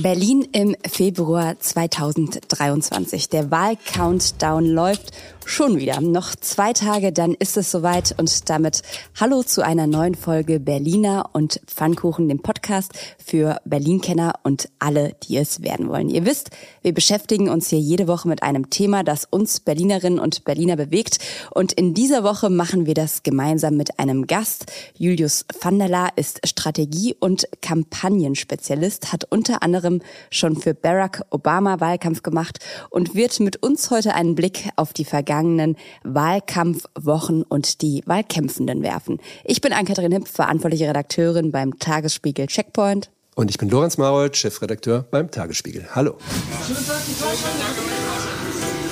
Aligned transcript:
Berlin 0.00 0.48
im 0.52 0.74
Februar 0.90 1.58
2023. 1.58 3.28
Der 3.28 3.50
Wahlcountdown 3.50 4.64
läuft 4.64 5.12
schon 5.46 5.78
wieder. 5.78 6.00
Noch 6.00 6.34
zwei 6.36 6.72
Tage, 6.72 7.12
dann 7.12 7.34
ist 7.34 7.56
es 7.56 7.70
soweit 7.70 8.14
und 8.18 8.48
damit 8.48 8.82
Hallo 9.20 9.42
zu 9.42 9.64
einer 9.64 9.86
neuen 9.86 10.14
Folge 10.14 10.60
Berliner 10.60 11.30
und 11.32 11.60
Pfannkuchen, 11.66 12.28
dem 12.28 12.40
Podcast 12.40 12.92
für 13.18 13.60
Berlin-Kenner 13.64 14.34
und 14.42 14.68
alle, 14.78 15.14
die 15.24 15.36
es 15.36 15.62
werden 15.62 15.88
wollen. 15.88 16.08
Ihr 16.08 16.24
wisst, 16.24 16.50
wir 16.82 16.94
beschäftigen 16.94 17.48
uns 17.48 17.68
hier 17.68 17.78
jede 17.78 18.08
Woche 18.08 18.28
mit 18.28 18.42
einem 18.42 18.70
Thema, 18.70 19.04
das 19.04 19.24
uns 19.24 19.60
Berlinerinnen 19.60 20.18
und 20.18 20.44
Berliner 20.44 20.76
bewegt 20.76 21.18
und 21.50 21.72
in 21.72 21.94
dieser 21.94 22.24
Woche 22.24 22.50
machen 22.50 22.86
wir 22.86 22.94
das 22.94 23.22
gemeinsam 23.22 23.76
mit 23.76 23.98
einem 23.98 24.26
Gast. 24.26 24.72
Julius 24.96 25.44
Vanderla 25.60 26.08
ist 26.16 26.46
Strategie- 26.46 27.16
und 27.18 27.48
Kampagnenspezialist, 27.60 29.12
hat 29.12 29.24
unter 29.30 29.62
anderem 29.62 30.00
schon 30.30 30.56
für 30.56 30.74
Barack 30.74 31.22
Obama 31.30 31.80
Wahlkampf 31.80 32.22
gemacht 32.22 32.58
und 32.90 33.14
wird 33.14 33.40
mit 33.40 33.62
uns 33.62 33.90
heute 33.90 34.14
einen 34.14 34.34
Blick 34.34 34.70
auf 34.76 34.92
die 34.92 35.04
vergangenen 35.32 35.76
Wahlkampfwochen 36.04 37.42
und 37.42 37.80
die 37.80 38.02
Wahlkämpfenden 38.06 38.82
werfen. 38.82 39.18
Ich 39.44 39.62
bin 39.62 39.72
Ann-Kathrin 39.72 40.12
Hipp, 40.12 40.28
verantwortliche 40.28 40.88
Redakteurin 40.88 41.50
beim 41.50 41.78
Tagesspiegel 41.78 42.48
Checkpoint. 42.48 43.10
Und 43.34 43.50
ich 43.50 43.56
bin 43.56 43.70
Lorenz 43.70 43.96
Marold, 43.96 44.36
Chefredakteur 44.36 45.06
beim 45.10 45.30
Tagesspiegel. 45.30 45.88
Hallo. 45.94 46.18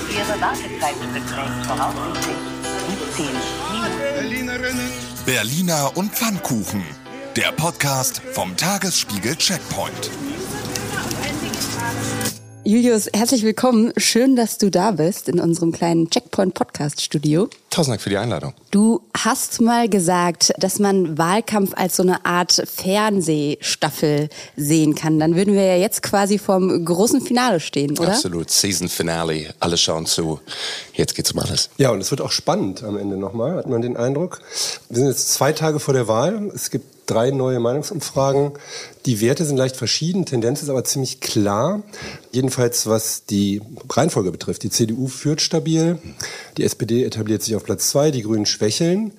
Ihre 0.08 0.40
Wartezeit 0.40 0.94
beträgt 1.12 1.66
voraussichtlich 1.66 2.36
17 3.16 3.26
Minuten. 4.56 4.80
Berliner 5.26 5.90
und 5.94 6.10
Pfannkuchen. 6.12 6.82
Der 7.36 7.52
Podcast 7.52 8.22
vom 8.32 8.56
Tagesspiegel 8.56 9.36
Checkpoint. 9.36 10.10
Julius, 12.70 13.08
herzlich 13.12 13.42
willkommen. 13.42 13.92
Schön, 13.96 14.36
dass 14.36 14.56
du 14.56 14.70
da 14.70 14.92
bist 14.92 15.28
in 15.28 15.40
unserem 15.40 15.72
kleinen 15.72 16.08
Checkpoint 16.08 16.54
Podcast 16.54 17.00
Studio. 17.00 17.48
Tausend 17.68 17.94
Dank 17.94 18.00
für 18.00 18.10
die 18.10 18.16
Einladung. 18.16 18.54
Du 18.70 19.00
hast 19.12 19.60
mal 19.60 19.88
gesagt, 19.88 20.52
dass 20.56 20.78
man 20.78 21.18
Wahlkampf 21.18 21.72
als 21.74 21.96
so 21.96 22.04
eine 22.04 22.24
Art 22.24 22.62
Fernsehstaffel 22.72 24.28
sehen 24.54 24.94
kann. 24.94 25.18
Dann 25.18 25.34
würden 25.34 25.54
wir 25.54 25.64
ja 25.64 25.74
jetzt 25.78 26.04
quasi 26.04 26.38
vorm 26.38 26.84
großen 26.84 27.20
Finale 27.20 27.58
stehen, 27.58 27.98
oder? 27.98 28.12
Absolut. 28.12 28.52
Season 28.52 28.88
Finale. 28.88 29.52
Alle 29.58 29.76
schauen 29.76 30.06
zu. 30.06 30.38
Jetzt 30.92 31.16
geht's 31.16 31.32
um 31.32 31.40
alles. 31.40 31.70
Ja, 31.76 31.90
und 31.90 32.00
es 32.00 32.12
wird 32.12 32.20
auch 32.20 32.30
spannend 32.30 32.84
am 32.84 32.96
Ende 32.96 33.16
nochmal, 33.16 33.56
hat 33.56 33.68
man 33.68 33.82
den 33.82 33.96
Eindruck. 33.96 34.42
Wir 34.88 34.98
sind 34.98 35.08
jetzt 35.08 35.32
zwei 35.32 35.52
Tage 35.52 35.80
vor 35.80 35.92
der 35.92 36.06
Wahl. 36.06 36.52
Es 36.54 36.70
gibt 36.70 36.99
drei 37.10 37.30
neue 37.30 37.60
Meinungsumfragen. 37.60 38.52
Die 39.06 39.20
Werte 39.20 39.44
sind 39.44 39.56
leicht 39.56 39.76
verschieden, 39.76 40.26
Tendenz 40.26 40.62
ist 40.62 40.68
aber 40.68 40.84
ziemlich 40.84 41.20
klar. 41.20 41.82
Jedenfalls 42.32 42.86
was 42.86 43.24
die 43.24 43.62
Reihenfolge 43.88 44.30
betrifft. 44.30 44.62
Die 44.62 44.70
CDU 44.70 45.08
führt 45.08 45.40
stabil, 45.40 45.98
die 46.56 46.64
SPD 46.64 47.04
etabliert 47.04 47.42
sich 47.42 47.56
auf 47.56 47.64
Platz 47.64 47.88
zwei, 47.90 48.10
die 48.10 48.22
Grünen 48.22 48.46
schwächeln. 48.46 49.12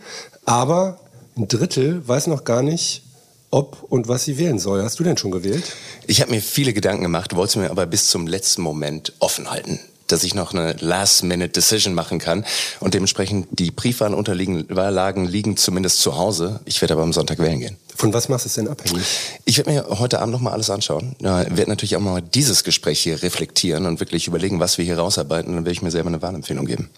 Aber 0.46 1.00
ein 1.38 1.48
Drittel 1.48 2.08
weiß 2.08 2.28
noch 2.28 2.44
gar 2.44 2.62
nicht, 2.62 3.04
ob 3.50 3.84
und 3.90 4.08
was 4.08 4.26
sie 4.26 4.38
wählen 4.38 4.60
soll. 4.60 4.84
Hast 4.84 5.00
du 5.00 5.04
denn 5.04 5.18
schon 5.18 5.32
gewählt? 5.32 5.64
Ich 6.08 6.22
habe 6.22 6.32
mir 6.32 6.42
viele 6.42 6.74
Gedanken 6.74 7.04
gemacht, 7.04 7.36
wollte 7.36 7.60
mir 7.60 7.70
aber 7.70 7.86
bis 7.86 8.08
zum 8.08 8.28
letzten 8.28 8.62
Moment 8.62 9.14
offen 9.20 9.52
halten 9.52 9.80
dass 10.12 10.24
ich 10.24 10.36
noch 10.36 10.54
eine 10.54 10.76
Last-Minute-Decision 10.80 11.94
machen 11.94 12.20
kann. 12.20 12.46
Und 12.80 12.94
dementsprechend 12.94 13.48
die 13.52 13.72
Briefwahlunterlagen 13.72 15.26
liegen 15.26 15.58
zumindest 15.58 16.02
zu 16.02 16.18
Hause. 16.18 16.60
Ich 16.66 16.82
werde 16.82 16.94
aber 16.94 17.04
am 17.04 17.14
Sonntag 17.14 17.40
wählen 17.40 17.60
gehen. 17.60 17.78
Von 17.96 18.14
was 18.14 18.30
machst 18.30 18.46
du 18.46 18.48
es 18.48 18.56
denn 18.56 18.68
abhängig? 18.68 19.04
Ich 19.46 19.58
werde 19.58 19.72
mir 19.72 19.86
heute 20.00 20.20
Abend 20.20 20.34
noch 20.34 20.42
mal 20.42 20.52
alles 20.52 20.70
anschauen. 20.70 21.16
Ja, 21.22 21.40
werde 21.56 21.70
natürlich 21.70 21.96
auch 21.96 22.02
mal 22.02 22.22
dieses 22.22 22.64
Gespräch 22.64 23.00
hier 23.00 23.22
reflektieren 23.22 23.86
und 23.86 24.00
wirklich 24.00 24.28
überlegen, 24.28 24.60
was 24.60 24.78
wir 24.78 24.86
hier 24.86 24.98
rausarbeiten. 24.98 25.54
Dann 25.54 25.66
werde 25.66 25.74
ich 25.74 25.82
mir 25.82 25.92
selber 25.92 26.08
eine 26.08 26.22
Wahlempfehlung 26.22 26.66
geben. 26.66 26.90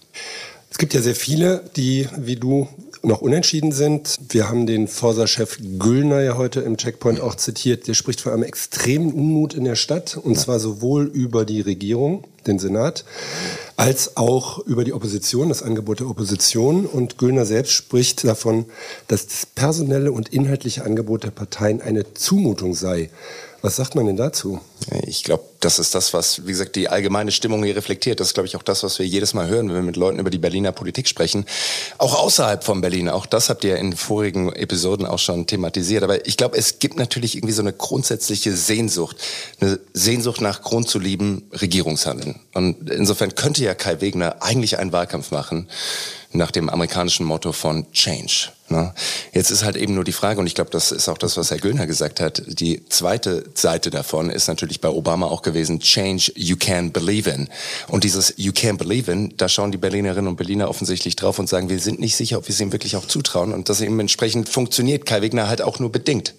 Es 0.70 0.78
gibt 0.78 0.92
ja 0.92 1.02
sehr 1.02 1.14
viele, 1.14 1.62
die 1.76 2.08
wie 2.16 2.36
du 2.36 2.68
noch 3.04 3.20
unentschieden 3.20 3.72
sind. 3.72 4.18
Wir 4.30 4.48
haben 4.48 4.66
den 4.66 4.88
Forsa-Chef 4.88 5.58
Güllner 5.78 6.22
ja 6.22 6.36
heute 6.36 6.60
im 6.60 6.76
Checkpoint 6.76 7.20
auch 7.20 7.34
zitiert. 7.34 7.86
Der 7.86 7.94
spricht 7.94 8.20
von 8.20 8.32
einem 8.32 8.42
extremen 8.42 9.12
Unmut 9.12 9.54
in 9.54 9.64
der 9.64 9.76
Stadt 9.76 10.16
und 10.16 10.38
zwar 10.38 10.58
sowohl 10.58 11.04
über 11.04 11.44
die 11.44 11.60
Regierung, 11.60 12.24
den 12.46 12.58
Senat, 12.58 13.04
als 13.76 14.16
auch 14.16 14.58
über 14.60 14.84
die 14.84 14.92
Opposition, 14.92 15.48
das 15.48 15.62
Angebot 15.62 16.00
der 16.00 16.08
Opposition. 16.08 16.86
Und 16.86 17.18
Güllner 17.18 17.46
selbst 17.46 17.72
spricht 17.72 18.24
davon, 18.24 18.66
dass 19.08 19.26
das 19.26 19.46
personelle 19.46 20.12
und 20.12 20.32
inhaltliche 20.32 20.84
Angebot 20.84 21.24
der 21.24 21.30
Parteien 21.30 21.80
eine 21.80 22.14
Zumutung 22.14 22.74
sei. 22.74 23.10
Was 23.64 23.76
sagt 23.76 23.94
man 23.94 24.04
denn 24.04 24.18
dazu? 24.18 24.60
Ich 25.06 25.24
glaube, 25.24 25.44
das 25.60 25.78
ist 25.78 25.94
das, 25.94 26.12
was, 26.12 26.46
wie 26.46 26.50
gesagt, 26.50 26.76
die 26.76 26.90
allgemeine 26.90 27.32
Stimmung 27.32 27.64
hier 27.64 27.74
reflektiert. 27.74 28.20
Das 28.20 28.26
ist, 28.26 28.34
glaube 28.34 28.46
ich, 28.46 28.56
auch 28.56 28.62
das, 28.62 28.82
was 28.82 28.98
wir 28.98 29.06
jedes 29.06 29.32
Mal 29.32 29.48
hören, 29.48 29.68
wenn 29.68 29.76
wir 29.76 29.82
mit 29.82 29.96
Leuten 29.96 30.18
über 30.18 30.28
die 30.28 30.36
Berliner 30.36 30.70
Politik 30.70 31.08
sprechen. 31.08 31.46
Auch 31.96 32.14
außerhalb 32.14 32.62
von 32.62 32.82
Berlin. 32.82 33.08
Auch 33.08 33.24
das 33.24 33.48
habt 33.48 33.64
ihr 33.64 33.78
in 33.78 33.96
vorigen 33.96 34.52
Episoden 34.52 35.06
auch 35.06 35.18
schon 35.18 35.46
thematisiert. 35.46 36.02
Aber 36.02 36.26
ich 36.26 36.36
glaube, 36.36 36.58
es 36.58 36.78
gibt 36.78 36.98
natürlich 36.98 37.36
irgendwie 37.36 37.54
so 37.54 37.62
eine 37.62 37.72
grundsätzliche 37.72 38.54
Sehnsucht. 38.54 39.16
Eine 39.60 39.80
Sehnsucht 39.94 40.42
nach 40.42 40.60
grundzulieben 40.60 41.48
Regierungshandeln. 41.58 42.40
Und 42.52 42.90
insofern 42.90 43.34
könnte 43.34 43.64
ja 43.64 43.74
Kai 43.74 44.02
Wegner 44.02 44.42
eigentlich 44.42 44.78
einen 44.78 44.92
Wahlkampf 44.92 45.30
machen 45.30 45.70
nach 46.32 46.50
dem 46.50 46.68
amerikanischen 46.68 47.24
Motto 47.24 47.52
von 47.52 47.90
Change. 47.92 48.50
Ne? 48.68 48.94
Jetzt 49.32 49.50
ist 49.50 49.62
halt 49.62 49.76
eben 49.76 49.94
nur 49.94 50.04
die 50.04 50.12
Frage, 50.12 50.40
und 50.40 50.46
ich 50.46 50.54
glaube, 50.54 50.70
das 50.70 50.90
ist 50.90 51.08
auch 51.08 51.18
das, 51.18 51.36
was 51.36 51.50
Herr 51.50 51.58
Göllner 51.58 51.86
gesagt 51.86 52.20
hat, 52.20 52.42
die 52.46 52.84
zweite 52.88 53.44
Seite 53.54 53.90
davon 53.90 54.30
ist 54.30 54.48
natürlich 54.48 54.80
bei 54.80 54.88
Obama 54.88 55.26
auch 55.26 55.42
gewesen, 55.42 55.80
Change 55.80 56.32
you 56.34 56.56
can 56.56 56.90
believe 56.90 57.28
in. 57.28 57.48
Und 57.88 58.04
dieses 58.04 58.34
you 58.36 58.52
can 58.52 58.78
believe 58.78 59.10
in, 59.10 59.36
da 59.36 59.48
schauen 59.48 59.70
die 59.70 59.78
Berlinerinnen 59.78 60.28
und 60.28 60.36
Berliner 60.36 60.70
offensichtlich 60.70 61.14
drauf 61.16 61.38
und 61.38 61.48
sagen, 61.48 61.68
wir 61.68 61.78
sind 61.78 62.00
nicht 62.00 62.16
sicher, 62.16 62.38
ob 62.38 62.48
wir 62.48 62.54
es 62.54 62.60
ihm 62.60 62.72
wirklich 62.72 62.96
auch 62.96 63.06
zutrauen. 63.06 63.52
Und 63.52 63.68
das 63.68 63.80
eben 63.80 64.00
entsprechend 64.00 64.48
funktioniert 64.48 65.04
Kai 65.04 65.20
Wegner 65.20 65.48
halt 65.48 65.60
auch 65.60 65.78
nur 65.78 65.92
bedingt. 65.92 66.34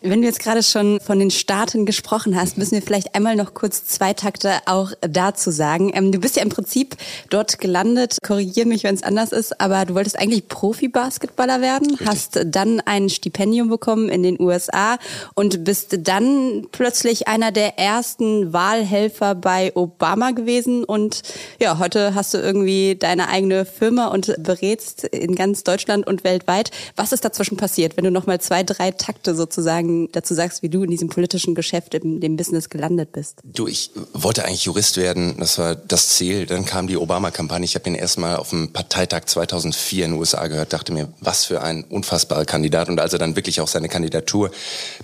Wenn 0.00 0.22
du 0.22 0.26
jetzt 0.26 0.40
gerade 0.40 0.62
schon 0.62 1.00
von 1.00 1.18
den 1.18 1.30
Staaten 1.30 1.86
gesprochen 1.86 2.36
hast, 2.36 2.58
müssen 2.58 2.72
wir 2.72 2.82
vielleicht 2.82 3.14
einmal 3.14 3.36
noch 3.36 3.54
kurz 3.54 3.84
zwei 3.84 4.12
Takte 4.12 4.54
auch 4.66 4.92
dazu 5.00 5.50
sagen. 5.50 5.92
Ähm, 5.94 6.10
du 6.10 6.18
bist 6.18 6.36
ja 6.36 6.42
im 6.42 6.48
Prinzip 6.48 6.96
dort 7.30 7.58
gelandet, 7.58 8.18
korrigier 8.22 8.66
mich, 8.66 8.84
wenn 8.84 8.94
es 8.94 9.02
anders 9.02 9.32
ist, 9.32 9.60
aber 9.60 9.84
du 9.84 9.94
wolltest 9.94 10.18
eigentlich 10.18 10.48
Profi-Basketballer 10.48 11.60
werden, 11.60 11.90
Richtig. 11.90 12.06
hast 12.06 12.40
dann 12.46 12.80
ein 12.80 13.08
Stipendium 13.08 13.68
bekommen 13.68 14.08
in 14.08 14.22
den 14.22 14.40
USA 14.40 14.98
und 15.34 15.64
bist 15.64 15.96
dann 16.00 16.66
plötzlich 16.72 17.28
einer 17.28 17.52
der 17.52 17.78
ersten 17.78 18.52
Wahlhelfer 18.52 19.34
bei 19.34 19.72
Obama 19.74 20.32
gewesen 20.32 20.84
und 20.84 21.22
ja, 21.60 21.78
heute 21.78 22.14
hast 22.14 22.34
du 22.34 22.38
irgendwie 22.38 22.96
deine 22.96 23.28
eigene 23.28 23.64
Firma 23.64 24.08
und 24.08 24.34
berätst 24.42 25.04
in 25.04 25.34
ganz 25.34 25.62
Deutschland 25.62 26.06
und 26.06 26.24
weltweit. 26.24 26.70
Was 26.96 27.12
ist 27.12 27.24
dazwischen 27.24 27.56
passiert, 27.56 27.96
wenn 27.96 28.04
du 28.04 28.10
noch 28.10 28.26
mal 28.26 28.40
zwei, 28.40 28.62
drei 28.62 28.90
Takte 28.90 29.34
so 29.34 29.46
sozusagen 29.52 30.10
dazu 30.12 30.34
sagst, 30.34 30.62
wie 30.62 30.68
du 30.68 30.82
in 30.82 30.90
diesem 30.90 31.08
politischen 31.08 31.54
Geschäft, 31.54 31.94
in 31.94 32.20
dem 32.20 32.36
Business 32.36 32.70
gelandet 32.70 33.12
bist? 33.12 33.40
Du, 33.44 33.66
ich 33.66 33.90
wollte 34.14 34.44
eigentlich 34.44 34.64
Jurist 34.64 34.96
werden. 34.96 35.36
Das 35.38 35.58
war 35.58 35.74
das 35.74 36.08
Ziel. 36.08 36.46
Dann 36.46 36.64
kam 36.64 36.86
die 36.86 36.96
Obama-Kampagne. 36.96 37.64
Ich 37.64 37.74
habe 37.74 37.88
ihn 37.88 37.94
erstmal 37.94 38.36
auf 38.36 38.50
dem 38.50 38.72
Parteitag 38.72 39.26
2004 39.26 40.06
in 40.06 40.12
den 40.12 40.18
USA 40.18 40.46
gehört, 40.46 40.72
dachte 40.72 40.92
mir, 40.92 41.12
was 41.20 41.44
für 41.44 41.62
ein 41.62 41.84
unfassbarer 41.84 42.46
Kandidat. 42.46 42.88
Und 42.88 42.98
als 42.98 43.12
er 43.12 43.18
dann 43.18 43.36
wirklich 43.36 43.60
auch 43.60 43.68
seine 43.68 43.88
Kandidatur 43.88 44.50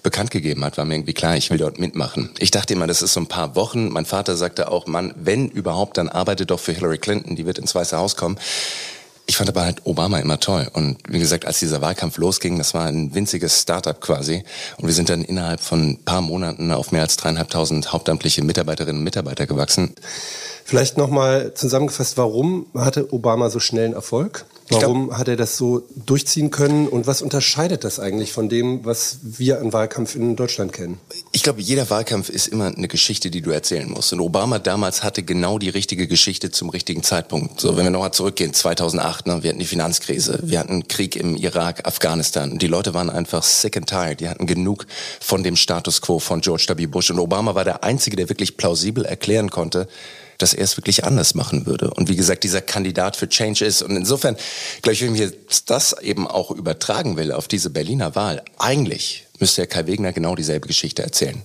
bekannt 0.03 0.31
gegeben 0.31 0.65
hat, 0.65 0.79
war 0.79 0.85
mir 0.85 0.95
irgendwie 0.95 1.15
klar, 1.15 1.37
ich 1.37 1.51
will 1.51 1.59
dort 1.59 1.79
mitmachen. 1.79 2.31
Ich 2.39 2.51
dachte 2.51 2.73
immer, 2.73 2.87
das 2.87 3.03
ist 3.03 3.13
so 3.13 3.21
ein 3.21 3.27
paar 3.27 3.55
Wochen. 3.55 3.91
Mein 3.91 4.07
Vater 4.07 4.37
sagte 4.37 4.71
auch, 4.71 4.87
Mann, 4.87 5.13
wenn 5.17 5.49
überhaupt, 5.49 5.99
dann 5.99 6.09
arbeite 6.09 6.47
doch 6.47 6.61
für 6.61 6.73
Hillary 6.73 6.99
Clinton. 6.99 7.37
Die 7.37 7.45
wird 7.45 7.59
ins 7.59 7.75
Weiße 7.75 7.97
Haus 7.99 8.17
kommen. 8.17 8.39
Ich 9.31 9.37
fand 9.37 9.51
aber 9.51 9.63
halt 9.63 9.85
Obama 9.85 10.19
immer 10.21 10.41
toll. 10.41 10.71
Und 10.73 10.97
wie 11.07 11.19
gesagt, 11.19 11.45
als 11.45 11.59
dieser 11.59 11.83
Wahlkampf 11.83 12.17
losging, 12.17 12.57
das 12.57 12.73
war 12.73 12.87
ein 12.87 13.15
winziges 13.15 13.61
Startup 13.61 14.01
quasi. 14.01 14.43
Und 14.79 14.87
wir 14.87 14.95
sind 14.95 15.11
dann 15.11 15.23
innerhalb 15.23 15.61
von 15.61 15.91
ein 15.91 16.03
paar 16.03 16.23
Monaten 16.23 16.73
auf 16.73 16.93
mehr 16.93 17.03
als 17.03 17.19
dreieinhalbtausend 17.19 17.93
hauptamtliche 17.93 18.43
Mitarbeiterinnen 18.43 19.01
und 19.01 19.05
Mitarbeiter 19.05 19.47
gewachsen. 19.47 19.95
Vielleicht 20.69 20.99
nochmal 20.99 21.55
zusammengefasst, 21.55 22.19
warum 22.19 22.67
hatte 22.75 23.11
Obama 23.15 23.49
so 23.49 23.59
schnellen 23.59 23.95
Erfolg? 23.95 24.45
Warum 24.69 25.07
glaub, 25.07 25.19
hat 25.19 25.27
er 25.29 25.37
das 25.37 25.57
so 25.57 25.89
durchziehen 25.97 26.51
können 26.51 26.89
und 26.89 27.07
was 27.07 27.23
unterscheidet 27.23 27.85
das 27.85 27.99
eigentlich 27.99 28.35
von 28.35 28.51
dem, 28.51 28.85
was 28.85 29.21
wir 29.23 29.63
an 29.63 29.73
Wahlkampf 29.73 30.15
in 30.15 30.37
Deutschland 30.37 30.75
kennen? 30.75 31.01
Ich 31.33 31.43
glaube, 31.43 31.63
jeder 31.63 31.89
Wahlkampf 31.89 32.29
ist 32.29 32.49
immer 32.49 32.67
eine 32.67 32.87
Geschichte, 32.87 33.31
die 33.31 33.41
du 33.41 33.51
erzählen 33.51 33.91
musst. 33.91 34.13
Und 34.13 34.21
Obama 34.21 34.59
damals 34.59 35.03
hatte 35.03 35.23
genau 35.23 35.59
die 35.59 35.71
richtige 35.71 36.07
Geschichte 36.07 36.51
zum 36.51 36.69
richtigen 36.69 37.03
Zeitpunkt. 37.03 37.59
So, 37.63 37.79
wenn 37.79 37.85
wir 37.85 37.91
nochmal 37.91 38.13
zurückgehen, 38.13 38.53
2008, 38.53 39.27
ne, 39.27 39.43
wir 39.43 39.49
hatten 39.49 39.61
die 39.61 39.65
Finanzkrise, 39.65 40.41
wir 40.43 40.59
hatten 40.59 40.87
Krieg 40.87 41.17
im 41.17 41.35
Irak, 41.35 41.87
Afghanistan. 41.87 42.53
Und 42.53 42.61
die 42.61 42.67
Leute 42.67 42.93
waren 42.93 43.09
einfach 43.09 43.43
sick 43.43 43.79
and 43.79 43.89
tired. 43.89 44.21
Die 44.21 44.29
hatten 44.29 44.47
genug 44.47 44.85
von 45.19 45.43
dem 45.43 45.57
Status 45.57 46.03
quo 46.03 46.19
von 46.19 46.43
George 46.43 46.67
W. 46.69 46.85
Bush. 46.85 47.11
Und 47.11 47.21
Obama 47.21 47.55
war 47.55 47.65
der 47.65 47.85
Einzige, 47.85 48.17
der 48.17 48.29
wirklich 48.29 48.59
plausibel 48.59 49.07
erklären 49.07 49.49
konnte, 49.49 49.89
dass 50.39 50.55
er 50.55 50.65
es 50.65 50.77
wirklich 50.77 51.05
anders 51.05 51.35
machen 51.35 51.67
würde. 51.67 51.91
Und 51.91 52.09
wie 52.09 52.17
gesagt, 52.17 52.45
dieser 52.45 52.61
Kandidat 52.61 53.17
für 53.17 53.29
Change 53.29 53.65
ist. 53.65 53.83
Und 53.83 53.97
insofern, 53.97 54.37
glaube 54.83 54.95
ich, 54.95 55.03
wenn 55.03 55.15
ich 55.15 55.21
jetzt 55.21 55.71
das 55.71 55.93
eben 56.01 56.27
auch 56.27 56.51
übertragen 56.51 57.17
will 57.17 57.33
auf 57.33 57.49
diese 57.49 57.71
Berliner 57.71 58.15
Wahl, 58.15 58.43
eigentlich 58.59 59.27
müsste 59.41 59.63
Herr 59.63 59.67
Kai 59.67 59.87
Wegner 59.87 60.13
genau 60.13 60.35
dieselbe 60.35 60.69
Geschichte 60.69 61.03
erzählen. 61.03 61.43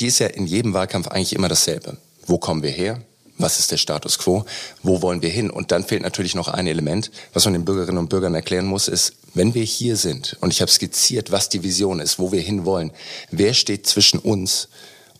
die 0.00 0.06
ist 0.06 0.20
ja 0.20 0.28
in 0.28 0.46
jedem 0.46 0.74
Wahlkampf 0.74 1.08
eigentlich 1.08 1.34
immer 1.34 1.48
dasselbe. 1.48 1.96
Wo 2.26 2.38
kommen 2.38 2.62
wir 2.62 2.70
her? 2.70 3.00
Was 3.36 3.60
ist 3.60 3.70
der 3.70 3.76
Status 3.76 4.18
quo? 4.18 4.44
Wo 4.82 5.00
wollen 5.00 5.22
wir 5.22 5.30
hin? 5.30 5.50
Und 5.50 5.70
dann 5.70 5.84
fehlt 5.84 6.02
natürlich 6.02 6.34
noch 6.34 6.48
ein 6.48 6.66
Element, 6.66 7.10
was 7.32 7.44
man 7.44 7.54
den 7.54 7.64
Bürgerinnen 7.64 7.98
und 7.98 8.08
Bürgern 8.08 8.34
erklären 8.34 8.66
muss, 8.66 8.88
ist, 8.88 9.14
wenn 9.34 9.54
wir 9.54 9.62
hier 9.62 9.96
sind 9.96 10.36
und 10.40 10.52
ich 10.52 10.60
habe 10.60 10.70
skizziert, 10.70 11.30
was 11.30 11.48
die 11.48 11.62
Vision 11.62 12.00
ist, 12.00 12.18
wo 12.18 12.32
wir 12.32 12.40
hinwollen, 12.40 12.90
wer 13.30 13.54
steht 13.54 13.86
zwischen 13.86 14.18
uns 14.18 14.68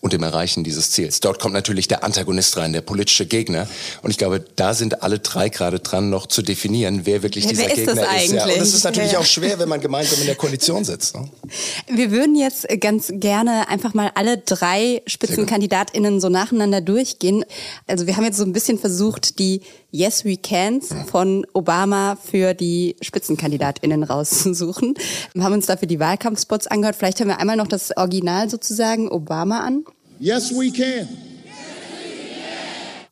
und 0.00 0.12
dem 0.12 0.22
Erreichen 0.22 0.64
dieses 0.64 0.90
Ziels. 0.90 1.20
Dort 1.20 1.40
kommt 1.40 1.54
natürlich 1.54 1.88
der 1.88 2.04
Antagonist 2.04 2.56
rein, 2.56 2.72
der 2.72 2.82
politische 2.82 3.26
Gegner. 3.26 3.66
Und 4.02 4.10
ich 4.10 4.18
glaube, 4.18 4.44
da 4.56 4.74
sind 4.74 5.02
alle 5.02 5.18
drei 5.18 5.48
gerade 5.48 5.80
dran, 5.80 6.08
noch 6.10 6.26
zu 6.26 6.42
definieren, 6.42 7.00
wer 7.04 7.22
wirklich 7.22 7.44
Ja, 7.44 7.50
dieser 7.50 7.62
wer 7.64 7.70
ist 7.70 7.76
Gegner 7.76 7.94
das 7.94 8.24
ist. 8.24 8.32
Ja, 8.32 8.44
und 8.44 8.50
es 8.50 8.74
ist 8.74 8.84
natürlich 8.84 9.12
Ja. 9.12 9.18
auch 9.18 9.24
schwer, 9.24 9.58
wenn 9.58 9.68
man 9.68 9.80
gemeinsam 9.80 10.20
in 10.20 10.26
der 10.26 10.36
Koalition 10.36 10.84
sitzt. 10.84 11.16
Ne? 11.16 11.28
Wir 11.88 12.10
würden 12.10 12.36
jetzt 12.36 12.66
ganz 12.80 13.10
gerne 13.12 13.68
einfach 13.68 13.94
mal 13.94 14.12
alle 14.14 14.38
drei 14.38 15.02
SpitzenkandidatInnen 15.06 16.20
so 16.20 16.28
nacheinander 16.28 16.80
durchgehen. 16.80 17.44
Also 17.86 18.06
wir 18.06 18.16
haben 18.16 18.24
jetzt 18.24 18.36
so 18.36 18.44
ein 18.44 18.52
bisschen 18.52 18.78
versucht, 18.78 19.38
die 19.38 19.62
Yes 19.90 20.24
We 20.24 20.36
Cans 20.36 20.88
von 21.10 21.46
Obama 21.54 22.16
für 22.22 22.54
die 22.54 22.96
SpitzenkandidatInnen 23.02 24.02
rauszusuchen. 24.02 24.94
Wir 25.34 25.42
haben 25.44 25.54
uns 25.54 25.66
dafür 25.66 25.88
die 25.88 25.98
Wahlkampfspots 25.98 26.66
angehört. 26.66 26.96
Vielleicht 26.96 27.18
hören 27.20 27.28
wir 27.28 27.40
einmal 27.40 27.56
noch 27.56 27.66
das 27.68 27.96
Original 27.96 28.50
sozusagen 28.50 29.08
Obama 29.10 29.60
an. 29.60 29.84
Yes, 30.20 30.50
we 30.50 30.70
can. 30.70 31.09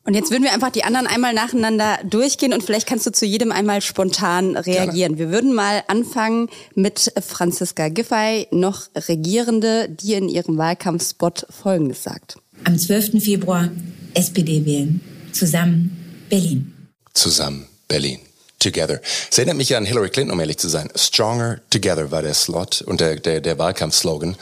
Und 0.07 0.13
jetzt 0.13 0.31
würden 0.31 0.43
wir 0.43 0.53
einfach 0.53 0.71
die 0.71 0.85
anderen 0.85 1.05
einmal 1.05 1.33
nacheinander 1.33 1.99
durchgehen 2.05 2.53
und 2.53 2.63
vielleicht 2.63 2.87
kannst 2.87 3.05
du 3.05 3.11
zu 3.11 3.25
jedem 3.25 3.51
einmal 3.51 3.81
spontan 3.81 4.55
reagieren. 4.55 5.17
Wir 5.17 5.31
würden 5.31 5.53
mal 5.53 5.83
anfangen 5.87 6.49
mit 6.75 7.11
Franziska 7.19 7.89
Giffey, 7.89 8.47
noch 8.51 8.83
Regierende, 8.95 9.89
die 9.89 10.13
in 10.13 10.29
ihrem 10.29 10.57
Wahlkampfspot 10.57 11.47
Folgendes 11.49 12.03
sagt. 12.03 12.37
Am 12.63 12.79
12. 12.79 13.21
Februar 13.21 13.69
SPD 14.13 14.65
wählen. 14.65 15.01
Zusammen 15.33 16.25
Berlin. 16.29 16.73
Zusammen 17.13 17.67
Berlin. 17.89 18.19
Together. 18.59 18.99
Es 19.29 19.37
erinnert 19.37 19.57
mich 19.57 19.75
an 19.75 19.85
Hillary 19.85 20.09
Clinton, 20.09 20.33
um 20.33 20.39
ehrlich 20.39 20.57
zu 20.57 20.67
sein. 20.67 20.89
Stronger 20.95 21.59
Together 21.69 22.09
war 22.09 22.23
der 22.23 22.33
Slot 22.33 22.81
und 22.81 23.01
der, 23.01 23.17
der, 23.17 23.39
der 23.39 23.59
Wahlkampfslogan. 23.59 24.35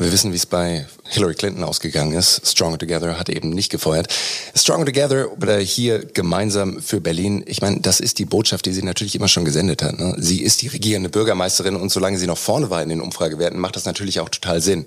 Wir 0.00 0.12
wissen, 0.12 0.30
wie 0.32 0.36
es 0.36 0.46
bei 0.46 0.86
Hillary 1.08 1.34
Clinton 1.34 1.64
ausgegangen 1.64 2.12
ist. 2.12 2.46
Stronger 2.46 2.78
Together 2.78 3.18
hat 3.18 3.28
eben 3.28 3.50
nicht 3.50 3.68
gefeuert. 3.68 4.14
Stronger 4.54 4.84
Together 4.84 5.32
oder 5.32 5.58
hier 5.58 6.04
gemeinsam 6.04 6.80
für 6.80 7.00
Berlin. 7.00 7.42
Ich 7.46 7.62
meine, 7.62 7.80
das 7.80 7.98
ist 7.98 8.20
die 8.20 8.24
Botschaft, 8.24 8.66
die 8.66 8.72
sie 8.72 8.84
natürlich 8.84 9.16
immer 9.16 9.26
schon 9.26 9.44
gesendet 9.44 9.82
hat. 9.82 9.98
Ne? 9.98 10.14
Sie 10.18 10.42
ist 10.42 10.62
die 10.62 10.68
regierende 10.68 11.08
Bürgermeisterin 11.08 11.74
und 11.74 11.90
solange 11.90 12.16
sie 12.18 12.28
noch 12.28 12.38
vorne 12.38 12.70
war 12.70 12.80
in 12.80 12.90
den 12.90 13.00
Umfragewerten, 13.00 13.58
macht 13.58 13.74
das 13.74 13.86
natürlich 13.86 14.20
auch 14.20 14.28
total 14.28 14.60
Sinn. 14.60 14.86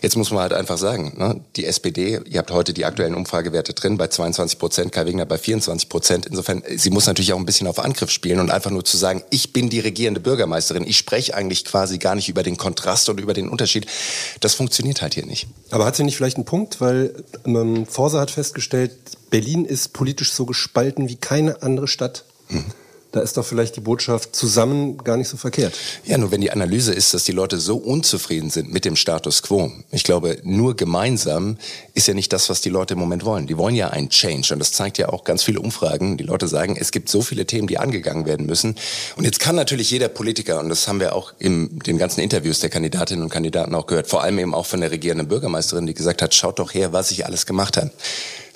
Jetzt 0.00 0.16
muss 0.16 0.30
man 0.30 0.40
halt 0.40 0.54
einfach 0.54 0.78
sagen, 0.78 1.12
ne? 1.18 1.38
die 1.56 1.66
SPD, 1.66 2.20
ihr 2.24 2.38
habt 2.38 2.50
heute 2.50 2.72
die 2.72 2.86
aktuellen 2.86 3.14
Umfragewerte 3.14 3.74
drin 3.74 3.98
bei 3.98 4.06
22 4.06 4.58
Prozent, 4.58 4.90
Kai 4.90 5.04
Wegner 5.04 5.26
bei 5.26 5.36
24 5.36 5.90
Prozent. 5.90 6.24
Insofern, 6.24 6.62
sie 6.76 6.88
muss 6.88 7.06
natürlich 7.06 7.34
auch 7.34 7.38
ein 7.38 7.46
bisschen 7.46 7.66
auf 7.66 7.78
Angriff 7.78 8.10
spielen 8.10 8.40
und 8.40 8.50
einfach 8.50 8.70
nur 8.70 8.86
zu 8.86 8.96
sagen, 8.96 9.22
ich 9.28 9.52
bin 9.52 9.68
die 9.68 9.80
regierende 9.80 10.20
Bürgermeisterin. 10.20 10.86
Ich 10.86 10.96
spreche 10.96 11.34
eigentlich 11.34 11.66
quasi 11.66 11.98
gar 11.98 12.14
nicht 12.14 12.30
über 12.30 12.42
den 12.42 12.56
Kontrast 12.56 13.10
und 13.10 13.20
über 13.20 13.34
den 13.34 13.50
Unterschied. 13.50 13.86
Das 14.45 14.45
funktioniert 14.54 15.02
halt 15.02 15.14
hier 15.14 15.26
nicht. 15.26 15.48
Aber 15.70 15.84
hat 15.84 15.96
sie 15.96 16.04
nicht 16.04 16.16
vielleicht 16.16 16.36
einen 16.36 16.44
Punkt? 16.44 16.80
Weil 16.80 17.24
ähm, 17.44 17.86
Forsa 17.86 18.20
hat 18.20 18.30
festgestellt, 18.30 18.92
Berlin 19.30 19.64
ist 19.64 19.92
politisch 19.92 20.32
so 20.32 20.46
gespalten 20.46 21.08
wie 21.08 21.16
keine 21.16 21.62
andere 21.62 21.88
Stadt. 21.88 22.24
Da 23.12 23.20
ist 23.20 23.36
doch 23.36 23.46
vielleicht 23.46 23.76
die 23.76 23.80
Botschaft 23.80 24.36
zusammen 24.36 24.98
gar 24.98 25.16
nicht 25.16 25.28
so 25.28 25.36
verkehrt. 25.36 25.74
Ja, 26.04 26.18
nur 26.18 26.30
wenn 26.32 26.40
die 26.40 26.50
Analyse 26.50 26.92
ist, 26.92 27.14
dass 27.14 27.24
die 27.24 27.32
Leute 27.32 27.58
so 27.58 27.76
unzufrieden 27.76 28.50
sind 28.50 28.72
mit 28.72 28.84
dem 28.84 28.96
Status 28.96 29.42
quo. 29.42 29.72
Ich 29.90 30.04
glaube, 30.04 30.38
nur 30.42 30.76
gemeinsam 30.76 31.56
ist 31.94 32.08
ja 32.08 32.14
nicht 32.14 32.32
das, 32.32 32.50
was 32.50 32.60
die 32.60 32.68
Leute 32.68 32.94
im 32.94 33.00
Moment 33.00 33.24
wollen. 33.24 33.46
Die 33.46 33.56
wollen 33.56 33.74
ja 33.74 33.88
einen 33.88 34.10
Change 34.10 34.52
und 34.52 34.58
das 34.58 34.72
zeigt 34.72 34.98
ja 34.98 35.08
auch 35.08 35.24
ganz 35.24 35.44
viele 35.44 35.60
Umfragen. 35.60 36.16
Die 36.16 36.24
Leute 36.24 36.48
sagen, 36.48 36.76
es 36.78 36.90
gibt 36.90 37.08
so 37.08 37.22
viele 37.22 37.46
Themen, 37.46 37.68
die 37.68 37.78
angegangen 37.78 38.26
werden 38.26 38.44
müssen. 38.46 38.76
Und 39.16 39.24
jetzt 39.24 39.40
kann 39.40 39.56
natürlich 39.56 39.90
jeder 39.90 40.08
Politiker, 40.08 40.60
und 40.60 40.68
das 40.68 40.88
haben 40.88 41.00
wir 41.00 41.14
auch 41.14 41.32
in 41.38 41.78
den 41.80 41.98
ganzen 41.98 42.20
Interviews 42.20 42.60
der 42.60 42.70
Kandidatinnen 42.70 43.22
und 43.22 43.30
Kandidaten 43.30 43.74
auch 43.74 43.86
gehört, 43.86 44.08
vor 44.08 44.22
allem 44.22 44.38
eben 44.38 44.54
auch 44.54 44.66
von 44.66 44.80
der 44.80 44.90
regierenden 44.90 45.28
Bürgermeisterin, 45.28 45.86
die 45.86 45.94
gesagt 45.94 46.22
hat, 46.22 46.34
schaut 46.34 46.58
doch 46.58 46.74
her, 46.74 46.92
was 46.92 47.10
ich 47.10 47.24
alles 47.24 47.46
gemacht 47.46 47.76
habe. 47.76 47.90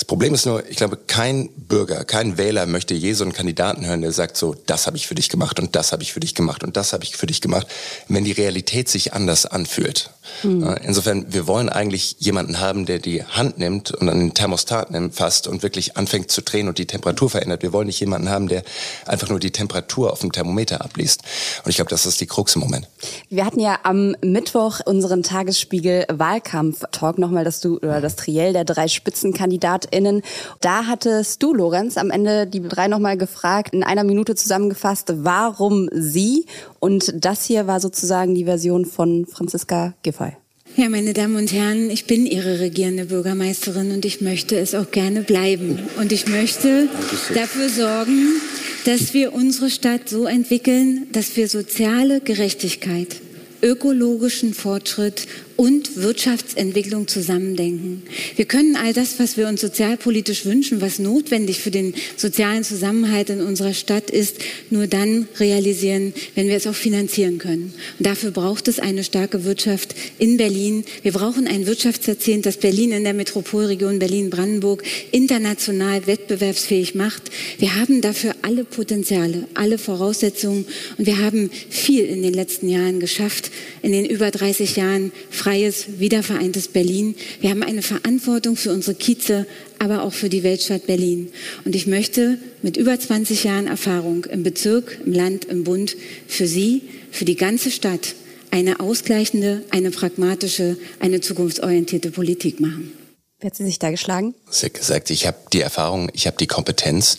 Das 0.00 0.06
Problem 0.06 0.32
ist 0.32 0.46
nur, 0.46 0.66
ich 0.66 0.78
glaube, 0.78 0.96
kein 0.96 1.50
Bürger, 1.50 2.06
kein 2.06 2.38
Wähler 2.38 2.64
möchte 2.64 2.94
je 2.94 3.12
so 3.12 3.22
einen 3.22 3.34
Kandidaten 3.34 3.84
hören, 3.84 4.00
der 4.00 4.12
sagt 4.12 4.38
so, 4.38 4.56
das 4.64 4.86
habe 4.86 4.96
ich 4.96 5.06
für 5.06 5.14
dich 5.14 5.28
gemacht 5.28 5.60
und 5.60 5.76
das 5.76 5.92
habe 5.92 6.02
ich 6.02 6.14
für 6.14 6.20
dich 6.20 6.34
gemacht 6.34 6.64
und 6.64 6.78
das 6.78 6.94
habe 6.94 7.04
ich 7.04 7.18
für 7.18 7.26
dich 7.26 7.42
gemacht, 7.42 7.66
wenn 8.08 8.24
die 8.24 8.32
Realität 8.32 8.88
sich 8.88 9.12
anders 9.12 9.44
anfühlt. 9.44 10.08
Ja, 10.42 10.74
Insofern, 10.74 11.32
wir 11.32 11.46
wollen 11.46 11.68
eigentlich 11.68 12.16
jemanden 12.18 12.60
haben, 12.60 12.86
der 12.86 12.98
die 12.98 13.24
Hand 13.24 13.58
nimmt 13.58 13.90
und 13.92 14.08
an 14.08 14.18
den 14.18 14.34
Thermostat 14.34 14.90
nimmt, 14.90 15.14
fasst 15.14 15.46
und 15.46 15.62
wirklich 15.62 15.96
anfängt 15.96 16.30
zu 16.30 16.42
drehen 16.42 16.68
und 16.68 16.78
die 16.78 16.86
Temperatur 16.86 17.30
verändert. 17.30 17.62
Wir 17.62 17.72
wollen 17.72 17.86
nicht 17.86 18.00
jemanden 18.00 18.28
haben, 18.28 18.48
der 18.48 18.62
einfach 19.06 19.28
nur 19.28 19.38
die 19.38 19.50
Temperatur 19.50 20.12
auf 20.12 20.20
dem 20.20 20.32
Thermometer 20.32 20.84
abliest. 20.84 21.22
Und 21.64 21.70
ich 21.70 21.76
glaube, 21.76 21.90
das 21.90 22.06
ist 22.06 22.20
die 22.20 22.26
Krux 22.26 22.54
im 22.54 22.60
Moment. 22.62 22.88
Wir 23.28 23.44
hatten 23.44 23.60
ja 23.60 23.78
am 23.82 24.16
Mittwoch 24.22 24.80
unseren 24.84 25.22
Tagesspiegel 25.22 26.06
Wahlkampf-Talk 26.10 27.18
nochmal, 27.18 27.44
dass 27.44 27.60
du, 27.60 27.76
oder 27.76 28.00
das 28.00 28.16
Triell 28.16 28.52
der 28.52 28.64
drei 28.64 28.88
SpitzenkandidatInnen. 28.88 30.22
Da 30.60 30.86
hattest 30.86 31.42
du, 31.42 31.54
Lorenz, 31.54 31.96
am 31.96 32.10
Ende 32.10 32.46
die 32.46 32.60
drei 32.60 32.88
nochmal 32.88 33.16
gefragt, 33.16 33.74
in 33.74 33.82
einer 33.82 34.04
Minute 34.04 34.34
zusammengefasst, 34.34 35.12
warum 35.16 35.88
sie? 35.92 36.46
Und 36.80 37.12
das 37.14 37.44
hier 37.44 37.66
war 37.66 37.78
sozusagen 37.78 38.34
die 38.34 38.44
Version 38.44 38.86
von 38.86 39.26
Franziska 39.26 39.94
Giffey. 40.02 40.32
Ja, 40.76 40.88
meine 40.88 41.12
Damen 41.12 41.36
und 41.36 41.52
Herren, 41.52 41.90
ich 41.90 42.06
bin 42.06 42.26
Ihre 42.26 42.60
regierende 42.60 43.06
Bürgermeisterin 43.06 43.90
und 43.92 44.04
ich 44.04 44.20
möchte 44.20 44.56
es 44.56 44.74
auch 44.74 44.90
gerne 44.90 45.22
bleiben. 45.22 45.78
Und 45.98 46.12
ich 46.12 46.26
möchte 46.26 46.88
dafür 47.34 47.68
sorgen, 47.68 48.40
dass 48.84 49.12
wir 49.12 49.34
unsere 49.34 49.68
Stadt 49.68 50.08
so 50.08 50.26
entwickeln, 50.26 51.08
dass 51.12 51.36
wir 51.36 51.48
soziale 51.48 52.20
Gerechtigkeit, 52.20 53.16
ökologischen 53.62 54.54
Fortschritt 54.54 55.26
und 55.60 55.96
Wirtschaftsentwicklung 55.96 57.06
zusammendenken. 57.06 58.02
Wir 58.34 58.46
können 58.46 58.76
all 58.76 58.94
das, 58.94 59.18
was 59.18 59.36
wir 59.36 59.46
uns 59.46 59.60
sozialpolitisch 59.60 60.46
wünschen, 60.46 60.80
was 60.80 60.98
notwendig 60.98 61.60
für 61.60 61.70
den 61.70 61.92
sozialen 62.16 62.64
Zusammenhalt 62.64 63.28
in 63.28 63.42
unserer 63.42 63.74
Stadt 63.74 64.08
ist, 64.08 64.38
nur 64.70 64.86
dann 64.86 65.28
realisieren, 65.38 66.14
wenn 66.34 66.48
wir 66.48 66.56
es 66.56 66.66
auch 66.66 66.74
finanzieren 66.74 67.36
können. 67.36 67.74
Und 67.98 68.06
dafür 68.06 68.30
braucht 68.30 68.68
es 68.68 68.78
eine 68.78 69.04
starke 69.04 69.44
Wirtschaft 69.44 69.94
in 70.18 70.38
Berlin. 70.38 70.82
Wir 71.02 71.12
brauchen 71.12 71.46
ein 71.46 71.66
Wirtschaftsjahrzehnt, 71.66 72.46
das 72.46 72.56
Berlin 72.56 72.92
in 72.92 73.04
der 73.04 73.12
Metropolregion 73.12 73.98
Berlin-Brandenburg 73.98 74.82
international 75.10 76.06
wettbewerbsfähig 76.06 76.94
macht. 76.94 77.24
Wir 77.58 77.76
haben 77.76 78.00
dafür 78.00 78.34
alle 78.40 78.64
Potenziale, 78.64 79.46
alle 79.52 79.76
Voraussetzungen 79.76 80.64
und 80.96 81.04
wir 81.04 81.18
haben 81.18 81.50
viel 81.68 82.06
in 82.06 82.22
den 82.22 82.32
letzten 82.32 82.70
Jahren 82.70 82.98
geschafft, 82.98 83.50
in 83.82 83.92
den 83.92 84.06
über 84.06 84.30
30 84.30 84.76
Jahren 84.76 85.12
freies, 85.50 85.98
wiedervereintes 85.98 86.68
Berlin. 86.68 87.16
Wir 87.40 87.50
haben 87.50 87.64
eine 87.64 87.82
Verantwortung 87.82 88.54
für 88.54 88.72
unsere 88.72 88.94
Kieze, 88.94 89.46
aber 89.80 90.04
auch 90.04 90.12
für 90.12 90.28
die 90.28 90.44
Weltstadt 90.44 90.86
Berlin. 90.86 91.32
Und 91.64 91.74
ich 91.74 91.88
möchte 91.88 92.38
mit 92.62 92.76
über 92.76 92.98
20 92.98 93.42
Jahren 93.42 93.66
Erfahrung 93.66 94.26
im 94.26 94.44
Bezirk, 94.44 95.00
im 95.04 95.12
Land, 95.12 95.46
im 95.46 95.64
Bund 95.64 95.96
für 96.28 96.46
Sie, 96.46 96.82
für 97.10 97.24
die 97.24 97.34
ganze 97.34 97.72
Stadt 97.72 98.14
eine 98.52 98.78
ausgleichende, 98.78 99.64
eine 99.70 99.90
pragmatische, 99.90 100.76
eine 101.00 101.20
zukunftsorientierte 101.20 102.12
Politik 102.12 102.60
machen. 102.60 102.92
Wie 103.40 103.46
hat 103.48 103.56
sie 103.56 103.64
sich 103.64 103.80
da 103.80 103.90
geschlagen? 103.90 104.36
Sie 104.50 104.66
hat 104.66 104.74
gesagt, 104.74 105.10
ich 105.10 105.26
habe 105.26 105.38
die 105.52 105.62
Erfahrung, 105.62 106.10
ich 106.12 106.28
habe 106.28 106.36
die 106.36 106.46
Kompetenz. 106.46 107.16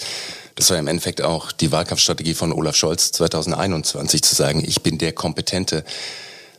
Das 0.56 0.70
war 0.70 0.80
im 0.80 0.88
Endeffekt 0.88 1.22
auch 1.22 1.52
die 1.52 1.74
Wahlkampfstrategie 1.74 2.34
von 2.34 2.54
Olaf 2.54 2.78
Scholz 2.78 3.12
2021 3.12 4.22
zu 4.22 4.36
sagen, 4.36 4.64
ich 4.66 4.82
bin 4.84 5.00
der 5.00 5.12
Kompetente. 5.12 5.84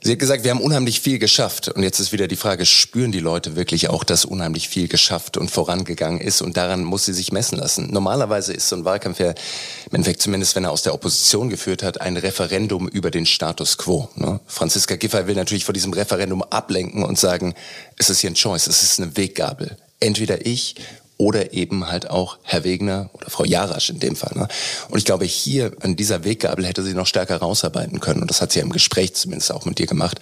Sie 0.05 0.11
hat 0.11 0.19
gesagt, 0.19 0.43
wir 0.43 0.51
haben 0.51 0.61
unheimlich 0.61 1.01
viel 1.01 1.21
geschafft. 1.21 1.69
Und 1.69 1.85
jetzt 1.85 2.01
ist 2.01 2.11
wieder 2.11 2.27
die 2.27 2.37
Frage, 2.37 2.67
spüren 2.67 3.13
die 3.13 3.21
Leute 3.21 3.55
wirklich 3.55 3.89
auch, 3.89 4.03
dass 4.03 4.25
unheimlich 4.25 4.69
viel 4.69 4.89
geschafft 4.89 5.37
und 5.37 5.49
vorangegangen 5.49 6.21
ist? 6.21 6.43
Und 6.43 6.57
daran 6.57 6.83
muss 6.83 7.05
sie 7.05 7.13
sich 7.13 7.31
messen 7.31 7.57
lassen. 7.59 7.89
Normalerweise 7.93 8.53
ist 8.53 8.69
so 8.69 8.75
ein 8.75 8.85
Wahlkampf 8.85 9.21
ja, 9.21 9.31
im 9.31 9.37
Endeffekt 9.93 10.21
zumindest, 10.21 10.57
wenn 10.57 10.65
er 10.65 10.73
aus 10.73 10.83
der 10.83 10.95
Opposition 10.95 11.51
geführt 11.51 11.85
hat, 11.85 12.01
ein 12.01 12.17
Referendum 12.17 12.89
über 12.89 13.13
den 13.13 13.27
Status 13.27 13.79
quo. 13.79 14.09
Ne? 14.17 14.41
Franziska 14.47 14.97
Giffey 14.97 15.29
will 15.29 15.37
natürlich 15.37 15.65
vor 15.65 15.75
diesem 15.75 15.93
Referendum 15.93 16.43
ablenken 16.43 17.05
und 17.05 17.17
sagen, 17.17 17.55
es 17.97 18.11
ist 18.11 18.21
hier 18.21 18.31
ein 18.31 18.35
Choice, 18.35 18.67
es 18.67 18.83
ist 18.83 19.01
eine 19.01 19.17
Weggabel. 19.17 19.77
Entweder 20.01 20.45
ich 20.45 20.75
oder 21.23 21.53
eben 21.53 21.89
halt 21.89 22.11
auch 22.11 22.39
Herr 22.43 22.65
Wegner 22.65 23.09
oder 23.13 23.31
Frau 23.31 23.45
Jarasch 23.45 23.91
in 23.91 24.01
dem 24.01 24.17
Fall. 24.17 24.33
Ne? 24.35 24.49
Und 24.89 24.99
ich 24.99 25.05
glaube, 25.05 25.25
hier 25.25 25.71
an 25.81 25.95
dieser 25.95 26.25
Weggabel 26.25 26.67
hätte 26.67 26.83
sie 26.83 26.95
noch 26.95 27.07
stärker 27.07 27.37
rausarbeiten 27.37 28.01
können. 28.01 28.23
Und 28.23 28.29
das 28.29 28.43
hat 28.43 28.51
sie 28.51 28.59
ja 28.59 28.65
im 28.65 28.73
Gespräch 28.73 29.15
zumindest 29.15 29.53
auch 29.53 29.65
mit 29.65 29.79
dir 29.79 29.87
gemacht, 29.87 30.19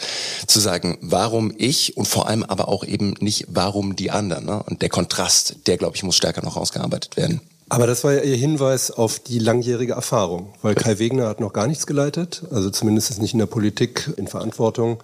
zu 0.46 0.60
sagen, 0.60 0.98
warum 1.00 1.54
ich 1.56 1.96
und 1.96 2.06
vor 2.06 2.28
allem 2.28 2.42
aber 2.42 2.68
auch 2.68 2.84
eben 2.84 3.14
nicht, 3.20 3.46
warum 3.48 3.96
die 3.96 4.10
anderen. 4.10 4.44
Ne? 4.44 4.62
Und 4.62 4.82
der 4.82 4.90
Kontrast, 4.90 5.66
der, 5.66 5.78
glaube 5.78 5.96
ich, 5.96 6.02
muss 6.02 6.16
stärker 6.16 6.42
noch 6.42 6.58
ausgearbeitet 6.58 7.16
werden. 7.16 7.40
Aber 7.70 7.86
das 7.86 8.04
war 8.04 8.12
ja 8.12 8.20
Ihr 8.20 8.36
Hinweis 8.36 8.90
auf 8.90 9.20
die 9.20 9.38
langjährige 9.38 9.94
Erfahrung, 9.94 10.52
weil 10.60 10.74
Kai 10.74 10.98
Wegner 10.98 11.28
hat 11.28 11.40
noch 11.40 11.54
gar 11.54 11.66
nichts 11.66 11.86
geleitet, 11.86 12.42
also 12.50 12.68
zumindest 12.68 13.18
nicht 13.22 13.32
in 13.32 13.38
der 13.38 13.46
Politik 13.46 14.12
in 14.18 14.26
Verantwortung, 14.26 15.02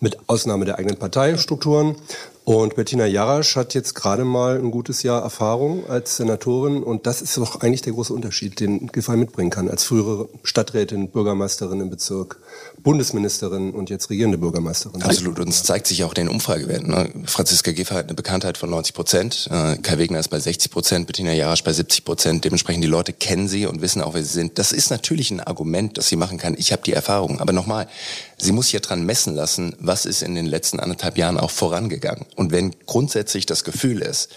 mit 0.00 0.18
Ausnahme 0.26 0.64
der 0.64 0.78
eigenen 0.78 0.98
Parteistrukturen. 0.98 1.96
Und 2.44 2.74
Bettina 2.74 3.06
Jarasch 3.06 3.54
hat 3.54 3.74
jetzt 3.74 3.94
gerade 3.94 4.24
mal 4.24 4.58
ein 4.58 4.70
gutes 4.70 5.02
Jahr 5.02 5.22
Erfahrung 5.22 5.88
als 5.88 6.16
Senatorin 6.16 6.82
und 6.82 7.06
das 7.06 7.20
ist 7.20 7.36
doch 7.36 7.60
eigentlich 7.60 7.82
der 7.82 7.92
große 7.92 8.12
Unterschied, 8.12 8.60
den 8.60 8.86
Giffey 8.88 9.16
mitbringen 9.16 9.50
kann 9.50 9.68
als 9.68 9.84
frühere 9.84 10.28
Stadträtin, 10.42 11.10
Bürgermeisterin 11.10 11.80
im 11.80 11.90
Bezirk, 11.90 12.40
Bundesministerin 12.78 13.72
und 13.72 13.90
jetzt 13.90 14.08
regierende 14.08 14.38
Bürgermeisterin. 14.38 15.02
Absolut. 15.02 15.38
Und 15.38 15.48
es 15.50 15.62
zeigt 15.62 15.86
sich 15.86 16.02
auch 16.02 16.14
den 16.14 16.28
Umfragewerten. 16.28 16.88
Ne? 16.88 17.10
Franziska 17.26 17.72
Giffey 17.72 17.94
hat 17.94 18.04
eine 18.06 18.14
Bekanntheit 18.14 18.56
von 18.56 18.70
90 18.70 18.94
Prozent, 18.94 19.48
äh, 19.50 19.76
Kai 19.76 19.98
Wegner 19.98 20.18
ist 20.18 20.28
bei 20.28 20.40
60 20.40 20.70
Prozent, 20.70 21.06
Bettina 21.06 21.32
Jarasch 21.32 21.62
bei 21.62 21.72
70 21.72 22.04
Prozent. 22.04 22.44
Dementsprechend 22.44 22.82
die 22.82 22.88
Leute 22.88 23.12
kennen 23.12 23.48
sie 23.48 23.66
und 23.66 23.82
wissen 23.82 24.00
auch, 24.00 24.14
wer 24.14 24.22
sie 24.22 24.32
sind. 24.32 24.58
Das 24.58 24.72
ist 24.72 24.90
natürlich 24.90 25.30
ein 25.30 25.40
Argument, 25.40 25.98
das 25.98 26.08
sie 26.08 26.16
machen 26.16 26.38
kann. 26.38 26.54
Ich 26.56 26.72
habe 26.72 26.82
die 26.82 26.94
Erfahrung. 26.94 27.38
Aber 27.40 27.52
nochmal, 27.52 27.86
sie 28.40 28.52
muss 28.52 28.72
ja 28.72 28.80
dran 28.80 29.04
messen 29.04 29.34
lassen, 29.34 29.74
was 29.78 30.06
ist 30.06 30.22
in 30.22 30.34
den 30.34 30.46
letzten 30.46 30.80
anderthalb 30.80 31.18
Jahren 31.18 31.38
auch 31.38 31.50
vorangegangen. 31.50 32.26
Und 32.36 32.52
wenn 32.52 32.74
grundsätzlich 32.86 33.46
das 33.46 33.64
Gefühl 33.64 34.02
ist, 34.02 34.30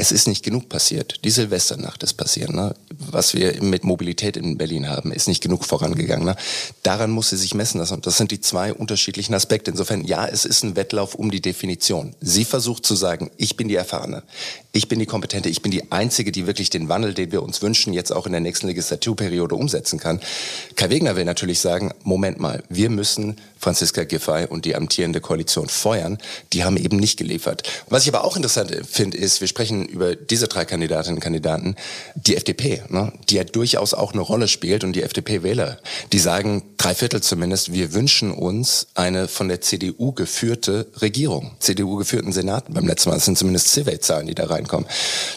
es 0.00 0.12
ist 0.12 0.26
nicht 0.26 0.42
genug 0.42 0.70
passiert. 0.70 1.20
Die 1.24 1.30
Silvesternacht 1.30 2.02
ist 2.02 2.14
passiert. 2.14 2.48
Ne? 2.48 2.74
Was 3.10 3.34
wir 3.34 3.62
mit 3.62 3.84
Mobilität 3.84 4.38
in 4.38 4.56
Berlin 4.56 4.88
haben, 4.88 5.12
ist 5.12 5.28
nicht 5.28 5.42
genug 5.42 5.66
vorangegangen. 5.66 6.24
Ne? 6.24 6.36
Daran 6.82 7.10
muss 7.10 7.28
sie 7.28 7.36
sich 7.36 7.52
messen 7.52 7.80
lassen. 7.80 8.00
Das 8.00 8.16
sind 8.16 8.30
die 8.30 8.40
zwei 8.40 8.72
unterschiedlichen 8.72 9.34
Aspekte. 9.34 9.70
Insofern, 9.70 10.02
ja, 10.06 10.26
es 10.26 10.46
ist 10.46 10.64
ein 10.64 10.74
Wettlauf 10.74 11.14
um 11.14 11.30
die 11.30 11.42
Definition. 11.42 12.14
Sie 12.22 12.46
versucht 12.46 12.86
zu 12.86 12.94
sagen, 12.94 13.30
ich 13.36 13.58
bin 13.58 13.68
die 13.68 13.74
Erfahrene, 13.74 14.22
ich 14.72 14.88
bin 14.88 15.00
die 15.00 15.06
Kompetente, 15.06 15.50
ich 15.50 15.60
bin 15.60 15.70
die 15.70 15.92
Einzige, 15.92 16.32
die 16.32 16.46
wirklich 16.46 16.70
den 16.70 16.88
Wandel, 16.88 17.12
den 17.12 17.30
wir 17.30 17.42
uns 17.42 17.60
wünschen, 17.60 17.92
jetzt 17.92 18.10
auch 18.10 18.24
in 18.24 18.32
der 18.32 18.40
nächsten 18.40 18.68
Legislaturperiode 18.68 19.54
umsetzen 19.54 19.98
kann. 19.98 20.20
Kai 20.76 20.88
Wegner 20.88 21.16
will 21.16 21.26
natürlich 21.26 21.60
sagen, 21.60 21.92
Moment 22.04 22.40
mal, 22.40 22.62
wir 22.70 22.88
müssen 22.88 23.36
Franziska 23.60 24.04
Giffey 24.04 24.46
und 24.48 24.64
die 24.64 24.74
amtierende 24.74 25.20
Koalition 25.20 25.68
feuern. 25.68 26.18
Die 26.52 26.64
haben 26.64 26.76
eben 26.76 26.96
nicht 26.96 27.18
geliefert. 27.18 27.62
Was 27.88 28.04
ich 28.04 28.14
aber 28.14 28.24
auch 28.24 28.36
interessant 28.36 28.74
finde, 28.88 29.18
ist, 29.18 29.40
wir 29.40 29.48
sprechen 29.48 29.86
über 29.86 30.16
diese 30.16 30.48
drei 30.48 30.64
Kandidatinnen 30.64 31.18
und 31.18 31.22
Kandidaten, 31.22 31.76
die 32.14 32.36
FDP, 32.36 32.82
ne, 32.88 33.12
die 33.28 33.36
ja 33.36 33.44
durchaus 33.44 33.94
auch 33.94 34.12
eine 34.12 34.22
Rolle 34.22 34.48
spielt 34.48 34.82
und 34.82 34.94
die 34.94 35.02
FDP-Wähler, 35.02 35.78
die 36.12 36.18
sagen, 36.18 36.62
drei 36.78 36.94
Viertel 36.94 37.22
zumindest, 37.22 37.72
wir 37.72 37.92
wünschen 37.92 38.32
uns 38.32 38.88
eine 38.94 39.28
von 39.28 39.48
der 39.48 39.60
CDU 39.60 40.12
geführte 40.12 40.86
Regierung, 41.00 41.52
CDU 41.58 41.96
geführten 41.96 42.32
Senat 42.32 42.72
beim 42.72 42.86
letzten 42.86 43.10
Mal. 43.10 43.16
Das 43.16 43.26
sind 43.26 43.36
zumindest 43.36 43.68
Survey-Zahlen, 43.68 44.26
die 44.26 44.34
da 44.34 44.46
reinkommen. 44.46 44.88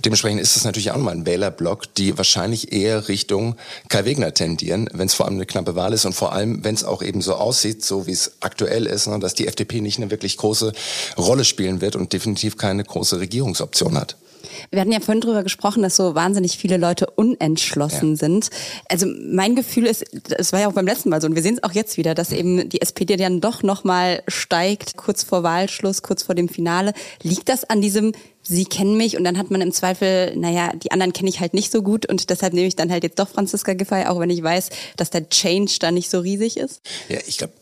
Dementsprechend 0.05 0.39
ist 0.39 0.55
es 0.55 0.63
natürlich 0.63 0.91
auch 0.91 0.97
nochmal 0.97 1.15
ein 1.15 1.25
Wählerblock, 1.25 1.93
die 1.95 2.17
wahrscheinlich 2.17 2.71
eher 2.71 3.09
Richtung 3.09 3.57
Kai 3.89 4.05
Wegner 4.05 4.33
tendieren, 4.33 4.89
wenn 4.93 5.07
es 5.07 5.13
vor 5.13 5.25
allem 5.25 5.35
eine 5.35 5.45
knappe 5.45 5.75
Wahl 5.75 5.91
ist 5.91 6.05
und 6.05 6.13
vor 6.13 6.31
allem, 6.31 6.63
wenn 6.63 6.75
es 6.75 6.83
auch 6.83 7.01
eben 7.01 7.21
so 7.21 7.35
aussieht, 7.35 7.83
so 7.83 8.07
wie 8.07 8.12
es 8.13 8.33
aktuell 8.39 8.85
ist, 8.85 9.07
ne, 9.07 9.19
dass 9.19 9.33
die 9.33 9.47
FDP 9.47 9.81
nicht 9.81 9.97
eine 9.97 10.11
wirklich 10.11 10.37
große 10.37 10.73
Rolle 11.17 11.43
spielen 11.43 11.81
wird 11.81 11.95
und 11.95 12.13
definitiv 12.13 12.57
keine 12.57 12.83
große 12.83 13.19
Regierungsoption 13.19 13.97
hat. 13.97 14.15
Wir 14.71 14.81
hatten 14.81 14.91
ja 14.91 14.99
vorhin 14.99 15.21
drüber 15.21 15.43
gesprochen, 15.43 15.83
dass 15.83 15.95
so 15.95 16.15
wahnsinnig 16.15 16.57
viele 16.57 16.77
Leute 16.77 17.07
unentschlossen 17.07 18.11
ja. 18.11 18.17
sind. 18.17 18.49
Also 18.89 19.07
mein 19.07 19.55
Gefühl 19.55 19.85
ist, 19.85 20.03
es 20.37 20.53
war 20.53 20.61
ja 20.61 20.67
auch 20.67 20.73
beim 20.73 20.85
letzten 20.85 21.09
Mal 21.09 21.21
so 21.21 21.27
und 21.27 21.35
wir 21.35 21.41
sehen 21.41 21.55
es 21.55 21.63
auch 21.63 21.73
jetzt 21.73 21.97
wieder, 21.97 22.13
dass 22.13 22.31
eben 22.31 22.69
die 22.69 22.81
SPD 22.81 23.15
dann 23.15 23.41
doch 23.41 23.63
nochmal 23.63 24.23
steigt, 24.27 24.97
kurz 24.97 25.23
vor 25.23 25.43
Wahlschluss, 25.43 26.01
kurz 26.01 26.23
vor 26.23 26.35
dem 26.35 26.49
Finale. 26.49 26.93
Liegt 27.21 27.49
das 27.49 27.63
an 27.63 27.81
diesem 27.81 28.13
Sie 28.45 28.65
kennen 28.65 28.97
mich 28.97 29.15
und 29.15 29.23
dann 29.23 29.37
hat 29.37 29.51
man 29.51 29.61
im 29.61 29.71
Zweifel, 29.71 30.35
naja, 30.35 30.73
die 30.75 30.91
anderen 30.91 31.13
kenne 31.13 31.29
ich 31.29 31.39
halt 31.39 31.53
nicht 31.53 31.71
so 31.71 31.81
gut 31.81 32.05
und 32.05 32.29
deshalb 32.29 32.51
nehme 32.51 32.67
ich 32.67 32.75
dann 32.75 32.91
halt 32.91 33.03
jetzt 33.03 33.17
doch 33.17 33.29
Franziska 33.29 33.73
Giffey, 33.73 34.05
auch 34.05 34.19
wenn 34.19 34.29
ich 34.29 34.43
weiß, 34.43 34.69
dass 34.97 35.09
der 35.09 35.29
Change 35.29 35.77
da 35.79 35.91
nicht 35.91 36.09
so 36.09 36.19
riesig 36.19 36.57
ist? 36.57 36.81
Ja, 37.07 37.19
ich 37.25 37.37
glaube, 37.37 37.53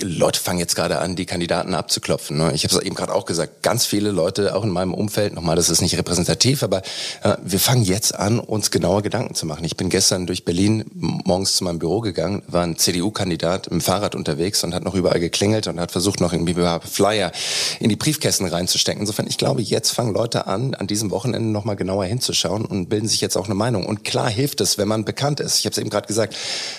Leute 0.00 0.38
fangen 0.40 0.60
jetzt 0.60 0.76
gerade 0.76 0.98
an, 1.00 1.16
die 1.16 1.26
Kandidaten 1.26 1.74
abzuklopfen. 1.74 2.38
Ne? 2.38 2.52
Ich 2.54 2.64
habe 2.64 2.74
es 2.74 2.82
eben 2.82 2.94
gerade 2.94 3.12
auch 3.12 3.26
gesagt, 3.26 3.62
ganz 3.62 3.86
viele 3.86 4.10
Leute, 4.10 4.54
auch 4.54 4.62
in 4.62 4.70
meinem 4.70 4.94
Umfeld, 4.94 5.34
nochmal, 5.34 5.56
das 5.56 5.68
ist 5.68 5.80
nicht 5.80 5.98
repräsentativ, 5.98 6.62
aber 6.62 6.82
äh, 7.22 7.36
wir 7.42 7.58
fangen 7.58 7.82
jetzt 7.82 8.14
an, 8.14 8.38
uns 8.38 8.70
genauer 8.70 9.02
Gedanken 9.02 9.34
zu 9.34 9.46
machen. 9.46 9.64
Ich 9.64 9.76
bin 9.76 9.88
gestern 9.88 10.26
durch 10.26 10.44
Berlin 10.44 10.84
morgens 10.94 11.56
zu 11.56 11.64
meinem 11.64 11.80
Büro 11.80 12.00
gegangen, 12.00 12.42
war 12.46 12.62
ein 12.62 12.76
CDU-Kandidat 12.76 13.66
im 13.66 13.80
Fahrrad 13.80 14.14
unterwegs 14.14 14.62
und 14.62 14.74
hat 14.74 14.84
noch 14.84 14.94
überall 14.94 15.18
geklingelt 15.18 15.66
und 15.66 15.80
hat 15.80 15.90
versucht, 15.90 16.20
noch 16.20 16.32
irgendwie 16.32 16.54
Flyer 16.88 17.32
in 17.80 17.88
die 17.88 17.96
Briefkästen 17.96 18.46
reinzustecken. 18.46 19.00
Insofern, 19.00 19.26
ich 19.26 19.38
glaube, 19.38 19.62
jetzt 19.62 19.90
fangen 19.90 20.14
Leute 20.14 20.46
an, 20.46 20.74
an 20.74 20.86
diesem 20.86 21.10
Wochenende 21.10 21.48
nochmal 21.48 21.76
genauer 21.76 22.04
hinzuschauen 22.04 22.64
und 22.64 22.88
bilden 22.88 23.08
sich 23.08 23.20
jetzt 23.20 23.36
auch 23.36 23.46
eine 23.46 23.54
Meinung. 23.54 23.86
Und 23.86 24.04
klar 24.04 24.30
hilft 24.30 24.60
es, 24.60 24.78
wenn 24.78 24.88
man 24.88 25.04
bekannt 25.04 25.40
ist. 25.40 25.58
Ich 25.58 25.64
habe 25.64 25.72
es 25.72 25.78
eben 25.78 25.90
gerade 25.90 26.06
gesagt, 26.06 26.36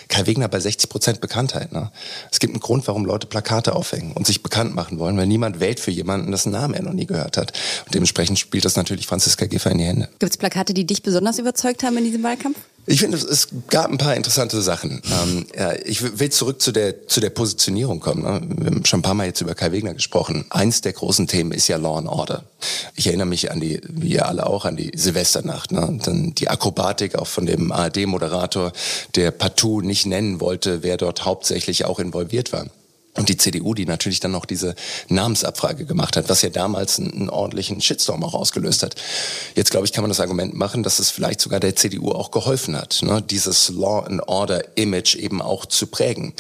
Kai 0.08 0.26
Wegner 0.26 0.48
bei 0.48 0.60
60 0.60 0.90
Prozent 0.90 1.22
Bekanntheit. 1.22 1.74
Ne? 1.74 1.92
Es 2.32 2.40
gibt 2.40 2.54
einen 2.54 2.62
Grund, 2.70 2.86
warum 2.86 3.04
Leute 3.04 3.26
Plakate 3.26 3.76
aufhängen 3.76 4.12
und 4.12 4.28
sich 4.28 4.44
bekannt 4.44 4.76
machen 4.76 5.00
wollen, 5.00 5.18
weil 5.18 5.26
niemand 5.26 5.60
wählt 5.60 5.80
für 5.80 5.90
jemanden, 5.90 6.30
dessen 6.30 6.52
Namen 6.52 6.76
er 6.76 6.84
noch 6.84 6.94
nie 6.94 7.08
gehört 7.08 7.36
hat. 7.36 7.52
Und 7.88 7.96
dementsprechend 7.96 8.38
spielt 8.38 8.64
das 8.64 8.76
natürlich 8.76 9.08
Franziska 9.08 9.48
Giffey 9.48 9.72
in 9.72 9.78
die 9.80 9.86
Hände. 9.86 10.10
Gibt 10.20 10.32
es 10.32 10.38
Plakate, 10.38 10.76
die 10.76 10.86
dich 10.86 11.02
besonders 11.02 11.40
überzeugt 11.40 11.82
haben 11.82 11.98
in 11.98 12.04
diesem 12.04 12.22
Wahlkampf? 12.22 12.60
Ich 12.92 13.02
finde, 13.02 13.18
es 13.18 13.50
gab 13.68 13.92
ein 13.92 14.00
paar 14.00 14.16
interessante 14.16 14.60
Sachen. 14.64 15.04
Ähm, 15.22 15.46
ja, 15.56 15.74
ich 15.86 16.18
will 16.18 16.32
zurück 16.32 16.60
zu 16.60 16.72
der, 16.72 17.08
zu 17.08 17.20
der 17.20 17.30
Positionierung 17.30 18.00
kommen. 18.00 18.24
Ne? 18.24 18.42
Wir 18.58 18.66
haben 18.66 18.84
schon 18.84 19.02
ein 19.02 19.04
paar 19.04 19.14
Mal 19.14 19.28
jetzt 19.28 19.42
über 19.42 19.54
Kai 19.54 19.72
Wegner 19.72 19.94
gesprochen. 19.94 20.46
Eins 20.50 20.82
der 20.82 20.94
großen 20.94 21.28
Themen 21.28 21.52
ist 21.52 21.68
ja 21.68 21.78
Law 21.78 22.00
and 22.00 22.08
Order. 22.08 22.46
Ich 22.96 23.06
erinnere 23.06 23.28
mich 23.28 23.52
an 23.52 23.60
die, 23.60 23.80
wie 23.88 24.14
ihr 24.14 24.28
alle 24.28 24.48
auch, 24.48 24.66
an 24.66 24.76
die 24.76 24.92
Silvesternacht. 24.96 25.72
Ne? 25.72 26.00
Dann 26.04 26.34
die 26.34 26.50
Akrobatik 26.50 27.14
auch 27.14 27.28
von 27.28 27.46
dem 27.46 27.72
ARD-Moderator, 27.72 28.72
der 29.14 29.30
partout 29.30 29.82
nicht 29.82 30.08
nennen 30.08 30.42
wollte, 30.42 30.82
wer 30.82 30.98
dort 30.98 31.26
hauptsächlich 31.26 31.86
auch 31.86 32.00
involviert 32.00 32.52
war. 32.54 32.66
Und 33.20 33.28
die 33.28 33.36
CDU, 33.36 33.74
die 33.74 33.86
natürlich 33.86 34.22
dann 34.22 34.32
noch 34.32 34.46
diese 34.46 34.76
Namensabfrage 35.10 35.84
gemacht 35.84 36.16
hat, 36.16 36.30
was 36.30 36.42
ja 36.42 36.50
damals 36.50 37.00
einen, 37.00 37.12
einen 37.12 37.30
ordentlichen 37.30 37.82
Shitstorm 37.82 38.24
auch 38.24 38.34
ausgelöst 38.34 38.82
hat. 38.82 38.96
Jetzt, 39.56 39.72
glaube 39.72 39.86
ich, 39.86 39.92
kann 39.92 40.04
man 40.04 40.10
das 40.10 40.22
Argument 40.22 40.54
machen, 40.54 40.84
dass 40.84 41.00
es 41.00 41.10
vielleicht 41.10 41.42
sogar 41.42 41.60
der 41.60 41.76
CDU 41.76 42.14
auch 42.14 42.32
geholfen 42.32 42.78
hat, 42.78 43.02
ne? 43.02 43.22
dieses 43.22 43.68
Law 43.68 44.06
and 44.06 44.26
Order 44.30 44.78
Image 44.78 45.16
eben 45.16 45.42
auch 45.42 45.66
zu 45.66 45.88
prägen. 45.88 46.34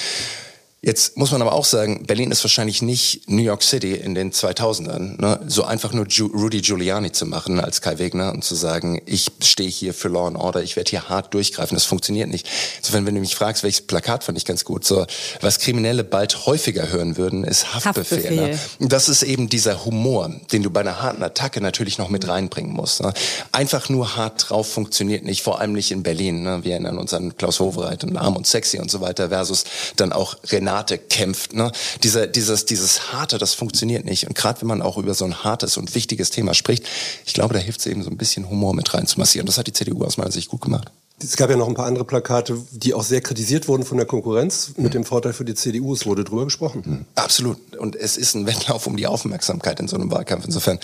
Jetzt 0.81 1.17
muss 1.17 1.31
man 1.31 1.41
aber 1.41 1.51
auch 1.51 1.65
sagen, 1.65 2.05
Berlin 2.07 2.31
ist 2.31 2.41
wahrscheinlich 2.41 2.81
nicht 2.81 3.29
New 3.29 3.41
York 3.41 3.63
City 3.63 3.95
in 3.95 4.15
den 4.15 4.31
2000ern. 4.31 5.19
Ne? 5.19 5.41
So 5.45 5.65
einfach 5.65 5.91
nur 5.91 6.07
Ju 6.07 6.27
Rudy 6.27 6.61
Giuliani 6.61 7.11
zu 7.11 7.25
machen 7.25 7.59
als 7.59 7.81
Kai 7.81 7.99
Wegner 7.99 8.31
und 8.31 8.45
zu 8.45 8.55
sagen, 8.55 9.01
ich 9.05 9.27
stehe 9.43 9.69
hier 9.69 9.93
für 9.93 10.07
Law 10.07 10.27
and 10.27 10.37
Order, 10.37 10.63
ich 10.63 10.77
werde 10.77 10.89
hier 10.89 11.09
hart 11.09 11.33
durchgreifen. 11.33 11.75
Das 11.75 11.83
funktioniert 11.83 12.29
nicht. 12.29 12.47
Insofern, 12.77 13.05
wenn 13.05 13.13
du 13.13 13.19
mich 13.19 13.35
fragst, 13.35 13.63
welches 13.63 13.81
Plakat 13.81 14.23
fand 14.23 14.37
ich 14.37 14.45
ganz 14.45 14.63
gut, 14.63 14.85
so 14.85 15.05
was 15.41 15.59
Kriminelle 15.59 16.05
bald 16.05 16.45
häufiger 16.45 16.89
hören 16.89 17.17
würden, 17.17 17.43
ist 17.43 17.73
Haftbefehl. 17.75 18.19
Haftbefehl. 18.19 18.59
Ne? 18.79 18.87
Das 18.87 19.09
ist 19.09 19.23
eben 19.23 19.49
dieser 19.49 19.83
Humor, 19.83 20.33
den 20.53 20.63
du 20.63 20.69
bei 20.69 20.79
einer 20.79 21.01
harten 21.01 21.23
Attacke 21.23 21.59
natürlich 21.59 21.97
noch 21.97 22.07
mit 22.07 22.25
reinbringen 22.25 22.71
musst. 22.71 23.01
Ne? 23.01 23.13
Einfach 23.51 23.89
nur 23.89 24.15
hart 24.15 24.49
drauf 24.49 24.71
funktioniert 24.71 25.25
nicht, 25.25 25.43
vor 25.43 25.59
allem 25.59 25.73
nicht 25.73 25.91
in 25.91 26.03
Berlin. 26.03 26.43
Ne? 26.43 26.63
Wir 26.63 26.71
erinnern 26.73 26.97
uns 26.97 27.13
an 27.13 27.35
Klaus 27.35 27.59
Hovereit 27.59 28.05
und 28.05 28.15
Arm 28.15 28.37
und 28.37 28.47
Sexy 28.47 28.79
und 28.79 28.89
so 28.89 29.01
weiter 29.01 29.27
versus 29.27 29.65
dann 29.97 30.13
auch 30.13 30.37
Renate 30.49 30.68
Renate 30.69 30.97
kämpft. 30.97 31.53
Ne? 31.53 31.71
Dieser, 32.03 32.27
dieses, 32.27 32.65
dieses 32.65 33.11
Harte, 33.11 33.37
das 33.37 33.53
funktioniert 33.53 34.05
nicht. 34.05 34.27
Und 34.27 34.35
gerade 34.35 34.61
wenn 34.61 34.67
man 34.67 34.81
auch 34.81 34.97
über 34.97 35.13
so 35.13 35.25
ein 35.25 35.43
hartes 35.43 35.77
und 35.77 35.95
wichtiges 35.95 36.29
Thema 36.29 36.53
spricht, 36.53 36.87
ich 37.25 37.33
glaube, 37.33 37.53
da 37.53 37.59
hilft 37.59 37.79
es 37.79 37.87
eben 37.87 38.03
so 38.03 38.09
ein 38.09 38.17
bisschen 38.17 38.49
Humor 38.49 38.73
mit 38.73 38.93
reinzumassieren. 38.93 39.45
Das 39.45 39.57
hat 39.57 39.67
die 39.67 39.73
CDU 39.73 40.03
aus 40.03 40.17
meiner 40.17 40.31
Sicht 40.31 40.49
gut 40.49 40.61
gemacht. 40.61 40.91
Es 41.21 41.35
gab 41.35 41.49
ja 41.49 41.57
noch 41.57 41.67
ein 41.67 41.73
paar 41.73 41.85
andere 41.85 42.05
Plakate, 42.05 42.57
die 42.71 42.93
auch 42.93 43.03
sehr 43.03 43.21
kritisiert 43.21 43.67
wurden 43.67 43.83
von 43.83 43.97
der 43.97 44.05
Konkurrenz, 44.05 44.73
mit 44.77 44.93
dem 44.93 45.03
Vorteil 45.03 45.33
für 45.33 45.43
die 45.43 45.53
CDU. 45.53 45.93
Es 45.93 46.05
wurde 46.05 46.23
drüber 46.23 46.45
gesprochen. 46.45 46.83
Mhm. 46.85 47.05
Absolut. 47.15 47.57
Und 47.77 47.95
es 47.95 48.15
ist 48.15 48.35
ein 48.35 48.45
Wettlauf 48.47 48.87
um 48.87 48.95
die 48.95 49.05
Aufmerksamkeit 49.05 49.79
in 49.79 49.87
so 49.87 49.97
einem 49.97 50.11
Wahlkampf. 50.11 50.45
Insofern 50.45 50.79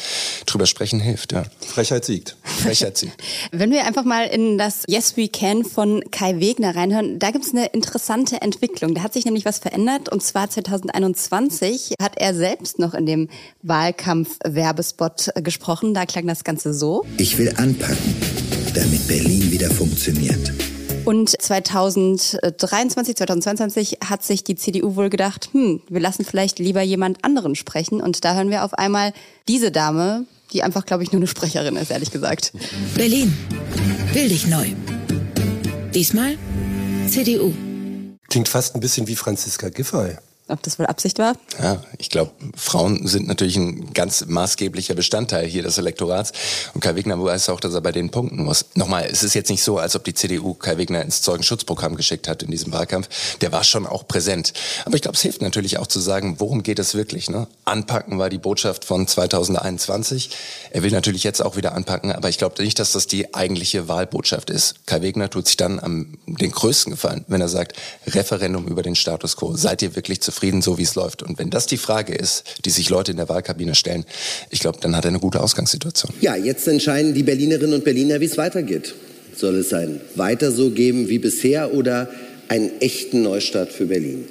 drüber 0.46 0.66
sprechen 0.66 1.00
hilft. 1.00 1.32
Ja. 1.32 1.44
Frechheit 1.60 2.04
siegt. 2.04 2.36
Frechheit 2.44 2.98
siegt. 2.98 3.16
Wenn 3.52 3.72
wir 3.72 3.86
einfach 3.86 4.04
mal 4.04 4.26
in 4.28 4.58
das 4.58 4.84
Yes 4.88 5.16
We 5.16 5.30
Can 5.30 5.64
von 5.64 6.04
Kai 6.12 6.40
Wegner 6.40 6.76
reinhören, 6.76 7.18
da 7.20 7.32
gibt 7.32 7.46
es 7.46 7.52
eine 7.52 7.68
interessante 7.68 8.42
Entwicklung. 8.42 8.94
Da 8.94 9.04
hat 9.04 9.14
sich 9.14 9.26
nämlich 9.26 9.46
was 9.46 9.60
verändert. 9.60 10.10
Und 10.10 10.22
zwar 10.22 10.50
2021 10.50 11.94
hat 12.02 12.18
er 12.18 12.36
selbst 12.36 12.78
noch 12.78 12.94
in 12.94 13.06
dem 13.06 13.30
Wahlkampf-Werbespot 13.64 15.32
gesprochen. 15.36 15.94
Da 15.94 16.06
klang 16.06 16.28
das 16.28 16.44
Ganze 16.44 16.74
so. 16.74 17.06
Ich 17.18 17.38
will 17.38 17.54
anpacken 17.56 18.35
damit 18.74 19.08
Berlin 19.08 19.52
wieder 19.52 19.70
funktioniert. 19.70 20.54
Und 21.06 21.30
2023, 21.30 23.16
2022 23.16 23.98
hat 24.04 24.24
sich 24.24 24.44
die 24.44 24.56
CDU 24.56 24.96
wohl 24.96 25.10
gedacht, 25.10 25.50
hm, 25.52 25.82
wir 25.88 26.02
lassen 26.02 26.26
vielleicht 26.26 26.58
lieber 26.58 26.82
jemand 26.82 27.24
anderen 27.24 27.56
sprechen. 27.56 28.02
Und 28.02 28.26
da 28.26 28.34
hören 28.34 28.50
wir 28.50 28.64
auf 28.64 28.74
einmal 28.74 29.14
diese 29.48 29.72
Dame, 29.72 30.26
die 30.52 30.64
einfach, 30.64 30.86
glaube 30.86 31.04
ich, 31.04 31.12
nur 31.12 31.20
eine 31.20 31.28
Sprecherin 31.28 31.76
ist, 31.76 31.92
ehrlich 31.92 32.12
gesagt. 32.12 32.54
Berlin, 32.96 33.32
will 34.14 34.30
dich 34.30 34.48
neu. 34.48 34.68
Diesmal 35.94 36.38
CDU. 37.08 37.54
Klingt 38.28 38.50
fast 38.50 38.74
ein 38.74 38.82
bisschen 38.82 39.08
wie 39.08 39.16
Franziska 39.16 39.70
Giffey. 39.70 40.18
Ob 40.48 40.62
das 40.62 40.78
wohl 40.78 40.86
Absicht 40.86 41.18
war? 41.18 41.36
Ja, 41.60 41.82
ich 41.98 42.10
glaube, 42.12 42.32
Frauen 42.56 43.08
sind 43.08 43.28
natürlich 43.28 43.56
ein 43.56 43.94
ganz 43.94 44.26
maßgeblicher 44.28 44.94
Bestandteil 44.94 45.48
hier 45.48 45.64
des 45.64 45.80
Elektorats. 45.80 46.34
Und 46.76 46.82
Kai 46.82 46.96
Wegner 46.96 47.22
weiß 47.22 47.50
auch, 47.50 47.60
dass 47.60 47.74
er 47.74 47.82
bei 47.82 47.92
den 47.92 48.12
punkten 48.12 48.44
muss. 48.44 48.66
Nochmal, 48.76 49.08
es 49.12 49.24
ist 49.24 49.34
jetzt 49.34 49.50
nicht 49.50 49.64
so, 49.64 49.80
als 49.80 49.96
ob 49.96 50.04
die 50.04 50.14
CDU 50.14 50.54
Kai 50.54 50.78
Wegner 50.78 51.02
ins 51.02 51.24
Zeugenschutzprogramm 51.24 51.96
geschickt 51.96 52.28
hat 52.28 52.44
in 52.44 52.52
diesem 52.52 52.72
Wahlkampf. 52.74 53.10
Der 53.42 53.52
war 53.52 53.64
schon 53.64 53.88
auch 53.88 54.08
präsent. 54.08 54.54
Aber 54.86 54.96
ich 54.96 55.02
glaube, 55.02 55.16
es 55.16 55.22
hilft 55.24 55.42
natürlich 55.42 55.80
auch 55.80 55.88
zu 55.88 56.00
sagen, 56.00 56.36
worum 56.40 56.62
geht 56.62 56.78
es 56.78 56.94
wirklich. 56.94 57.28
Ne? 57.28 57.48
Anpacken 57.64 58.20
war 58.20 58.30
die 58.30 58.38
Botschaft 58.38 58.86
von 58.86 59.08
2021. 59.08 60.30
Er 60.70 60.84
will 60.84 60.92
natürlich 60.92 61.24
jetzt 61.24 61.42
auch 61.42 61.56
wieder 61.56 61.74
anpacken, 61.74 62.12
aber 62.12 62.30
ich 62.30 62.38
glaube 62.38 62.62
nicht, 62.62 62.78
dass 62.78 62.92
das 62.92 63.08
die 63.08 63.34
eigentliche 63.34 63.88
Wahlbotschaft 63.88 64.52
ist. 64.52 64.86
Kai 64.86 65.02
Wegner 65.02 65.32
tut 65.32 65.48
sich 65.48 65.58
dann 65.58 65.80
am 65.80 66.20
den 66.28 66.52
größten 66.52 66.92
Gefallen, 66.92 67.26
wenn 67.28 67.42
er 67.42 67.50
sagt, 67.50 67.74
Referendum 68.06 68.68
über 68.68 68.84
den 68.84 68.96
Status 68.96 69.38
quo. 69.38 69.56
Seid 69.56 69.82
ihr 69.82 69.96
wirklich 69.96 70.22
zufrieden? 70.22 70.35
Zufrieden, 70.36 70.62
so 70.62 70.78
wie 70.78 70.84
es 70.84 70.96
läuft? 70.96 71.24
Und 71.24 71.40
wenn 71.40 71.50
das 71.50 71.66
die 71.66 71.78
Frage 71.78 72.14
ist, 72.14 72.44
die 72.66 72.70
sich 72.70 72.90
Leute 72.90 73.12
in 73.12 73.18
der 73.18 73.30
Wahlkabine 73.30 73.74
stellen, 73.74 74.06
ich 74.50 74.60
glaube, 74.60 74.80
dann 74.82 74.96
hat 74.96 75.06
er 75.06 75.10
eine 75.10 75.20
gute 75.20 75.40
Ausgangssituation. 75.40 76.14
Ja, 76.22 76.36
jetzt 76.36 76.68
entscheiden 76.68 77.14
die 77.14 77.24
Berlinerinnen 77.24 77.74
und 77.74 77.84
Berliner, 77.84 78.20
wie 78.20 78.26
es 78.26 78.38
weitergeht. 78.38 78.94
Soll 79.36 79.56
es 79.56 79.74
ein 79.74 80.02
weiter 80.16 80.52
so 80.52 80.70
geben 80.70 81.10
wie 81.10 81.20
bisher 81.20 81.74
oder 81.74 82.10
einen 82.48 82.70
echten 82.82 83.22
Neustart 83.22 83.72
für 83.72 83.86
Berlin? 83.86 84.26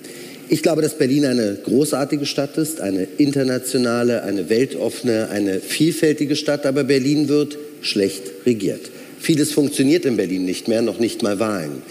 Ich 0.48 0.62
glaube, 0.62 0.82
dass 0.82 0.98
Berlin 0.98 1.24
eine 1.24 1.56
großartige 1.64 2.26
Stadt 2.26 2.58
ist, 2.58 2.80
eine 2.80 3.04
internationale, 3.16 4.22
eine 4.24 4.50
weltoffene, 4.50 5.30
eine 5.30 5.58
vielfältige 5.60 6.36
Stadt, 6.36 6.66
aber 6.66 6.84
Berlin 6.84 7.28
wird 7.28 7.56
schlecht 7.80 8.24
regiert. 8.44 8.90
Vieles 9.18 9.52
funktioniert 9.52 10.04
in 10.04 10.18
Berlin 10.18 10.44
nicht 10.44 10.68
mehr, 10.68 10.82
noch 10.82 10.98
nicht 10.98 11.22
mal 11.22 11.38
Wahlen. 11.38 11.82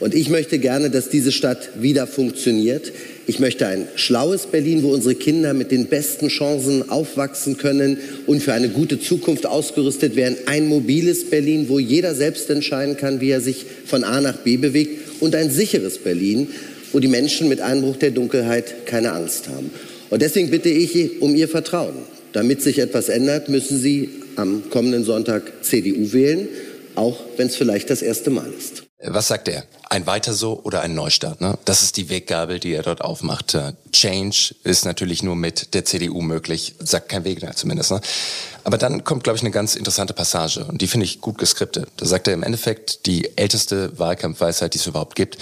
Und 0.00 0.14
ich 0.14 0.30
möchte 0.30 0.58
gerne, 0.58 0.88
dass 0.88 1.10
diese 1.10 1.32
Stadt 1.32 1.68
wieder 1.82 2.06
funktioniert. 2.06 2.92
Ich 3.28 3.40
möchte 3.40 3.66
ein 3.66 3.88
schlaues 3.94 4.46
Berlin, 4.46 4.82
wo 4.82 4.88
unsere 4.88 5.14
Kinder 5.14 5.52
mit 5.52 5.70
den 5.70 5.88
besten 5.88 6.28
Chancen 6.28 6.88
aufwachsen 6.88 7.58
können 7.58 7.98
und 8.26 8.42
für 8.42 8.54
eine 8.54 8.70
gute 8.70 8.98
Zukunft 8.98 9.44
ausgerüstet 9.44 10.16
werden. 10.16 10.38
Ein 10.46 10.66
mobiles 10.66 11.28
Berlin, 11.28 11.66
wo 11.68 11.78
jeder 11.78 12.14
selbst 12.14 12.48
entscheiden 12.48 12.96
kann, 12.96 13.20
wie 13.20 13.28
er 13.28 13.42
sich 13.42 13.66
von 13.84 14.02
A 14.02 14.22
nach 14.22 14.38
B 14.38 14.56
bewegt. 14.56 15.20
Und 15.20 15.34
ein 15.34 15.50
sicheres 15.50 15.98
Berlin, 15.98 16.48
wo 16.92 17.00
die 17.00 17.08
Menschen 17.08 17.50
mit 17.50 17.60
Einbruch 17.60 17.96
der 17.96 18.12
Dunkelheit 18.12 18.86
keine 18.86 19.12
Angst 19.12 19.48
haben. 19.48 19.72
Und 20.08 20.22
deswegen 20.22 20.48
bitte 20.48 20.70
ich 20.70 21.20
um 21.20 21.34
Ihr 21.34 21.48
Vertrauen. 21.48 21.96
Damit 22.32 22.62
sich 22.62 22.78
etwas 22.78 23.10
ändert, 23.10 23.50
müssen 23.50 23.78
Sie 23.78 24.08
am 24.36 24.70
kommenden 24.70 25.04
Sonntag 25.04 25.52
CDU 25.60 26.14
wählen, 26.14 26.48
auch 26.94 27.20
wenn 27.36 27.48
es 27.48 27.56
vielleicht 27.56 27.90
das 27.90 28.00
erste 28.00 28.30
Mal 28.30 28.48
ist. 28.56 28.87
Was 29.00 29.28
sagt 29.28 29.46
er? 29.46 29.62
Ein 29.88 30.06
Weiter 30.06 30.32
so 30.32 30.60
oder 30.64 30.80
ein 30.80 30.92
Neustart? 30.92 31.40
Ne? 31.40 31.56
Das 31.64 31.84
ist 31.84 31.96
die 31.96 32.08
Weggabel, 32.08 32.58
die 32.58 32.72
er 32.72 32.82
dort 32.82 33.00
aufmacht. 33.00 33.54
Äh, 33.54 33.74
Change 33.92 34.56
ist 34.64 34.84
natürlich 34.84 35.22
nur 35.22 35.36
mit 35.36 35.72
der 35.74 35.84
CDU 35.84 36.20
möglich, 36.20 36.74
sagt 36.80 37.08
kein 37.08 37.22
Wegner 37.22 37.54
zumindest. 37.54 37.92
Ne? 37.92 38.00
Aber 38.64 38.76
dann 38.76 39.04
kommt, 39.04 39.22
glaube 39.22 39.36
ich, 39.36 39.42
eine 39.42 39.52
ganz 39.52 39.76
interessante 39.76 40.14
Passage 40.14 40.64
und 40.64 40.82
die 40.82 40.88
finde 40.88 41.04
ich 41.04 41.20
gut 41.20 41.38
geskriptet. 41.38 41.88
Da 41.96 42.06
sagt 42.06 42.26
er 42.26 42.34
im 42.34 42.42
Endeffekt 42.42 43.06
die 43.06 43.36
älteste 43.36 43.96
Wahlkampfweisheit, 44.00 44.74
die 44.74 44.78
es 44.78 44.86
überhaupt 44.88 45.14
gibt. 45.14 45.38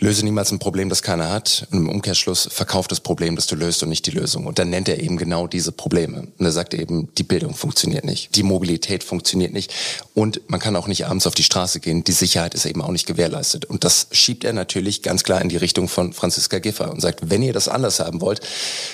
Löse 0.00 0.24
niemals 0.24 0.52
ein 0.52 0.58
Problem, 0.58 0.88
das 0.88 1.02
keiner 1.02 1.30
hat. 1.30 1.66
Und 1.70 1.78
im 1.78 1.88
Umkehrschluss 1.88 2.48
verkauft 2.50 2.92
das 2.92 3.00
Problem, 3.00 3.36
das 3.36 3.46
du 3.46 3.56
löst 3.56 3.82
und 3.82 3.88
nicht 3.88 4.06
die 4.06 4.10
Lösung. 4.10 4.46
Und 4.46 4.58
dann 4.58 4.70
nennt 4.70 4.88
er 4.88 5.00
eben 5.00 5.16
genau 5.16 5.46
diese 5.46 5.72
Probleme. 5.72 6.28
Und 6.38 6.44
er 6.44 6.52
sagt 6.52 6.74
eben, 6.74 7.08
die 7.16 7.22
Bildung 7.22 7.54
funktioniert 7.54 8.04
nicht, 8.04 8.34
die 8.36 8.42
Mobilität 8.42 9.04
funktioniert 9.04 9.52
nicht 9.52 9.72
und 10.14 10.40
man 10.48 10.60
kann 10.60 10.76
auch 10.76 10.86
nicht 10.86 11.06
abends 11.06 11.26
auf 11.26 11.34
die 11.34 11.42
Straße 11.42 11.80
gehen. 11.80 12.04
Die 12.04 12.12
Sicherheit 12.12 12.54
ist 12.54 12.66
eben 12.66 12.82
auch 12.82 12.90
nicht 12.90 13.06
gewährleistet. 13.06 13.64
Und 13.64 13.84
das 13.84 14.08
schiebt 14.12 14.44
er 14.44 14.52
natürlich 14.52 15.02
ganz 15.02 15.24
klar 15.24 15.40
in 15.40 15.48
die 15.48 15.56
Richtung 15.56 15.88
von 15.88 16.12
Franziska 16.12 16.58
Giffer 16.58 16.90
und 16.90 17.00
sagt, 17.00 17.30
wenn 17.30 17.42
ihr 17.42 17.52
das 17.52 17.68
anders 17.68 18.00
haben 18.00 18.20
wollt, 18.20 18.40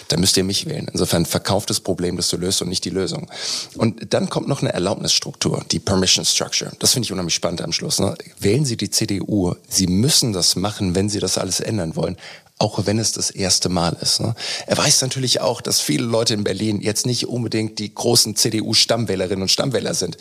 dann 0.08 0.20
müsst 0.20 0.36
ihr 0.36 0.44
mich 0.44 0.66
wählen. 0.66 0.88
Insofern 0.92 1.26
verkauft 1.26 1.70
das 1.70 1.80
Problem, 1.80 2.16
das 2.16 2.28
du 2.28 2.36
löst 2.36 2.62
und 2.62 2.68
nicht 2.68 2.84
die 2.84 2.90
Lösung. 2.90 3.30
Und 3.76 4.12
dann 4.14 4.28
kommt 4.30 4.48
noch 4.48 4.62
eine 4.62 4.72
Erlaubnisstruktur, 4.72 5.64
die 5.70 5.78
Permission 5.78 6.24
Structure. 6.24 6.72
Das 6.78 6.92
finde 6.92 7.06
ich 7.06 7.12
unheimlich 7.12 7.34
spannend 7.34 7.62
am 7.62 7.72
Schluss. 7.72 7.98
Ne? 8.00 8.14
Wählen 8.38 8.64
Sie 8.64 8.76
die 8.76 8.90
CDU. 8.90 9.54
Sie 9.68 9.86
müssen 9.86 10.32
das 10.32 10.56
machen, 10.56 10.93
wenn 10.94 11.08
sie 11.08 11.20
das 11.20 11.38
alles 11.38 11.60
ändern 11.60 11.96
wollen 11.96 12.16
auch 12.58 12.86
wenn 12.86 12.98
es 12.98 13.12
das 13.12 13.30
erste 13.30 13.68
Mal 13.68 13.96
ist. 14.00 14.20
Ne? 14.20 14.34
Er 14.66 14.78
weiß 14.78 15.02
natürlich 15.02 15.40
auch, 15.40 15.60
dass 15.60 15.80
viele 15.80 16.04
Leute 16.04 16.34
in 16.34 16.44
Berlin 16.44 16.80
jetzt 16.80 17.04
nicht 17.04 17.26
unbedingt 17.26 17.78
die 17.78 17.92
großen 17.92 18.36
CDU-Stammwählerinnen 18.36 19.42
und 19.42 19.50
Stammwähler 19.50 19.94
sind. 19.94 20.16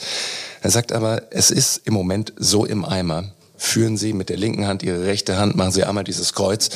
Er 0.61 0.71
sagt 0.71 0.91
aber, 0.93 1.23
es 1.29 1.51
ist 1.51 1.81
im 1.85 1.93
Moment 1.93 2.33
so 2.37 2.65
im 2.65 2.85
Eimer 2.85 3.31
führen 3.55 3.95
Sie 3.95 4.11
mit 4.11 4.27
der 4.27 4.35
linken 4.35 4.67
Hand 4.67 4.83
Ihre 4.83 5.05
rechte 5.05 5.37
Hand, 5.37 5.55
machen 5.55 5.71
Sie 5.71 5.85
einmal 5.85 6.03
dieses 6.03 6.33
Kreuz, 6.33 6.69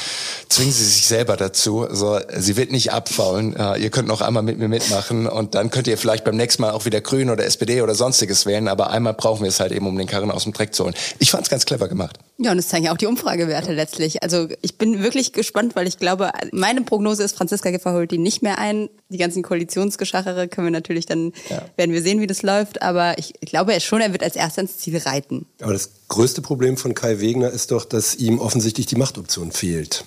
zwingen 0.48 0.72
Sie 0.72 0.86
sich 0.86 1.06
selber 1.06 1.36
dazu. 1.36 1.86
Also, 1.86 2.20
sie 2.38 2.56
wird 2.56 2.72
nicht 2.72 2.94
abfaulen. 2.94 3.58
Ihr 3.78 3.90
könnt 3.90 4.08
noch 4.08 4.22
einmal 4.22 4.42
mit 4.42 4.58
mir 4.58 4.70
mitmachen 4.70 5.28
und 5.28 5.54
dann 5.56 5.70
könnt 5.70 5.88
ihr 5.88 5.98
vielleicht 5.98 6.24
beim 6.24 6.38
nächsten 6.38 6.62
Mal 6.62 6.72
auch 6.72 6.86
wieder 6.86 7.02
Grün 7.02 7.30
oder 7.30 7.44
SPD 7.44 7.82
oder 7.82 7.94
sonstiges 7.94 8.46
wählen. 8.46 8.70
Aber 8.70 8.90
einmal 8.90 9.16
brauchen 9.16 9.42
wir 9.42 9.50
es 9.50 9.60
halt 9.60 9.74
eben, 9.74 9.86
um 9.86 9.98
den 9.98 10.08
Karren 10.08 10.32
aus 10.32 10.44
dem 10.44 10.54
Dreck 10.54 10.74
zu 10.74 10.86
holen. 10.86 10.96
Ich 11.20 11.32
fand 11.32 11.44
es 11.44 11.50
ganz 11.50 11.66
clever 11.66 11.90
gemacht. 11.90 12.20
Ja, 12.40 12.52
und 12.52 12.60
es 12.60 12.68
zeigen 12.68 12.86
ja 12.86 12.94
auch 12.94 12.98
die 12.98 13.08
Umfragewerte 13.08 13.74
letztlich. 13.74 14.22
Also 14.22 14.48
ich 14.62 14.78
bin 14.78 15.02
wirklich 15.02 15.34
gespannt, 15.34 15.76
weil 15.76 15.88
ich 15.88 15.98
glaube, 15.98 16.32
meine 16.52 16.82
Prognose 16.82 17.24
ist, 17.24 17.36
Franziska 17.36 17.72
Giffey 17.72 17.90
holt 17.90 18.12
die 18.12 18.20
nicht 18.20 18.44
mehr 18.44 18.60
ein. 18.60 18.90
Die 19.10 19.18
ganzen 19.18 19.42
Koalitionsgeschachere 19.42 20.48
können 20.48 20.68
wir 20.68 20.72
natürlich 20.72 21.08
dann, 21.08 21.34
ja. 21.50 21.66
werden 21.78 21.94
wir 21.94 22.04
sehen, 22.04 22.22
wie 22.22 22.28
das 22.28 22.44
läuft. 22.44 22.84
Aber 22.84 23.18
ich, 23.18 23.34
ich 23.40 23.50
glaube 23.50 23.80
schon, 23.80 24.02
er 24.02 24.12
wird 24.12 24.22
als 24.22 24.36
erster 24.36 24.62
ins 24.62 24.78
Ziel 24.78 24.98
reiten. 25.00 25.48
Aber 25.62 25.74
das 25.74 25.90
größte 26.10 26.44
Problem 26.44 26.78
von 26.78 26.94
Kai 26.94 27.20
Wegner 27.20 27.50
ist 27.50 27.72
doch, 27.72 27.86
dass 27.86 28.14
ihm 28.14 28.38
offensichtlich 28.38 28.86
die 28.86 28.98
Machtoption 28.98 29.52
fehlt. 29.52 30.06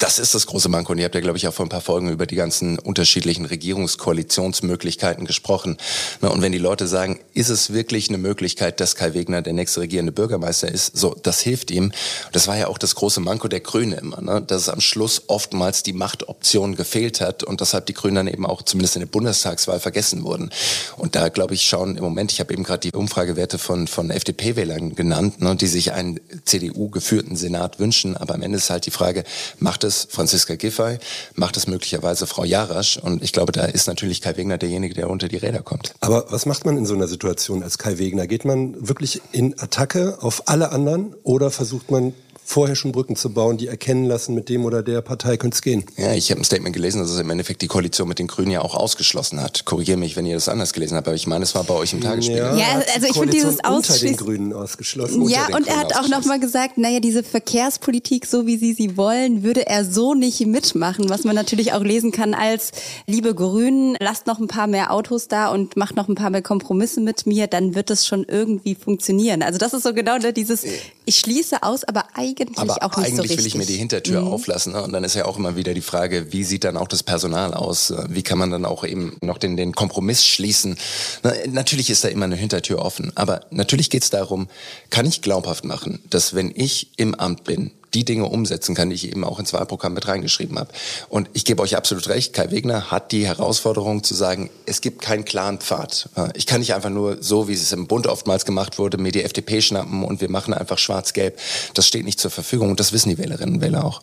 Das 0.00 0.18
ist 0.18 0.34
das 0.34 0.46
große 0.46 0.68
Manko. 0.68 0.90
Und 0.90 0.98
ihr 0.98 1.04
habt 1.04 1.14
ja, 1.14 1.20
glaube 1.20 1.38
ich, 1.38 1.46
auch 1.46 1.54
vor 1.54 1.64
ein 1.64 1.68
paar 1.68 1.80
Folgen 1.80 2.10
über 2.10 2.26
die 2.26 2.34
ganzen 2.34 2.80
unterschiedlichen 2.80 3.44
Regierungskoalitionsmöglichkeiten 3.44 5.24
gesprochen. 5.24 5.76
Und 6.20 6.42
wenn 6.42 6.50
die 6.50 6.58
Leute 6.58 6.88
sagen, 6.88 7.20
ist 7.32 7.48
es 7.48 7.72
wirklich 7.72 8.08
eine 8.08 8.18
Möglichkeit, 8.18 8.80
dass 8.80 8.96
Kai 8.96 9.14
Wegner 9.14 9.40
der 9.40 9.52
nächste 9.52 9.80
regierende 9.80 10.10
Bürgermeister 10.10 10.68
ist, 10.68 10.96
so, 10.96 11.14
das 11.22 11.40
hilft 11.40 11.70
ihm. 11.70 11.92
Das 12.32 12.48
war 12.48 12.58
ja 12.58 12.66
auch 12.66 12.78
das 12.78 12.96
große 12.96 13.20
Manko 13.20 13.46
der 13.46 13.60
Grünen 13.60 13.96
immer, 13.96 14.20
ne? 14.20 14.42
dass 14.42 14.62
es 14.62 14.68
am 14.68 14.80
Schluss 14.80 15.22
oftmals 15.28 15.84
die 15.84 15.92
Machtoption 15.92 16.74
gefehlt 16.74 17.20
hat 17.20 17.44
und 17.44 17.60
deshalb 17.60 17.86
die 17.86 17.94
Grünen 17.94 18.16
dann 18.16 18.26
eben 18.26 18.46
auch 18.46 18.62
zumindest 18.62 18.96
in 18.96 19.00
der 19.00 19.06
Bundestagswahl 19.06 19.78
vergessen 19.78 20.24
wurden. 20.24 20.50
Und 20.96 21.14
da, 21.14 21.28
glaube 21.28 21.54
ich, 21.54 21.62
schauen 21.62 21.96
im 21.96 22.02
Moment, 22.02 22.32
ich 22.32 22.40
habe 22.40 22.52
eben 22.52 22.64
gerade 22.64 22.80
die 22.80 22.96
Umfragewerte 22.96 23.58
von, 23.58 23.86
von 23.86 24.10
FDP-Wählern 24.10 24.96
genannt, 24.96 25.40
ne, 25.40 25.54
die 25.54 25.68
sich 25.68 25.92
einen 25.92 26.18
CDU-geführten 26.44 27.36
Senat 27.36 27.78
wünschen. 27.78 28.16
Aber 28.16 28.34
am 28.34 28.42
Ende 28.42 28.58
ist 28.58 28.70
halt 28.70 28.84
die 28.84 28.90
Frage, 28.90 29.22
Macht 29.68 29.84
es 29.84 30.08
Franziska 30.10 30.54
Giffey? 30.54 30.96
Macht 31.34 31.58
es 31.58 31.66
möglicherweise 31.66 32.26
Frau 32.26 32.42
Jarasch? 32.42 32.96
Und 32.96 33.22
ich 33.22 33.34
glaube, 33.34 33.52
da 33.52 33.66
ist 33.66 33.86
natürlich 33.86 34.22
Kai 34.22 34.34
Wegner 34.38 34.56
derjenige, 34.56 34.94
der 34.94 35.10
unter 35.10 35.28
die 35.28 35.36
Räder 35.36 35.60
kommt. 35.60 35.92
Aber 36.00 36.24
was 36.30 36.46
macht 36.46 36.64
man 36.64 36.78
in 36.78 36.86
so 36.86 36.94
einer 36.94 37.06
Situation 37.06 37.62
als 37.62 37.76
Kai 37.76 37.98
Wegner? 37.98 38.26
Geht 38.26 38.46
man 38.46 38.88
wirklich 38.88 39.20
in 39.30 39.60
Attacke 39.60 40.16
auf 40.22 40.48
alle 40.48 40.72
anderen 40.72 41.14
oder 41.22 41.50
versucht 41.50 41.90
man 41.90 42.14
vorher 42.48 42.76
schon 42.76 42.92
Brücken 42.92 43.14
zu 43.14 43.28
bauen, 43.28 43.58
die 43.58 43.66
erkennen 43.66 44.06
lassen, 44.06 44.34
mit 44.34 44.48
dem 44.48 44.64
oder 44.64 44.82
der 44.82 45.02
Partei 45.02 45.36
könnte 45.36 45.54
es 45.54 45.60
gehen. 45.60 45.84
Ja, 45.98 46.14
ich 46.14 46.30
habe 46.30 46.40
ein 46.40 46.44
Statement 46.44 46.74
gelesen, 46.74 46.98
dass 46.98 47.10
es 47.10 47.20
im 47.20 47.28
Endeffekt 47.28 47.60
die 47.60 47.66
Koalition 47.66 48.08
mit 48.08 48.18
den 48.18 48.26
Grünen 48.26 48.50
ja 48.50 48.62
auch 48.62 48.74
ausgeschlossen 48.74 49.42
hat. 49.42 49.66
Korrigiere 49.66 49.98
mich, 49.98 50.16
wenn 50.16 50.24
ihr 50.24 50.34
das 50.34 50.48
anders 50.48 50.72
gelesen 50.72 50.96
habt, 50.96 51.06
aber 51.06 51.14
ich 51.14 51.26
meine, 51.26 51.44
es 51.44 51.54
war 51.54 51.62
bei 51.64 51.74
euch 51.74 51.92
im 51.92 52.00
Tagesspiegel. 52.00 52.40
Ja, 52.40 52.56
ja 52.56 52.82
also 52.94 53.06
ich 53.06 53.12
finde 53.12 53.34
dieses 53.34 53.62
Ausschließen... 53.62 54.08
Unter 54.08 54.24
den 54.24 54.26
Grünen 54.26 54.52
ausgeschlossen. 54.54 55.28
Ja, 55.28 55.54
und 55.54 55.68
er 55.68 55.76
hat 55.76 55.94
auch 55.96 56.08
nochmal 56.08 56.40
gesagt, 56.40 56.78
naja, 56.78 57.00
diese 57.00 57.22
Verkehrspolitik, 57.22 58.24
so 58.24 58.46
wie 58.46 58.56
sie 58.56 58.72
sie 58.72 58.96
wollen, 58.96 59.42
würde 59.42 59.66
er 59.66 59.84
so 59.84 60.14
nicht 60.14 60.40
mitmachen, 60.46 61.10
was 61.10 61.24
man 61.24 61.34
natürlich 61.34 61.74
auch 61.74 61.82
lesen 61.82 62.12
kann 62.12 62.32
als, 62.32 62.72
liebe 63.06 63.34
Grünen, 63.34 63.94
lasst 64.00 64.26
noch 64.26 64.38
ein 64.38 64.48
paar 64.48 64.68
mehr 64.68 64.90
Autos 64.90 65.28
da 65.28 65.50
und 65.50 65.76
macht 65.76 65.96
noch 65.96 66.08
ein 66.08 66.14
paar 66.14 66.30
mehr 66.30 66.40
Kompromisse 66.40 67.02
mit 67.02 67.26
mir, 67.26 67.46
dann 67.46 67.74
wird 67.74 67.90
es 67.90 68.06
schon 68.06 68.24
irgendwie 68.24 68.74
funktionieren. 68.74 69.42
Also 69.42 69.58
das 69.58 69.74
ist 69.74 69.82
so 69.82 69.92
genau 69.92 70.16
dieses, 70.16 70.64
ich 71.04 71.18
schließe 71.18 71.62
aus, 71.62 71.84
aber 71.84 72.06
eigentlich 72.14 72.37
eigentlich 72.40 72.58
aber 72.58 72.82
auch 72.82 72.96
nicht 72.96 73.06
eigentlich 73.06 73.16
so 73.16 73.22
richtig. 73.22 73.38
will 73.38 73.46
ich 73.46 73.54
mir 73.54 73.66
die 73.66 73.76
Hintertür 73.76 74.22
mhm. 74.22 74.28
auflassen. 74.28 74.72
Ne? 74.72 74.82
Und 74.82 74.92
dann 74.92 75.04
ist 75.04 75.14
ja 75.14 75.24
auch 75.24 75.36
immer 75.36 75.56
wieder 75.56 75.74
die 75.74 75.80
Frage, 75.80 76.32
wie 76.32 76.44
sieht 76.44 76.64
dann 76.64 76.76
auch 76.76 76.88
das 76.88 77.02
Personal 77.02 77.54
aus? 77.54 77.92
Wie 78.08 78.22
kann 78.22 78.38
man 78.38 78.50
dann 78.50 78.64
auch 78.64 78.84
eben 78.84 79.16
noch 79.20 79.38
den, 79.38 79.56
den 79.56 79.72
Kompromiss 79.72 80.24
schließen? 80.24 80.76
Na, 81.22 81.32
natürlich 81.50 81.90
ist 81.90 82.04
da 82.04 82.08
immer 82.08 82.26
eine 82.26 82.36
Hintertür 82.36 82.80
offen. 82.80 83.12
Aber 83.14 83.40
natürlich 83.50 83.90
geht 83.90 84.02
es 84.02 84.10
darum, 84.10 84.48
kann 84.90 85.06
ich 85.06 85.22
glaubhaft 85.22 85.64
machen, 85.64 86.00
dass 86.10 86.34
wenn 86.34 86.52
ich 86.54 86.90
im 86.96 87.14
Amt 87.14 87.44
bin, 87.44 87.72
die 87.94 88.04
Dinge 88.04 88.26
umsetzen 88.26 88.74
kann, 88.74 88.90
die 88.90 88.96
ich 88.96 89.08
eben 89.08 89.24
auch 89.24 89.38
ins 89.38 89.52
Wahlprogramm 89.52 89.94
mit 89.94 90.08
reingeschrieben 90.08 90.58
habe. 90.58 90.70
Und 91.08 91.28
ich 91.32 91.44
gebe 91.44 91.62
euch 91.62 91.76
absolut 91.76 92.08
recht, 92.08 92.32
Kai 92.32 92.50
Wegner 92.50 92.90
hat 92.90 93.12
die 93.12 93.26
Herausforderung 93.26 94.02
zu 94.02 94.14
sagen, 94.14 94.50
es 94.66 94.80
gibt 94.80 95.02
keinen 95.02 95.24
klaren 95.24 95.58
Pfad. 95.58 96.08
Ich 96.34 96.46
kann 96.46 96.60
nicht 96.60 96.74
einfach 96.74 96.90
nur 96.90 97.22
so, 97.22 97.48
wie 97.48 97.54
es 97.54 97.72
im 97.72 97.86
Bund 97.86 98.06
oftmals 98.06 98.44
gemacht 98.44 98.78
wurde, 98.78 98.98
mir 98.98 99.12
die 99.12 99.22
FDP 99.22 99.60
schnappen 99.60 100.04
und 100.04 100.20
wir 100.20 100.30
machen 100.30 100.54
einfach 100.54 100.78
schwarz-gelb. 100.78 101.38
Das 101.74 101.86
steht 101.86 102.04
nicht 102.04 102.20
zur 102.20 102.30
Verfügung 102.30 102.70
und 102.70 102.80
das 102.80 102.92
wissen 102.92 103.08
die 103.10 103.18
Wählerinnen 103.18 103.56
und 103.56 103.60
Wähler 103.60 103.84
auch. 103.84 104.02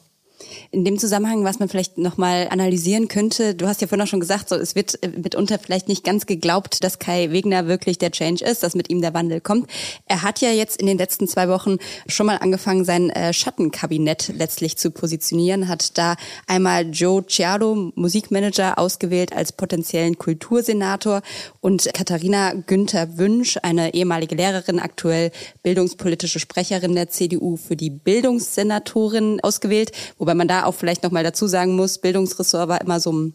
In 0.72 0.86
dem 0.86 0.98
Zusammenhang, 0.98 1.44
was 1.44 1.60
man 1.60 1.70
vielleicht 1.70 1.98
nochmal 1.98 2.48
analysieren 2.50 3.08
könnte, 3.08 3.56
du 3.56 3.68
hast 3.68 3.82
ja 3.82 3.88
vorhin 3.88 4.04
auch 4.04 4.10
schon 4.10 4.20
gesagt, 4.20 4.50
so, 4.50 4.56
es 4.56 4.76
wird 4.76 5.02
äh, 5.04 5.10
mitunter 5.10 5.60
vielleicht 5.60 5.88
nicht 5.88 6.04
ganz 6.04 6.26
geglaubt, 6.26 6.84
dass 6.84 7.00
Kai 7.00 7.32
Wegner 7.32 7.68
wirklich 7.68 7.98
der 7.98 8.12
Change 8.12 8.44
ist, 8.44 8.64
dass 8.64 8.76
mit 8.76 8.90
ihm 8.90 9.02
der 9.02 9.14
Wandel 9.14 9.42
kommt. 9.42 9.70
Er 10.06 10.22
hat 10.22 10.42
ja 10.42 10.50
jetzt 10.52 10.78
in 10.78 10.88
den 10.88 10.98
letzten 10.98 11.28
zwei 11.28 11.50
Wochen 11.50 11.78
schon 12.08 12.26
mal 12.26 12.38
angefangen, 12.38 12.86
sein 12.86 13.10
äh, 13.10 13.34
Schattenkabinett 13.34 14.32
letztlich 14.36 14.78
zu 14.78 14.92
positionieren, 14.92 15.68
hat 15.68 15.98
da 15.98 16.16
einmal 16.48 16.90
Joe 16.90 17.26
Ciardo, 17.26 17.92
Musikmanager, 17.96 18.78
ausgewählt 18.78 19.34
als 19.34 19.52
potenziellen 19.52 20.18
Kultursenator 20.18 21.22
und 21.62 21.90
Katharina 21.94 22.54
Günther 22.54 23.18
Wünsch, 23.18 23.58
eine 23.62 23.94
ehemalige 23.94 24.36
Lehrerin, 24.36 24.80
aktuell 24.80 25.32
bildungspolitische 25.64 26.40
Sprecherin 26.40 26.96
der 26.96 27.10
CDU 27.10 27.58
für 27.58 27.76
die 27.76 27.90
Bildungssenatorin 27.90 29.40
ausgewählt, 29.42 29.92
wobei 30.18 30.34
man 30.34 30.48
da 30.48 30.65
auch 30.66 30.76
vielleicht 30.76 31.04
noch 31.04 31.12
mal 31.12 31.24
dazu 31.24 31.48
sagen 31.48 31.76
muss, 31.76 31.98
Bildungsressort 31.98 32.68
war 32.68 32.82
immer 32.82 33.00
so 33.00 33.12
ein 33.12 33.34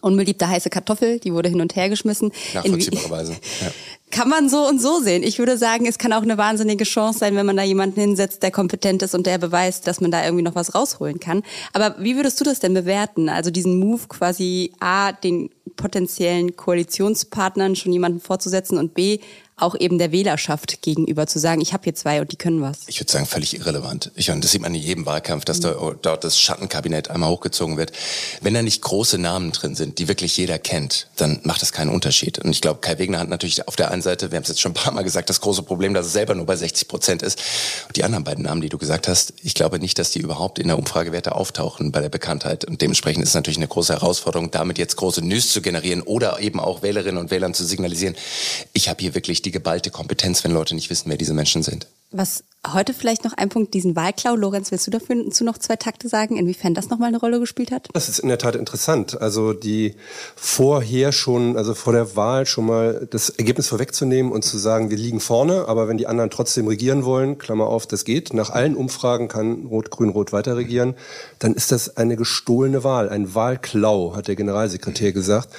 unbeliebte 0.00 0.48
heiße 0.48 0.70
Kartoffel, 0.70 1.18
die 1.18 1.32
wurde 1.32 1.48
hin 1.48 1.60
und 1.60 1.76
her 1.76 1.88
geschmissen. 1.88 2.32
Nachvollziehbarerweise. 2.54 3.32
Ja. 3.32 3.68
Kann 4.12 4.28
man 4.28 4.48
so 4.48 4.68
und 4.68 4.80
so 4.80 5.00
sehen. 5.00 5.24
Ich 5.24 5.40
würde 5.40 5.58
sagen, 5.58 5.84
es 5.84 5.98
kann 5.98 6.12
auch 6.12 6.22
eine 6.22 6.38
wahnsinnige 6.38 6.84
Chance 6.84 7.18
sein, 7.18 7.34
wenn 7.34 7.44
man 7.44 7.56
da 7.56 7.64
jemanden 7.64 8.00
hinsetzt, 8.00 8.40
der 8.42 8.52
kompetent 8.52 9.02
ist 9.02 9.16
und 9.16 9.26
der 9.26 9.38
beweist, 9.38 9.88
dass 9.88 10.00
man 10.00 10.12
da 10.12 10.24
irgendwie 10.24 10.44
noch 10.44 10.54
was 10.54 10.76
rausholen 10.76 11.18
kann. 11.18 11.42
Aber 11.72 11.96
wie 11.98 12.14
würdest 12.14 12.40
du 12.40 12.44
das 12.44 12.60
denn 12.60 12.72
bewerten? 12.72 13.28
Also 13.28 13.50
diesen 13.50 13.80
Move 13.80 14.02
quasi 14.08 14.72
A, 14.78 15.10
den 15.10 15.50
potenziellen 15.74 16.54
Koalitionspartnern 16.54 17.74
schon 17.74 17.92
jemanden 17.92 18.20
vorzusetzen 18.20 18.78
und 18.78 18.94
B, 18.94 19.18
auch 19.58 19.74
eben 19.78 19.96
der 19.96 20.12
Wählerschaft 20.12 20.82
gegenüber 20.82 21.26
zu 21.26 21.38
sagen, 21.38 21.62
ich 21.62 21.72
habe 21.72 21.84
hier 21.84 21.94
zwei 21.94 22.20
und 22.20 22.30
die 22.30 22.36
können 22.36 22.60
was? 22.60 22.80
Ich 22.88 23.00
würde 23.00 23.10
sagen, 23.10 23.24
völlig 23.24 23.56
irrelevant. 23.56 24.12
Ich 24.14 24.28
meine, 24.28 24.42
das 24.42 24.50
sieht 24.50 24.60
man 24.60 24.74
in 24.74 24.82
jedem 24.82 25.06
Wahlkampf, 25.06 25.46
dass 25.46 25.60
mhm. 25.60 25.62
da, 25.62 25.94
dort 26.02 26.24
das 26.24 26.38
Schattenkabinett 26.38 27.08
einmal 27.08 27.30
hochgezogen 27.30 27.78
wird. 27.78 27.92
Wenn 28.42 28.52
da 28.52 28.60
nicht 28.60 28.82
große 28.82 29.16
Namen 29.16 29.52
drin 29.52 29.74
sind, 29.74 29.98
die 29.98 30.08
wirklich 30.08 30.36
jeder 30.36 30.58
kennt, 30.58 31.08
dann 31.16 31.40
macht 31.44 31.62
das 31.62 31.72
keinen 31.72 31.88
Unterschied. 31.88 32.38
Und 32.38 32.50
ich 32.50 32.60
glaube, 32.60 32.80
Kai 32.80 32.98
Wegner 32.98 33.18
hat 33.18 33.30
natürlich 33.30 33.66
auf 33.66 33.76
der 33.76 33.90
einen 33.90 34.02
Seite, 34.02 34.30
wir 34.30 34.36
haben 34.36 34.42
es 34.42 34.50
jetzt 34.50 34.60
schon 34.60 34.72
ein 34.72 34.74
paar 34.74 34.92
Mal 34.92 35.04
gesagt, 35.04 35.30
das 35.30 35.40
große 35.40 35.62
Problem, 35.62 35.94
dass 35.94 36.06
er 36.06 36.10
selber 36.10 36.34
nur 36.34 36.44
bei 36.44 36.56
60 36.56 36.86
Prozent 36.86 37.22
ist. 37.22 37.42
Und 37.86 37.96
die 37.96 38.04
anderen 38.04 38.24
beiden 38.24 38.44
Namen, 38.44 38.60
die 38.60 38.68
du 38.68 38.76
gesagt 38.76 39.08
hast, 39.08 39.32
ich 39.42 39.54
glaube 39.54 39.78
nicht, 39.78 39.98
dass 39.98 40.10
die 40.10 40.20
überhaupt 40.20 40.58
in 40.58 40.68
der 40.68 40.78
Umfragewerte 40.78 41.34
auftauchen 41.34 41.92
bei 41.92 42.00
der 42.00 42.10
Bekanntheit. 42.10 42.66
Und 42.66 42.82
dementsprechend 42.82 43.22
ist 43.22 43.30
es 43.30 43.34
natürlich 43.34 43.56
eine 43.56 43.68
große 43.68 43.94
Herausforderung, 43.94 44.50
damit 44.50 44.76
jetzt 44.76 44.96
große 44.96 45.22
News 45.22 45.50
zu 45.50 45.62
generieren 45.62 46.02
oder 46.02 46.40
eben 46.40 46.60
auch 46.60 46.82
Wählerinnen 46.82 47.16
und 47.16 47.30
Wählern 47.30 47.54
zu 47.54 47.64
signalisieren, 47.64 48.16
ich 48.74 48.90
habe 48.90 49.00
hier 49.00 49.14
wirklich 49.14 49.45
die 49.46 49.52
geballte 49.52 49.90
Kompetenz, 49.90 50.44
wenn 50.44 50.52
Leute 50.52 50.74
nicht 50.74 50.90
wissen, 50.90 51.08
wer 51.08 51.16
diese 51.16 51.32
Menschen 51.32 51.62
sind. 51.62 51.86
Was 52.10 52.44
heute 52.72 52.94
vielleicht 52.94 53.24
noch 53.24 53.32
ein 53.32 53.48
Punkt, 53.48 53.74
diesen 53.74 53.94
Wahlklau. 53.94 54.34
Lorenz, 54.34 54.70
willst 54.70 54.86
du 54.86 54.90
dazu 54.90 55.44
noch 55.44 55.58
zwei 55.58 55.76
Takte 55.76 56.08
sagen, 56.08 56.36
inwiefern 56.36 56.74
das 56.74 56.88
nochmal 56.88 57.08
eine 57.08 57.18
Rolle 57.18 57.40
gespielt 57.40 57.70
hat? 57.70 57.88
Das 57.92 58.08
ist 58.08 58.18
in 58.18 58.28
der 58.28 58.38
Tat 58.38 58.56
interessant. 58.56 59.20
Also 59.20 59.52
die 59.52 59.94
vorher 60.34 61.12
schon, 61.12 61.56
also 61.56 61.74
vor 61.74 61.92
der 61.92 62.16
Wahl 62.16 62.46
schon 62.46 62.66
mal 62.66 63.06
das 63.10 63.30
Ergebnis 63.30 63.68
vorwegzunehmen 63.68 64.32
und 64.32 64.42
zu 64.42 64.58
sagen, 64.58 64.90
wir 64.90 64.96
liegen 64.96 65.20
vorne, 65.20 65.66
aber 65.68 65.88
wenn 65.88 65.98
die 65.98 66.06
anderen 66.06 66.30
trotzdem 66.30 66.66
regieren 66.66 67.04
wollen, 67.04 67.38
Klammer 67.38 67.66
auf, 67.66 67.86
das 67.86 68.04
geht. 68.04 68.34
Nach 68.34 68.50
allen 68.50 68.76
Umfragen 68.76 69.28
kann 69.28 69.66
Rot-Grün-Rot 69.66 70.32
weiter 70.32 70.56
regieren. 70.56 70.94
Dann 71.38 71.54
ist 71.54 71.70
das 71.72 71.96
eine 71.96 72.16
gestohlene 72.16 72.82
Wahl, 72.82 73.08
ein 73.08 73.34
Wahlklau, 73.34 74.16
hat 74.16 74.28
der 74.28 74.36
Generalsekretär 74.36 75.12
gesagt 75.12 75.50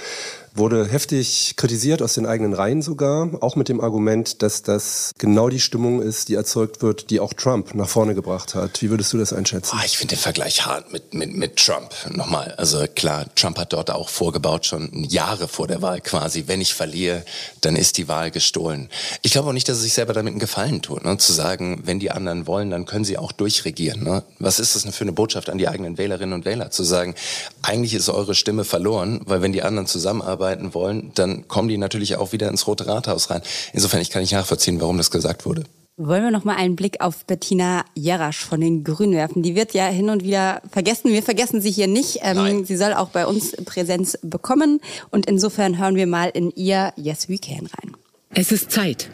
wurde 0.58 0.88
heftig 0.88 1.54
kritisiert 1.56 2.02
aus 2.02 2.14
den 2.14 2.26
eigenen 2.26 2.54
Reihen 2.54 2.82
sogar, 2.82 3.30
auch 3.42 3.56
mit 3.56 3.70
dem 3.70 3.82
Argument, 3.82 4.42
dass 4.42 4.64
das 4.64 5.12
genau 5.18 5.50
die 5.50 5.60
Stimmung 5.60 6.02
ist, 6.02 6.30
die 6.30 6.36
erzeugt 6.36 6.82
wird, 6.82 7.10
die 7.10 7.20
auch 7.20 7.34
Trump 7.34 7.76
nach 7.76 7.88
vorne 7.88 8.16
gebracht 8.16 8.56
hat. 8.56 8.82
Wie 8.82 8.90
würdest 8.90 9.14
du 9.14 9.18
das 9.18 9.34
einschätzen? 9.34 9.78
Oh, 9.78 9.86
ich 9.86 9.98
finde 9.98 10.16
den 10.16 10.22
Vergleich 10.22 10.66
hart 10.66 10.92
mit, 10.92 11.14
mit, 11.14 11.36
mit 11.36 11.58
Trump. 11.58 11.94
Nochmal, 12.10 12.54
also 12.58 12.86
klar, 12.96 13.26
Trump 13.36 13.60
hat 13.60 13.74
dort 13.74 13.92
auch 13.92 14.10
vorgebaut, 14.10 14.66
schon 14.66 15.04
Jahre 15.04 15.48
vor 15.48 15.68
der 15.68 15.82
Wahl 15.82 16.02
quasi. 16.02 16.46
Wenn 16.48 16.62
ich 16.62 16.74
verliere, 16.74 17.24
dann 17.62 17.76
ist 17.76 17.98
die 17.98 18.08
Wahl 18.08 18.32
gestohlen. 18.32 18.90
Ich 19.22 19.34
glaube 19.34 19.50
auch 19.50 19.54
nicht, 19.54 19.70
dass 19.70 19.78
er 19.78 19.84
sich 19.84 19.94
selber 19.94 20.14
damit 20.14 20.32
einen 20.32 20.40
Gefallen 20.40 20.82
tut, 20.82 21.06
ne? 21.06 21.18
zu 21.18 21.34
sagen, 21.34 21.82
wenn 21.84 22.00
die 22.00 22.12
anderen 22.12 22.48
wollen, 22.48 22.72
dann 22.72 22.86
können 22.86 23.06
sie 23.06 23.18
auch 23.18 23.32
durchregieren. 23.32 24.04
Ne? 24.04 24.24
Was 24.40 24.60
ist 24.60 24.76
das 24.76 24.84
für 24.96 25.04
eine 25.04 25.12
Botschaft 25.12 25.50
an 25.50 25.58
die 25.58 25.68
eigenen 25.68 25.98
Wählerinnen 25.98 26.34
und 26.34 26.46
Wähler? 26.46 26.72
Zu 26.72 26.84
sagen, 26.84 27.16
eigentlich 27.62 27.94
ist 27.94 28.10
eure 28.10 28.36
Stimme 28.36 28.64
verloren, 28.64 29.22
weil 29.26 29.42
wenn 29.42 29.52
die 29.52 29.64
anderen 29.64 29.88
zusammenarbeiten, 29.88 30.47
arbeiten 30.48 30.74
wollen, 30.74 31.12
dann 31.16 31.48
kommen 31.48 31.68
die 31.68 31.78
natürlich 31.78 32.16
auch 32.16 32.32
wieder 32.32 32.48
ins 32.48 32.68
Rote 32.68 32.88
Rathaus 32.88 33.30
rein. 33.30 33.42
Insofern, 33.74 34.02
ich 34.02 34.10
kann 34.10 34.22
nicht 34.22 34.32
nachvollziehen, 34.32 34.80
warum 34.80 34.98
das 34.98 35.12
gesagt 35.12 35.46
wurde. 35.46 35.64
Wollen 36.00 36.24
wir 36.24 36.32
noch 36.32 36.44
mal 36.44 36.56
einen 36.56 36.76
Blick 36.76 37.02
auf 37.02 37.26
Bettina 37.26 37.84
Jarasch 37.96 38.46
von 38.46 38.62
den 38.62 38.84
Grünen 38.84 39.14
werfen? 39.14 39.42
Die 39.42 39.56
wird 39.56 39.74
ja 39.74 39.88
hin 39.88 40.10
und 40.10 40.24
wieder 40.24 40.62
vergessen. 40.72 41.12
Wir 41.12 41.24
vergessen 41.24 41.60
sie 41.60 41.72
hier 41.72 41.88
nicht. 41.88 42.20
Ähm, 42.22 42.66
sie 42.66 42.78
soll 42.78 42.94
auch 42.94 43.10
bei 43.10 43.26
uns 43.26 43.56
Präsenz 43.66 44.18
bekommen. 44.22 44.80
Und 45.10 45.26
insofern 45.26 45.80
hören 45.80 45.96
wir 45.96 46.06
mal 46.06 46.30
in 46.30 46.52
ihr 46.52 46.94
Yes 46.98 47.30
We 47.30 47.40
Can 47.40 47.68
rein. 47.68 47.98
Es 48.30 48.52
ist 48.52 48.72
Zeit, 48.72 49.10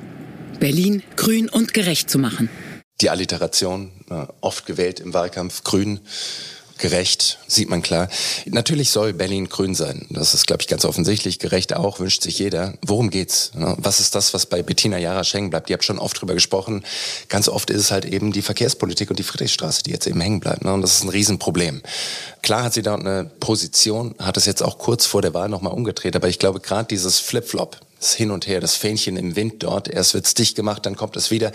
Berlin 0.60 1.04
grün 1.16 1.48
und 1.48 1.74
gerecht 1.74 2.10
zu 2.10 2.20
machen. 2.20 2.50
Die 3.00 3.10
Alliteration, 3.10 3.92
äh, 4.10 4.26
oft 4.42 4.66
gewählt 4.66 5.00
im 5.00 5.14
Wahlkampf, 5.14 5.64
grün 5.64 6.02
gerecht, 6.84 7.40
sieht 7.48 7.70
man 7.70 7.82
klar. 7.82 8.10
Natürlich 8.46 8.92
soll 8.92 9.14
Berlin 9.14 9.48
grün 9.48 9.74
sein. 9.74 10.06
Das 10.10 10.34
ist, 10.34 10.46
glaube 10.46 10.62
ich, 10.62 10.68
ganz 10.68 10.84
offensichtlich. 10.84 11.40
Gerecht 11.40 11.74
auch, 11.74 12.02
wünscht 12.02 12.24
sich 12.24 12.40
jeder. 12.40 12.74
Worum 12.86 13.10
geht's? 13.10 13.52
Was 13.54 14.02
ist 14.02 14.16
das, 14.16 14.34
was 14.34 14.46
bei 14.48 14.62
Bettina 14.62 14.98
Jarasch 14.98 15.34
hängen 15.34 15.50
bleibt? 15.50 15.70
Ihr 15.70 15.76
habt 15.76 15.86
schon 15.86 15.98
oft 15.98 16.20
drüber 16.20 16.34
gesprochen. 16.34 16.84
Ganz 17.30 17.48
oft 17.48 17.70
ist 17.70 17.80
es 17.80 17.92
halt 17.92 18.04
eben 18.04 18.34
die 18.34 18.42
Verkehrspolitik 18.42 19.10
und 19.10 19.18
die 19.18 19.24
Friedrichstraße, 19.24 19.84
die 19.84 19.92
jetzt 19.92 20.08
eben 20.08 20.20
hängen 20.20 20.42
bleibt. 20.42 20.66
Ne? 20.66 20.74
Und 20.74 20.82
das 20.82 20.96
ist 20.96 21.04
ein 21.06 21.10
Riesenproblem. 21.10 21.82
Klar 22.42 22.64
hat 22.64 22.74
sie 22.74 22.82
da 22.82 22.96
eine 22.96 23.32
Position, 23.40 24.14
hat 24.20 24.36
es 24.36 24.46
jetzt 24.46 24.62
auch 24.62 24.78
kurz 24.78 25.06
vor 25.06 25.22
der 25.22 25.34
Wahl 25.34 25.48
nochmal 25.48 25.72
umgedreht. 25.72 26.18
Aber 26.18 26.28
ich 26.28 26.38
glaube, 26.38 26.60
gerade 26.60 26.90
dieses 26.90 27.20
Flip-Flop, 27.20 27.80
das 27.98 28.14
Hin 28.14 28.32
und 28.32 28.46
Her, 28.46 28.60
das 28.60 28.76
Fähnchen 28.76 29.16
im 29.16 29.38
Wind 29.38 29.64
dort, 29.64 29.88
erst 29.88 30.14
wird's 30.14 30.34
dicht 30.34 30.58
gemacht, 30.58 30.86
dann 30.86 30.98
kommt 30.98 31.16
es 31.16 31.32
wieder 31.32 31.54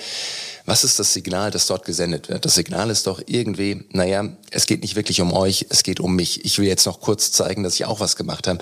was 0.68 0.84
ist 0.84 0.98
das 0.98 1.14
Signal, 1.14 1.50
das 1.50 1.66
dort 1.66 1.86
gesendet 1.86 2.28
wird? 2.28 2.44
Das 2.44 2.54
Signal 2.54 2.90
ist 2.90 3.06
doch 3.06 3.22
irgendwie, 3.24 3.84
naja, 3.92 4.28
es 4.50 4.66
geht 4.66 4.82
nicht 4.82 4.96
wirklich 4.96 5.22
um 5.22 5.32
euch, 5.32 5.66
es 5.70 5.82
geht 5.82 5.98
um 5.98 6.14
mich. 6.14 6.44
Ich 6.44 6.58
will 6.58 6.66
jetzt 6.66 6.84
noch 6.84 7.00
kurz 7.00 7.32
zeigen, 7.32 7.62
dass 7.62 7.74
ich 7.74 7.86
auch 7.86 8.00
was 8.00 8.16
gemacht 8.16 8.46
habe. 8.46 8.58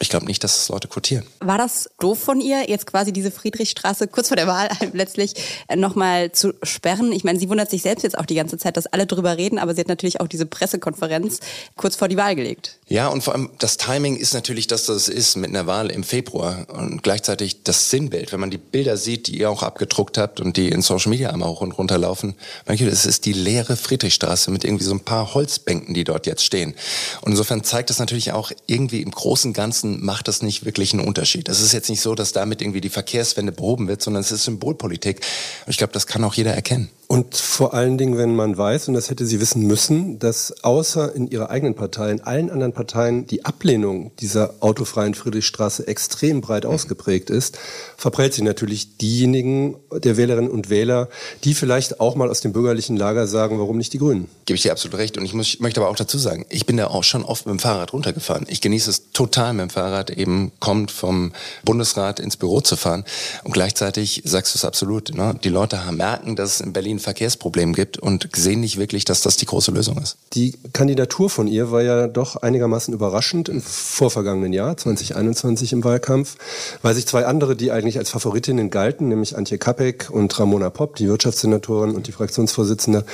Ich 0.00 0.08
glaube 0.08 0.26
nicht, 0.26 0.42
dass 0.42 0.56
das 0.56 0.68
Leute 0.68 0.88
quotieren. 0.88 1.24
War 1.38 1.56
das 1.56 1.88
doof 2.00 2.18
von 2.18 2.40
ihr, 2.40 2.68
jetzt 2.68 2.88
quasi 2.88 3.12
diese 3.12 3.30
Friedrichstraße 3.30 4.08
kurz 4.08 4.28
vor 4.28 4.36
der 4.36 4.48
Wahl 4.48 4.68
letztlich 4.92 5.34
äh, 5.68 5.76
nochmal 5.76 6.32
zu 6.32 6.54
sperren? 6.64 7.12
Ich 7.12 7.22
meine, 7.22 7.38
sie 7.38 7.48
wundert 7.48 7.70
sich 7.70 7.82
selbst 7.82 8.02
jetzt 8.02 8.18
auch 8.18 8.26
die 8.26 8.34
ganze 8.34 8.58
Zeit, 8.58 8.76
dass 8.76 8.86
alle 8.86 9.06
drüber 9.06 9.36
reden, 9.36 9.60
aber 9.60 9.74
sie 9.76 9.80
hat 9.80 9.88
natürlich 9.88 10.20
auch 10.20 10.28
diese 10.28 10.46
Pressekonferenz 10.46 11.38
kurz 11.76 11.94
vor 11.94 12.08
die 12.08 12.16
Wahl 12.16 12.34
gelegt. 12.34 12.78
Ja, 12.88 13.06
und 13.06 13.22
vor 13.22 13.32
allem 13.32 13.50
das 13.60 13.76
Timing 13.76 14.16
ist 14.16 14.34
natürlich, 14.34 14.66
dass 14.66 14.86
das 14.86 15.08
ist 15.08 15.36
mit 15.36 15.50
einer 15.50 15.68
Wahl 15.68 15.92
im 15.92 16.02
Februar 16.02 16.66
und 16.68 17.04
gleichzeitig 17.04 17.62
das 17.62 17.90
Sinnbild, 17.90 18.32
wenn 18.32 18.40
man 18.40 18.50
die 18.50 18.58
Bilder 18.58 18.96
sieht, 18.96 19.28
die 19.28 19.38
ihr 19.38 19.50
auch 19.50 19.62
abgedruckt 19.62 20.18
habt 20.18 20.40
und 20.40 20.56
die 20.56 20.68
in 20.68 20.82
Social 20.82 21.10
Media 21.10 21.30
einmal 21.30 21.43
hoch 21.44 21.60
und 21.60 21.72
runter 21.72 21.98
laufen. 21.98 22.34
Manche, 22.66 22.88
es 22.88 23.06
ist 23.06 23.24
die 23.26 23.32
leere 23.32 23.76
Friedrichstraße 23.76 24.50
mit 24.50 24.64
irgendwie 24.64 24.84
so 24.84 24.92
ein 24.92 25.00
paar 25.00 25.34
Holzbänken, 25.34 25.94
die 25.94 26.04
dort 26.04 26.26
jetzt 26.26 26.44
stehen. 26.44 26.74
Und 27.22 27.32
insofern 27.32 27.64
zeigt 27.64 27.90
das 27.90 27.98
natürlich 27.98 28.32
auch 28.32 28.50
irgendwie 28.66 29.02
im 29.02 29.10
Großen 29.10 29.50
und 29.50 29.54
Ganzen 29.54 30.04
macht 30.04 30.28
das 30.28 30.42
nicht 30.42 30.64
wirklich 30.64 30.92
einen 30.92 31.06
Unterschied. 31.06 31.48
Es 31.48 31.60
ist 31.60 31.72
jetzt 31.72 31.88
nicht 31.88 32.00
so, 32.00 32.14
dass 32.14 32.32
damit 32.32 32.60
irgendwie 32.62 32.80
die 32.80 32.88
Verkehrswende 32.88 33.52
behoben 33.52 33.88
wird, 33.88 34.02
sondern 34.02 34.22
es 34.22 34.32
ist 34.32 34.44
Symbolpolitik. 34.44 35.20
Und 35.66 35.70
ich 35.70 35.78
glaube, 35.78 35.92
das 35.92 36.06
kann 36.06 36.24
auch 36.24 36.34
jeder 36.34 36.54
erkennen. 36.54 36.90
Und 37.06 37.36
vor 37.36 37.74
allen 37.74 37.98
Dingen, 37.98 38.16
wenn 38.16 38.34
man 38.34 38.56
weiß, 38.56 38.88
und 38.88 38.94
das 38.94 39.10
hätte 39.10 39.26
sie 39.26 39.40
wissen 39.40 39.66
müssen, 39.66 40.18
dass 40.18 40.64
außer 40.64 41.14
in 41.14 41.28
ihrer 41.28 41.50
eigenen 41.50 41.74
Partei, 41.74 42.10
in 42.10 42.22
allen 42.22 42.50
anderen 42.50 42.72
Parteien 42.72 43.26
die 43.26 43.44
Ablehnung 43.44 44.10
dieser 44.20 44.54
autofreien 44.60 45.14
Friedrichstraße 45.14 45.86
extrem 45.86 46.40
breit 46.40 46.64
ausgeprägt 46.64 47.28
ist, 47.28 47.58
verprellt 47.96 48.32
sie 48.34 48.42
natürlich 48.42 48.96
diejenigen 48.96 49.76
der 49.92 50.16
Wählerinnen 50.16 50.50
und 50.50 50.70
Wähler, 50.70 51.08
die 51.42 51.54
vielleicht 51.54 52.00
auch 52.00 52.14
mal 52.14 52.30
aus 52.30 52.40
dem 52.40 52.52
bürgerlichen 52.52 52.96
Lager 52.96 53.26
sagen, 53.26 53.58
warum 53.58 53.76
nicht 53.76 53.92
die 53.92 53.98
Grünen. 53.98 54.28
Gebe 54.46 54.56
ich 54.56 54.62
dir 54.62 54.72
absolut 54.72 54.98
recht. 54.98 55.18
Und 55.18 55.24
ich, 55.24 55.34
muss, 55.34 55.58
möchte 55.60 55.80
aber 55.80 55.90
auch 55.90 55.96
dazu 55.96 56.18
sagen, 56.18 56.46
ich 56.48 56.66
bin 56.66 56.76
da 56.76 56.88
auch 56.88 57.04
schon 57.04 57.24
oft 57.24 57.46
mit 57.46 57.54
dem 57.54 57.58
Fahrrad 57.58 57.92
runtergefahren. 57.92 58.46
Ich 58.48 58.60
genieße 58.60 58.90
es 58.90 59.12
total 59.12 59.52
mit 59.52 59.62
dem 59.62 59.70
Fahrrad, 59.70 60.10
eben 60.10 60.52
kommt 60.60 60.90
vom 60.90 61.32
Bundesrat 61.64 62.20
ins 62.20 62.36
Büro 62.36 62.60
zu 62.60 62.76
fahren. 62.76 63.04
Und 63.42 63.52
gleichzeitig 63.52 64.22
sagst 64.24 64.54
du 64.54 64.58
es 64.58 64.64
absolut. 64.64 65.14
Ne? 65.14 65.38
Die 65.42 65.48
Leute 65.48 65.80
merken, 65.92 66.36
dass 66.36 66.54
es 66.54 66.60
in 66.60 66.72
Berlin 66.72 66.96
ein 66.96 67.00
Verkehrsproblem 67.00 67.72
gibt 67.74 67.98
und 67.98 68.28
sehen 68.34 68.60
nicht 68.60 68.78
wirklich, 68.78 69.04
dass 69.04 69.22
das 69.22 69.36
die 69.36 69.46
große 69.46 69.70
Lösung 69.70 69.98
ist. 69.98 70.16
Die 70.34 70.54
Kandidatur 70.72 71.30
von 71.30 71.48
ihr 71.48 71.70
war 71.70 71.82
ja 71.82 72.06
doch 72.06 72.36
einigermaßen 72.36 72.94
überraschend 72.94 73.48
im 73.48 73.60
vorvergangenen 73.60 74.52
Jahr, 74.52 74.76
2021 74.76 75.72
im 75.72 75.84
Wahlkampf, 75.84 76.36
weil 76.82 76.94
sich 76.94 77.06
zwei 77.06 77.26
andere, 77.26 77.56
die 77.56 77.70
eigentlich 77.70 77.98
als 77.98 78.10
Favoritinnen 78.10 78.70
galten, 78.70 79.08
nämlich 79.08 79.36
Antje 79.36 79.58
Kapek 79.58 80.08
und 80.10 80.38
Ramona 80.38 80.70
Popp, 80.70 80.96
die 80.96 81.06
Wirtschaftssenatorin 81.14 81.94
und 81.94 82.08
die 82.08 82.12
Fraktionsvorsitzende, 82.12 83.04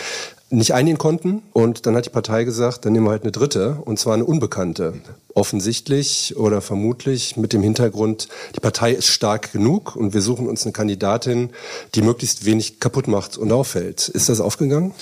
nicht 0.51 0.75
einigen 0.75 0.99
konnten. 0.99 1.43
Und 1.53 1.87
dann 1.87 1.95
hat 1.95 2.07
die 2.07 2.11
Partei 2.11 2.45
gesagt, 2.45 2.85
dann 2.85 2.93
nehmen 2.93 3.07
wir 3.07 3.11
halt 3.11 3.23
eine 3.23 3.33
dritte, 3.33 3.79
und 3.85 3.99
zwar 3.99 4.15
eine 4.15 4.25
Unbekannte. 4.25 4.95
Offensichtlich 5.35 6.37
oder 6.37 6.61
vermutlich 6.61 7.37
mit 7.37 7.53
dem 7.53 7.63
Hintergrund, 7.63 8.29
die 8.57 8.61
Partei 8.61 8.93
ist 8.93 9.07
stark 9.07 9.53
genug 9.53 9.95
und 9.95 10.13
wir 10.13 10.23
suchen 10.23 10.49
uns 10.49 10.65
eine 10.65 10.73
Kandidatin, 10.73 11.51
die 11.95 12.03
möglichst 12.03 12.45
wenig 12.47 12.81
kaputt 12.81 13.07
macht 13.07 13.37
und 13.37 13.53
auffällt. 13.53 14.09
Ist 14.09 14.29
das 14.29 14.41
aufgegangen? 14.41 14.93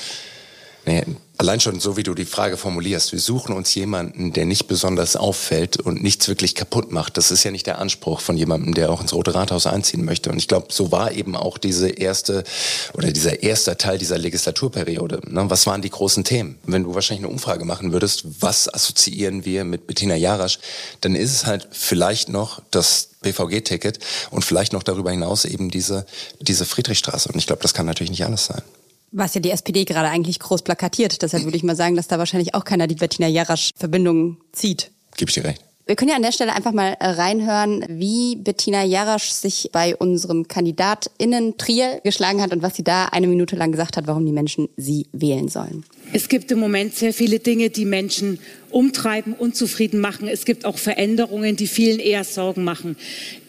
Naja, 0.84 1.04
Allein 1.40 1.60
schon 1.60 1.78
so, 1.78 1.96
wie 1.96 2.02
du 2.02 2.14
die 2.14 2.24
Frage 2.24 2.56
formulierst. 2.56 3.12
Wir 3.12 3.20
suchen 3.20 3.54
uns 3.54 3.72
jemanden, 3.76 4.32
der 4.32 4.44
nicht 4.44 4.66
besonders 4.66 5.14
auffällt 5.14 5.76
und 5.76 6.02
nichts 6.02 6.26
wirklich 6.26 6.56
kaputt 6.56 6.90
macht. 6.90 7.16
Das 7.16 7.30
ist 7.30 7.44
ja 7.44 7.52
nicht 7.52 7.68
der 7.68 7.78
Anspruch 7.78 8.20
von 8.20 8.36
jemandem, 8.36 8.74
der 8.74 8.90
auch 8.90 9.00
ins 9.00 9.12
Rote 9.12 9.36
Rathaus 9.36 9.68
einziehen 9.68 10.04
möchte. 10.04 10.30
Und 10.30 10.38
ich 10.38 10.48
glaube, 10.48 10.66
so 10.70 10.90
war 10.90 11.12
eben 11.12 11.36
auch 11.36 11.56
diese 11.56 11.90
erste 11.90 12.42
oder 12.94 13.12
dieser 13.12 13.44
erste 13.44 13.76
Teil 13.76 13.98
dieser 13.98 14.18
Legislaturperiode. 14.18 15.20
Ne? 15.30 15.48
Was 15.48 15.64
waren 15.68 15.80
die 15.80 15.90
großen 15.90 16.24
Themen? 16.24 16.58
Wenn 16.64 16.82
du 16.82 16.96
wahrscheinlich 16.96 17.24
eine 17.24 17.32
Umfrage 17.32 17.64
machen 17.64 17.92
würdest, 17.92 18.24
was 18.40 18.74
assoziieren 18.74 19.44
wir 19.44 19.62
mit 19.62 19.86
Bettina 19.86 20.16
Jarasch, 20.16 20.58
dann 21.02 21.14
ist 21.14 21.32
es 21.32 21.46
halt 21.46 21.68
vielleicht 21.70 22.30
noch 22.30 22.62
das 22.72 23.10
BVG-Ticket 23.22 24.00
und 24.32 24.44
vielleicht 24.44 24.72
noch 24.72 24.82
darüber 24.82 25.12
hinaus 25.12 25.44
eben 25.44 25.70
diese, 25.70 26.04
diese 26.40 26.64
Friedrichstraße. 26.64 27.28
Und 27.28 27.38
ich 27.38 27.46
glaube, 27.46 27.62
das 27.62 27.74
kann 27.74 27.86
natürlich 27.86 28.10
nicht 28.10 28.24
alles 28.24 28.46
sein. 28.46 28.62
Was 29.10 29.34
ja 29.34 29.40
die 29.40 29.50
SPD 29.50 29.84
gerade 29.84 30.08
eigentlich 30.08 30.38
groß 30.38 30.62
plakatiert. 30.62 31.22
Deshalb 31.22 31.44
würde 31.44 31.56
ich 31.56 31.62
mal 31.62 31.76
sagen, 31.76 31.96
dass 31.96 32.08
da 32.08 32.18
wahrscheinlich 32.18 32.54
auch 32.54 32.64
keiner 32.64 32.86
die 32.86 32.94
Bettina 32.94 33.26
Jarasch-Verbindung 33.26 34.38
zieht. 34.52 34.90
Gib 35.16 35.28
ich 35.28 35.34
dir 35.34 35.44
recht. 35.44 35.62
Wir 35.88 35.96
können 35.96 36.10
ja 36.10 36.16
an 36.16 36.22
der 36.22 36.32
Stelle 36.32 36.54
einfach 36.54 36.74
mal 36.74 36.98
äh, 37.00 37.06
reinhören, 37.06 37.82
wie 37.88 38.36
Bettina 38.36 38.84
Jarasch 38.84 39.30
sich 39.30 39.70
bei 39.72 39.96
unserem 39.96 40.46
KandidatInnen 40.46 41.56
Trier 41.56 42.02
geschlagen 42.04 42.42
hat 42.42 42.52
und 42.52 42.60
was 42.60 42.76
sie 42.76 42.84
da 42.84 43.06
eine 43.06 43.26
Minute 43.26 43.56
lang 43.56 43.72
gesagt 43.72 43.96
hat, 43.96 44.06
warum 44.06 44.26
die 44.26 44.32
Menschen 44.32 44.68
sie 44.76 45.06
wählen 45.12 45.48
sollen. 45.48 45.84
Es 46.12 46.28
gibt 46.28 46.50
im 46.50 46.58
Moment 46.58 46.94
sehr 46.94 47.14
viele 47.14 47.38
Dinge, 47.38 47.70
die 47.70 47.86
Menschen 47.86 48.38
umtreiben, 48.68 49.32
unzufrieden 49.32 49.98
machen. 49.98 50.28
Es 50.28 50.44
gibt 50.44 50.66
auch 50.66 50.76
Veränderungen, 50.76 51.56
die 51.56 51.66
vielen 51.66 52.00
eher 52.00 52.24
Sorgen 52.24 52.64
machen. 52.64 52.98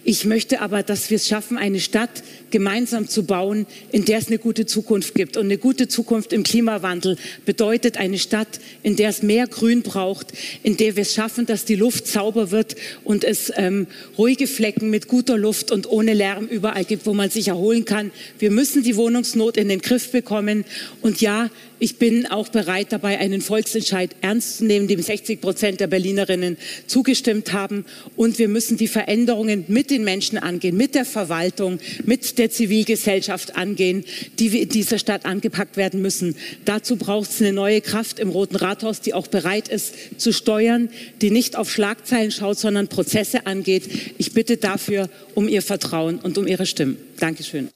Ich 0.10 0.26
möchte 0.26 0.62
aber, 0.62 0.82
dass 0.82 1.12
wir 1.12 1.18
es 1.18 1.28
schaffen, 1.28 1.56
eine 1.56 1.80
Stadt 1.80 2.24
gemeinsam 2.50 3.08
zu 3.08 3.26
bauen, 3.26 3.68
in 3.92 4.06
der 4.06 4.18
es 4.18 4.26
eine 4.26 4.40
gute 4.40 4.66
Zukunft 4.66 5.14
gibt. 5.14 5.38
Und 5.38 5.46
eine 5.46 5.60
gute 5.60 5.88
Zukunft 5.88 6.34
im 6.34 6.42
Klimawandel 6.42 7.16
bedeutet 7.46 7.98
eine 7.98 8.18
Stadt, 8.18 8.60
in 8.82 8.96
der 8.96 9.10
es 9.10 9.22
mehr 9.22 9.46
Grün 9.46 9.84
braucht, 9.84 10.34
in 10.64 10.78
der 10.78 10.96
wir 10.96 11.04
es 11.04 11.14
schaffen, 11.14 11.46
dass 11.46 11.64
die 11.64 11.76
Luft 11.76 12.08
sauber 12.08 12.50
wird 12.50 12.76
und 13.04 13.24
es 13.24 13.54
ähm, 13.56 13.86
ruhige 14.18 14.48
Flecken 14.48 14.90
mit 14.90 15.08
guter 15.08 15.38
Luft 15.38 15.70
und 15.72 15.88
ohne 15.88 16.16
Lärm 16.16 16.48
überall 16.48 16.86
gibt, 16.86 17.06
wo 17.06 17.14
man 17.14 17.30
sich 17.30 17.50
erholen 17.50 17.86
kann. 17.86 18.10
Wir 18.40 18.50
müssen 18.50 18.82
die 18.82 18.96
Wohnungsnot 18.96 19.58
in 19.58 19.70
den 19.70 19.80
Griff 19.80 20.12
bekommen. 20.12 20.66
Und 21.04 21.22
ja, 21.22 21.52
ich 21.80 21.98
bin 21.98 22.26
auch 22.28 22.50
bereit, 22.50 22.92
dabei 22.92 23.20
einen 23.20 23.42
Volksentscheid 23.42 24.16
ernst 24.22 24.58
zu 24.58 24.66
nehmen, 24.66 24.88
dem 24.88 25.02
60 25.02 25.40
Prozent 25.40 25.80
der 25.80 25.88
Berlinerinnen 25.88 26.58
zugestimmt 26.88 27.54
haben. 27.54 27.86
Und 28.16 28.38
wir 28.38 28.50
müssen 28.50 28.78
die 28.78 28.88
Veränderungen 28.88 29.66
mit 29.68 29.90
den 29.90 30.04
Menschen 30.04 30.38
angehen, 30.38 30.76
mit 30.76 30.94
der 30.94 31.06
Verwaltung, 31.06 31.80
mit 32.06 32.38
der 32.38 32.52
Zivilgesellschaft 32.52 33.56
angehen, 33.56 34.04
die 34.40 34.62
in 34.62 34.70
dieser 34.70 35.00
Stadt 35.00 35.26
angepackt 35.26 35.78
werden 35.78 36.02
müssen. 36.02 36.36
Dazu 36.66 36.98
braucht 36.98 37.30
es 37.30 37.42
eine 37.42 37.54
neue 37.54 37.82
Kraft 37.82 38.20
im 38.20 38.30
Roten 38.30 38.58
Rathaus, 38.58 39.02
die 39.02 39.14
auch 39.14 39.28
bereit 39.28 39.70
ist 39.70 39.96
zu 40.18 40.34
steuern, 40.34 40.90
die 41.22 41.32
nicht 41.32 41.56
auf 41.56 41.72
Schlagzeilen 41.72 42.32
schaut, 42.32 42.60
sondern 42.60 42.88
Prozesse 42.90 43.46
angeht. 43.46 43.90
Ich 44.18 44.34
bitte 44.34 44.58
dafür 44.58 45.10
um 45.34 45.48
Ihr 45.48 45.62
Vertrauen 45.62 46.20
und 46.20 46.38
um 46.38 46.46
Ihre 46.46 46.66
Stimmen. 46.66 46.98
Dankeschön. 47.20 47.70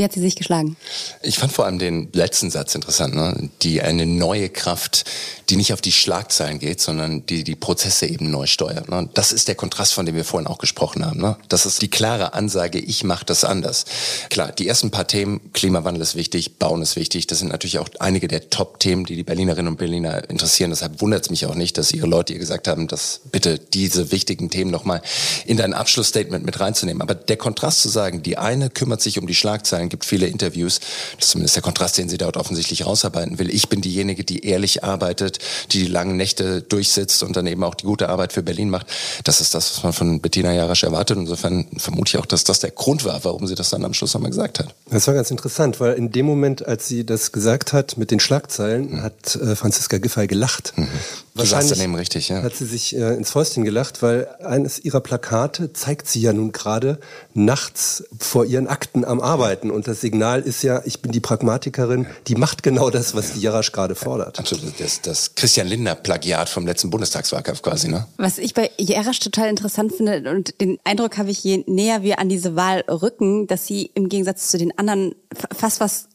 Wie 0.00 0.04
hat 0.04 0.14
sie 0.14 0.20
sich 0.20 0.34
geschlagen? 0.34 0.78
Ich 1.20 1.38
fand 1.38 1.52
vor 1.52 1.66
allem 1.66 1.78
den 1.78 2.08
letzten 2.14 2.50
Satz 2.50 2.74
interessant, 2.74 3.14
ne? 3.14 3.50
die 3.60 3.82
eine 3.82 4.06
neue 4.06 4.48
Kraft, 4.48 5.04
die 5.50 5.56
nicht 5.56 5.74
auf 5.74 5.82
die 5.82 5.92
Schlagzeilen 5.92 6.58
geht, 6.58 6.80
sondern 6.80 7.26
die 7.26 7.44
die 7.44 7.54
Prozesse 7.54 8.06
eben 8.06 8.30
neu 8.30 8.46
steuert. 8.46 8.88
Ne? 8.88 9.10
Das 9.12 9.30
ist 9.30 9.46
der 9.46 9.56
Kontrast, 9.56 9.92
von 9.92 10.06
dem 10.06 10.14
wir 10.14 10.24
vorhin 10.24 10.46
auch 10.46 10.56
gesprochen 10.56 11.04
haben. 11.04 11.20
Ne? 11.20 11.36
Das 11.48 11.66
ist 11.66 11.82
die 11.82 11.90
klare 11.90 12.32
Ansage, 12.32 12.78
ich 12.78 13.04
mache 13.04 13.26
das 13.26 13.44
anders. 13.44 13.84
Klar, 14.30 14.52
die 14.52 14.66
ersten 14.66 14.90
paar 14.90 15.06
Themen, 15.06 15.52
Klimawandel 15.52 16.00
ist 16.00 16.14
wichtig, 16.14 16.56
Bauen 16.56 16.80
ist 16.80 16.96
wichtig, 16.96 17.26
das 17.26 17.40
sind 17.40 17.48
natürlich 17.48 17.78
auch 17.78 17.90
einige 17.98 18.26
der 18.26 18.48
Top-Themen, 18.48 19.04
die 19.04 19.16
die 19.16 19.22
Berlinerinnen 19.22 19.70
und 19.70 19.76
Berliner 19.76 20.30
interessieren. 20.30 20.70
Deshalb 20.70 21.02
wundert 21.02 21.24
es 21.24 21.30
mich 21.30 21.44
auch 21.44 21.54
nicht, 21.54 21.76
dass 21.76 21.92
ihre 21.92 22.06
Leute 22.06 22.32
ihr 22.32 22.38
gesagt 22.38 22.68
haben, 22.68 22.88
dass 22.88 23.20
bitte 23.30 23.58
diese 23.58 24.12
wichtigen 24.12 24.48
Themen 24.48 24.70
nochmal 24.70 25.02
in 25.44 25.58
dein 25.58 25.74
Abschlussstatement 25.74 26.46
mit 26.46 26.58
reinzunehmen. 26.58 27.02
Aber 27.02 27.14
der 27.14 27.36
Kontrast 27.36 27.82
zu 27.82 27.90
sagen, 27.90 28.22
die 28.22 28.38
eine 28.38 28.70
kümmert 28.70 29.02
sich 29.02 29.18
um 29.18 29.26
die 29.26 29.34
Schlagzeilen, 29.34 29.89
gibt 29.90 30.04
viele 30.04 30.26
Interviews, 30.26 30.80
das 31.16 31.26
ist 31.26 31.30
zumindest 31.32 31.56
der 31.56 31.62
Kontrast, 31.62 31.98
den 31.98 32.08
sie 32.08 32.16
dort 32.16 32.36
offensichtlich 32.36 32.86
rausarbeiten 32.86 33.38
will. 33.38 33.50
Ich 33.50 33.68
bin 33.68 33.80
diejenige, 33.82 34.24
die 34.24 34.44
ehrlich 34.46 34.84
arbeitet, 34.84 35.38
die 35.72 35.80
die 35.80 35.86
langen 35.90 36.16
Nächte 36.16 36.62
durchsitzt 36.62 37.22
und 37.22 37.36
dann 37.36 37.46
eben 37.46 37.62
auch 37.64 37.74
die 37.74 37.84
gute 37.84 38.08
Arbeit 38.08 38.32
für 38.32 38.42
Berlin 38.42 38.70
macht. 38.70 38.86
Das 39.24 39.40
ist 39.40 39.54
das, 39.54 39.76
was 39.76 39.82
man 39.82 39.92
von 39.92 40.20
Bettina 40.20 40.52
Jarasch 40.52 40.84
erwartet. 40.84 41.16
Insofern 41.18 41.66
vermute 41.76 42.10
ich 42.10 42.18
auch, 42.18 42.26
dass 42.26 42.44
das 42.44 42.60
der 42.60 42.70
Grund 42.70 43.04
war, 43.04 43.24
warum 43.24 43.46
sie 43.46 43.54
das 43.54 43.70
dann 43.70 43.84
am 43.84 43.94
Schluss 43.94 44.14
nochmal 44.14 44.30
gesagt 44.30 44.58
hat. 44.58 44.74
Das 44.90 45.06
war 45.06 45.14
ganz 45.14 45.30
interessant, 45.30 45.80
weil 45.80 45.94
in 45.94 46.12
dem 46.12 46.26
Moment, 46.26 46.66
als 46.66 46.86
sie 46.86 47.04
das 47.04 47.32
gesagt 47.32 47.72
hat 47.72 47.96
mit 47.96 48.10
den 48.10 48.20
Schlagzeilen, 48.20 48.90
mhm. 48.90 49.02
hat 49.02 49.36
äh, 49.36 49.56
Franziska 49.56 49.98
Giffey 49.98 50.26
gelacht. 50.26 50.72
Mhm. 50.76 50.88
Wahrscheinlich 51.34 51.72
daneben 51.72 51.94
richtig, 51.94 52.28
ja. 52.28 52.42
hat 52.42 52.56
sie 52.56 52.66
sich 52.66 52.94
äh, 52.96 53.14
ins 53.14 53.30
Fäustchen 53.30 53.64
gelacht, 53.64 54.02
weil 54.02 54.26
eines 54.42 54.78
ihrer 54.78 55.00
Plakate 55.00 55.72
zeigt 55.72 56.08
sie 56.08 56.20
ja 56.20 56.32
nun 56.32 56.52
gerade 56.52 56.98
nachts 57.34 58.04
vor 58.18 58.44
ihren 58.44 58.66
Akten 58.66 59.04
am 59.04 59.20
Arbeiten. 59.20 59.70
Und 59.70 59.86
das 59.86 60.00
Signal 60.00 60.42
ist 60.42 60.62
ja, 60.62 60.82
ich 60.84 61.00
bin 61.00 61.12
die 61.12 61.20
Pragmatikerin, 61.20 62.06
die 62.26 62.34
macht 62.34 62.62
genau 62.62 62.90
das, 62.90 63.14
was 63.14 63.34
die 63.34 63.40
Jarasch 63.40 63.72
gerade 63.72 63.94
fordert. 63.94 64.38
Absolut. 64.38 64.78
Das, 64.80 65.00
das 65.02 65.34
Christian 65.34 65.68
Lindner-Plagiat 65.68 66.48
vom 66.48 66.66
letzten 66.66 66.90
Bundestagswahlkampf 66.90 67.62
quasi, 67.62 67.88
ne? 67.88 68.06
Was 68.16 68.38
ich 68.38 68.54
bei 68.54 68.70
Jarasch 68.78 69.20
total 69.20 69.48
interessant 69.48 69.92
finde 69.92 70.30
und 70.30 70.60
den 70.60 70.78
Eindruck 70.84 71.16
habe 71.16 71.30
ich, 71.30 71.42
je 71.44 71.64
näher 71.66 72.02
wir 72.02 72.18
an 72.18 72.28
diese 72.28 72.56
Wahl 72.56 72.80
rücken, 72.88 73.46
dass 73.46 73.66
sie 73.66 73.90
im 73.94 74.08
Gegensatz 74.08 74.50
zu 74.50 74.58
den 74.58 74.76
anderen 74.78 75.14
fast 75.56 75.80
was 75.80 76.08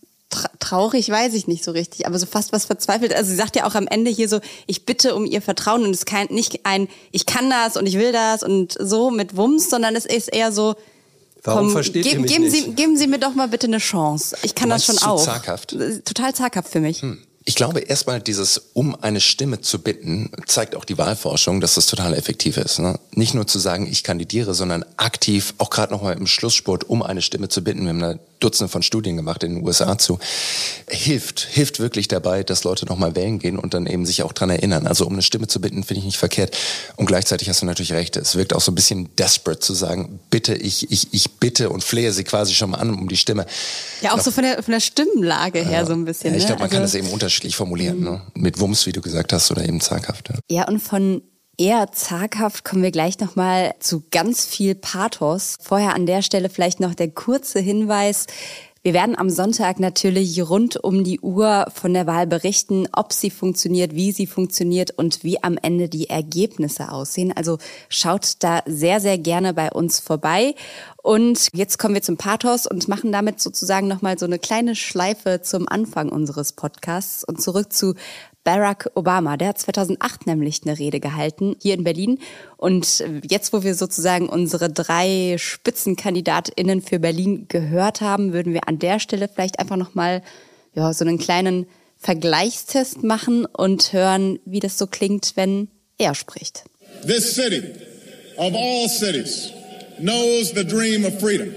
traurig, 0.60 1.10
weiß 1.10 1.34
ich 1.34 1.48
nicht 1.48 1.64
so 1.64 1.72
richtig, 1.72 2.08
aber 2.08 2.20
so 2.20 2.26
fast 2.26 2.52
was 2.52 2.66
verzweifelt. 2.66 3.14
Also 3.14 3.30
sie 3.30 3.36
sagt 3.36 3.56
ja 3.56 3.66
auch 3.66 3.76
am 3.76 3.88
Ende 3.88 4.12
hier 4.12 4.28
so, 4.28 4.40
ich 4.68 4.86
bitte 4.86 5.16
um 5.16 5.26
ihr 5.26 5.42
Vertrauen 5.42 5.84
und 5.84 5.92
es 5.92 6.00
ist 6.00 6.06
kein, 6.06 6.28
nicht 6.28 6.66
ein, 6.66 6.88
ich 7.12 7.26
kann 7.26 7.50
das 7.50 7.78
und 7.78 7.86
ich 7.86 7.98
will 7.98 8.12
das 8.12 8.44
und 8.44 8.76
so 8.80 9.12
mit 9.12 9.38
Wumms, 9.38 9.70
sondern 9.70 9.96
es 9.96 10.06
ist 10.06 10.34
eher 10.34 10.52
so, 10.52 10.76
Warum 11.44 11.66
komm, 11.66 11.72
versteht 11.74 12.04
ge 12.04 12.14
ihr 12.14 12.20
mich 12.20 12.32
geben 12.32 12.44
nicht? 12.46 12.66
Sie, 12.66 12.72
geben 12.74 12.98
Sie 12.98 13.08
mir 13.08 13.20
doch 13.20 13.36
mal 13.36 13.48
bitte 13.48 13.68
eine 13.68 13.78
Chance. 13.78 14.36
Ich 14.42 14.56
kann 14.56 14.70
das 14.70 14.86
schon 14.86 14.98
auch. 14.98 15.24
Zaghaft? 15.24 15.78
Total 16.04 16.34
zaghaft 16.34 16.70
für 16.70 16.80
mich. 16.80 17.04
Hm. 17.04 17.20
Ich 17.47 17.53
glaube 17.53 17.81
erstmal 17.81 18.19
dieses 18.19 18.60
um 18.73 18.95
eine 18.99 19.21
Stimme 19.21 19.62
zu 19.62 19.79
bitten, 19.79 20.31
zeigt 20.47 20.75
auch 20.75 20.84
die 20.84 20.97
Wahlforschung, 20.97 21.62
dass 21.62 21.75
das 21.75 21.86
total 21.86 22.15
effektiv 22.15 22.58
ist. 22.58 22.79
Ne? 22.79 22.99
Nicht 23.12 23.36
nur 23.36 23.45
zu 23.45 23.60
sagen, 23.60 23.86
ich 23.86 24.03
kandidiere, 24.03 24.55
sondern 24.55 24.84
aktiv, 24.97 25.53
auch 25.60 25.69
gerade 25.69 25.93
nochmal 25.93 26.17
im 26.17 26.25
Schlusssport, 26.25 26.89
um 26.89 27.03
eine 27.03 27.21
Stimme 27.21 27.47
zu 27.47 27.63
bitten. 27.63 27.84
Wir 27.84 27.89
haben 27.89 27.99
da 27.99 28.15
Dutzende 28.39 28.69
von 28.69 28.84
Studien 28.84 29.15
gemacht 29.15 29.43
in 29.43 29.55
den 29.55 29.65
USA 29.65 29.97
zu. 29.97 30.19
Hilft, 30.88 31.39
hilft 31.39 31.79
wirklich 31.79 32.08
dabei, 32.08 32.43
dass 32.43 32.63
Leute 32.63 32.86
nochmal 32.86 33.15
wählen 33.15 33.39
gehen 33.39 33.58
und 33.58 33.73
dann 33.73 33.88
eben 33.88 34.05
sich 34.05 34.23
auch 34.23 34.34
dran 34.34 34.49
erinnern. 34.49 34.88
Also 34.88 35.05
um 35.05 35.13
eine 35.13 35.21
Stimme 35.21 35.47
zu 35.47 35.62
bitten, 35.62 35.84
finde 35.84 35.99
ich 35.99 36.05
nicht 36.05 36.17
verkehrt. 36.17 36.55
Und 36.95 37.05
gleichzeitig 37.05 37.49
hast 37.49 37.62
du 37.62 37.65
natürlich 37.65 37.93
recht. 37.93 38.17
Es 38.17 38.36
wirkt 38.36 38.53
auch 38.53 38.62
so 38.62 38.71
ein 38.71 38.75
bisschen 38.75 39.10
desperate 39.15 39.60
zu 39.60 39.73
sagen, 39.73 40.19
bitte, 40.29 40.53
ich, 40.53 40.91
ich, 40.91 41.13
ich 41.13 41.31
bitte 41.31 41.69
und 41.69 41.84
flehe 41.84 42.12
sie 42.12 42.23
quasi 42.23 42.53
schon 42.53 42.71
mal 42.71 42.77
an 42.77 42.89
um 42.93 43.08
die 43.08 43.17
Stimme. 43.17 43.45
Ja, 44.01 44.12
auch 44.12 44.17
Noch, 44.17 44.23
so 44.23 44.31
von 44.31 44.43
der, 44.43 44.62
von 44.62 44.73
der 44.73 44.81
Stimmenlage 44.81 45.60
her 45.60 45.79
ja, 45.79 45.86
so 45.86 45.93
ein 45.93 46.05
bisschen. 46.05 46.34
Ja, 46.34 46.39
ich 46.39 46.45
glaube, 46.45 46.62
ne? 46.62 46.67
man 46.67 46.69
also, 46.69 46.75
kann 46.75 46.84
das 46.84 46.95
eben 46.95 47.13
unterschiedlich 47.36 47.56
formulieren. 47.56 48.00
Ne? 48.00 48.21
Mit 48.36 48.60
Wumms, 48.60 48.86
wie 48.86 48.91
du 48.91 49.02
gesagt 49.02 49.34
hast, 49.34 49.52
oder 49.52 49.65
eben 49.65 49.82
zaghaft. 49.82 50.32
Ja 50.50 50.67
und 50.67 50.80
von 50.80 51.21
eher 51.58 51.91
zaghaft 51.91 52.63
kommen 52.63 52.84
wir 52.84 52.91
gleich 52.91 53.19
nochmal 53.19 53.74
zu 53.80 54.04
ganz 54.12 54.45
viel 54.45 54.76
Pathos. 54.76 55.56
Vorher 55.62 55.95
an 55.95 56.06
der 56.06 56.21
Stelle 56.21 56.50
vielleicht 56.50 56.80
noch 56.80 56.95
der 56.95 57.10
kurze 57.10 57.60
Hinweis. 57.60 58.28
Wir 58.86 58.93
werden 58.93 59.17
am 59.17 59.32
Sonntag 59.32 59.80
natürlich 59.80 60.48
rund 60.48 60.78
um 60.78 61.04
die 61.04 61.19
Uhr 61.19 61.65
von 61.74 61.95
der 61.95 62.06
Wahl 62.06 62.28
berichten, 62.28 62.88
ob 62.93 63.13
sie 63.13 63.32
funktioniert, 63.32 63.95
wie 63.95 64.12
sie 64.12 64.28
funktioniert 64.28 64.91
und 64.91 65.24
wie 65.24 65.41
am 65.41 65.58
Ende 65.60 65.89
die 65.89 66.08
Ergebnisse 66.08 66.91
aussehen. 66.91 67.34
Also 67.36 67.58
schaut 67.89 68.34
da 68.41 68.62
sehr, 68.67 69.00
sehr 69.00 69.17
gerne 69.17 69.56
bei 69.56 69.71
uns 69.71 70.00
vorbei. 70.00 70.54
Und 71.02 71.48
jetzt 71.52 71.80
kommen 71.80 71.95
wir 71.95 72.04
zum 72.04 72.17
Pathos 72.17 72.67
und 72.67 72.88
machen 72.88 73.12
damit 73.12 73.39
sozusagen 73.39 73.88
nochmal 73.88 74.19
so 74.19 74.28
eine 74.28 74.38
kleine 74.38 74.76
Schleife 74.76 75.41
zum 75.41 75.67
Anfang 75.67 76.10
unseres 76.10 76.54
Podcasts 76.54 77.24
und 77.24 77.41
zurück 77.41 77.74
zu 77.74 77.95
Barack 78.45 78.89
Obama. 78.93 79.36
Der 79.36 79.49
hat 79.49 79.60
2008 79.60 80.27
nämlich 80.27 80.62
eine 80.63 80.79
Rede 80.79 81.01
gehalten 81.01 81.58
hier 81.62 81.73
in 81.73 81.84
Berlin. 81.84 82.19
Und 82.55 83.03
jetzt, 83.29 83.51
wo 83.51 83.63
wir 83.63 83.75
sozusagen 83.75 84.29
unsere 84.29 84.69
drei 84.69 85.36
SpitzenkandidatInnen 85.38 86.81
für 86.81 86.99
Berlin 86.99 87.47
gehört 87.49 87.99
haben, 87.99 88.31
würden 88.31 88.53
wir 88.53 88.69
an 88.69 88.79
der 88.79 88.99
Stelle 88.99 89.27
vielleicht 89.27 89.60
einfach 89.60 89.75
nochmal 89.75 90.21
ja, 90.73 90.93
so 90.93 91.03
einen 91.03 91.17
kleinen 91.17 91.65
Vergleichstest 91.97 93.03
machen 93.03 93.45
und 93.45 93.91
hören, 93.91 94.39
wie 94.45 94.60
das 94.60 94.77
so 94.77 94.88
klingt, 94.88 95.34
wenn 95.36 95.69
er 95.97 96.13
spricht. 96.13 96.65
This 97.05 97.36
city 97.36 97.63
of 98.38 98.53
all 98.53 98.88
cities 98.88 99.51
knows 99.97 100.53
the 100.53 100.63
dream 100.63 101.03
of 101.03 101.19
freedom. 101.19 101.49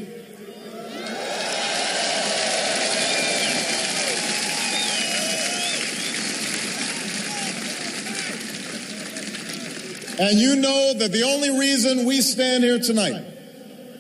And 10.18 10.38
you 10.38 10.56
know 10.56 10.94
that 10.94 11.12
the 11.12 11.22
only 11.22 11.58
reason 11.58 12.04
we 12.04 12.20
stand 12.20 12.64
here 12.64 12.80
tonight 12.80 13.24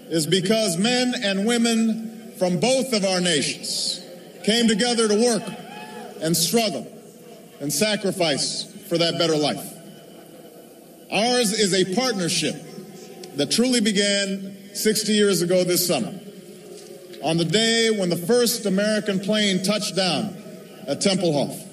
is 0.08 0.26
because 0.26 0.76
men 0.76 1.14
and 1.22 1.46
women 1.46 2.32
from 2.38 2.58
both 2.58 2.92
of 2.92 3.04
our 3.04 3.20
nations 3.20 4.04
came 4.44 4.66
together 4.66 5.06
to 5.06 5.14
work 5.14 5.42
and 6.20 6.36
struggle 6.36 6.90
and 7.60 7.72
sacrifice 7.72 8.64
for 8.88 8.98
that 8.98 9.18
better 9.18 9.36
life. 9.36 9.74
Ours 11.12 11.52
is 11.52 11.72
a 11.74 11.94
partnership 11.94 12.56
that 13.36 13.50
truly 13.50 13.80
began 13.80 14.56
60 14.74 15.12
years 15.12 15.42
ago 15.42 15.64
this 15.64 15.86
summer, 15.86 16.12
on 17.22 17.36
the 17.36 17.44
day 17.44 17.90
when 17.90 18.10
the 18.10 18.16
first 18.16 18.66
American 18.66 19.20
plane 19.20 19.62
touched 19.62 19.94
down 19.94 20.36
at 20.86 21.00
Tempelhof. 21.00 21.67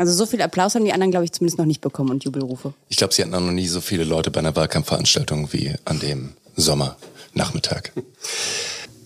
Also 0.00 0.14
so 0.14 0.24
viel 0.24 0.40
Applaus 0.40 0.74
haben 0.74 0.86
die 0.86 0.94
anderen, 0.94 1.10
glaube 1.10 1.26
ich, 1.26 1.32
zumindest 1.32 1.58
noch 1.58 1.66
nicht 1.66 1.82
bekommen 1.82 2.08
und 2.08 2.24
Jubelrufe. 2.24 2.72
Ich 2.88 2.96
glaube, 2.96 3.12
sie 3.12 3.20
hatten 3.20 3.34
auch 3.34 3.40
noch 3.40 3.52
nie 3.52 3.68
so 3.68 3.82
viele 3.82 4.04
Leute 4.04 4.30
bei 4.30 4.40
einer 4.40 4.56
Wahlkampfveranstaltung 4.56 5.52
wie 5.52 5.74
an 5.84 6.00
dem 6.00 6.32
Sommernachmittag. 6.56 7.92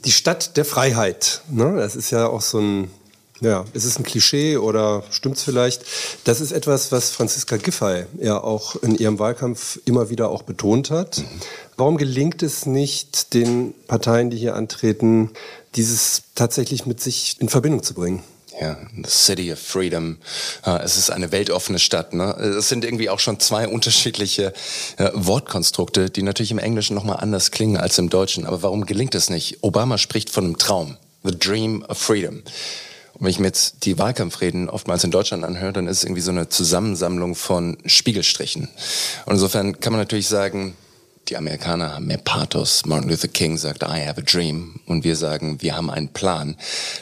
Die 0.05 0.13
Stadt 0.13 0.57
der 0.57 0.65
Freiheit, 0.65 1.41
ne? 1.51 1.75
das 1.75 1.97
ist 1.97 2.13
ja 2.13 2.29
auch 2.29 2.43
so 2.43 2.61
ein, 2.61 2.91
ja, 3.41 3.65
ist 3.73 3.87
es 3.87 3.99
ein 3.99 4.05
Klischee 4.05 4.57
oder 4.57 5.03
stimmt's 5.11 5.43
vielleicht? 5.43 5.85
Das 6.23 6.41
ist 6.41 6.53
etwas, 6.53 6.93
was 6.93 7.11
Franziska 7.11 7.57
Giffey 7.57 8.05
ja 8.21 8.41
auch 8.41 8.77
in 8.77 8.95
ihrem 8.95 9.19
Wahlkampf 9.19 9.81
immer 9.87 10.11
wieder 10.11 10.29
auch 10.31 10.43
betont 10.43 10.93
hat. 10.93 11.25
Warum 11.77 11.97
gelingt 11.97 12.41
es 12.45 12.67
nicht 12.67 13.35
den 13.35 13.75
Parteien, 13.89 14.31
die 14.31 14.37
hier 14.37 14.55
antreten, 14.55 15.31
dieses 15.75 16.23
tatsächlich 16.37 16.87
mit 16.87 17.01
sich 17.01 17.35
in 17.41 17.49
Verbindung 17.49 17.83
zu 17.83 17.95
bringen? 17.95 18.23
Ja, 18.61 18.77
the 18.97 19.11
City 19.11 19.53
of 19.53 19.59
Freedom. 19.59 20.19
Äh, 20.65 20.79
Es 20.83 20.97
ist 20.97 21.11
eine 21.11 21.33
weltoffene 21.33 21.79
Stadt. 21.79 22.15
Ne? 22.15 22.33
Es 22.35 22.69
sind 22.69 22.85
irgendwie 22.85 23.11
auch 23.11 23.19
schon 23.19 23.41
zwei 23.41 23.67
unterschiedliche 23.67 24.53
äh, 24.97 25.11
Wortkonstrukte, 25.13 26.09
die 26.11 26.23
natürlich 26.23 26.53
im 26.53 26.59
Englischen 26.59 26.95
nochmal 26.95 27.17
anders 27.17 27.51
klingen 27.51 27.77
als 27.77 27.99
im 27.99 28.11
Deutschen. 28.11 28.47
Aber 28.47 28.63
warum 28.63 28.87
gelingt 28.87 29.15
es 29.15 29.29
nicht? 29.29 29.59
Obama 29.63 29.99
spricht 29.99 30.31
von 30.31 30.45
einem 30.45 30.59
Traum. 30.59 30.97
The 31.25 31.37
Dream 31.37 31.83
of 31.89 31.99
Freedom. 31.99 32.43
Und 33.15 33.21
wenn 33.21 33.31
ich 33.31 33.39
mir 33.39 33.47
jetzt 33.47 33.87
die 33.87 33.99
Wahlkampfreden 33.99 34.69
oftmals 34.69 35.05
in 35.05 35.11
Deutschland 35.11 35.45
anhöre, 35.45 35.73
dann 35.73 35.89
ist 35.89 35.99
es 35.99 36.05
irgendwie 36.05 36.21
so 36.21 36.31
eine 36.31 36.49
Zusammensammlung 36.49 37.35
von 37.35 37.79
Spiegelstrichen. 37.87 38.69
Und 39.27 39.33
insofern 39.33 39.81
kann 39.81 39.93
man 39.93 40.01
natürlich 40.01 40.29
sagen, 40.29 40.77
die 41.29 41.37
Amerikaner 41.37 41.95
haben 41.95 42.07
mehr 42.07 42.19
Pathos. 42.19 42.85
Martin 42.87 43.09
Luther 43.09 43.29
King 43.29 43.57
sagt, 43.57 43.83
I 43.83 44.07
have 44.07 44.21
a 44.21 44.25
dream. 44.25 44.81
Und 44.87 45.05
wir 45.05 45.17
sagen, 45.17 45.63
wir 45.63 45.77
haben 45.77 45.91
einen 45.91 46.09
Plan. 46.09 46.57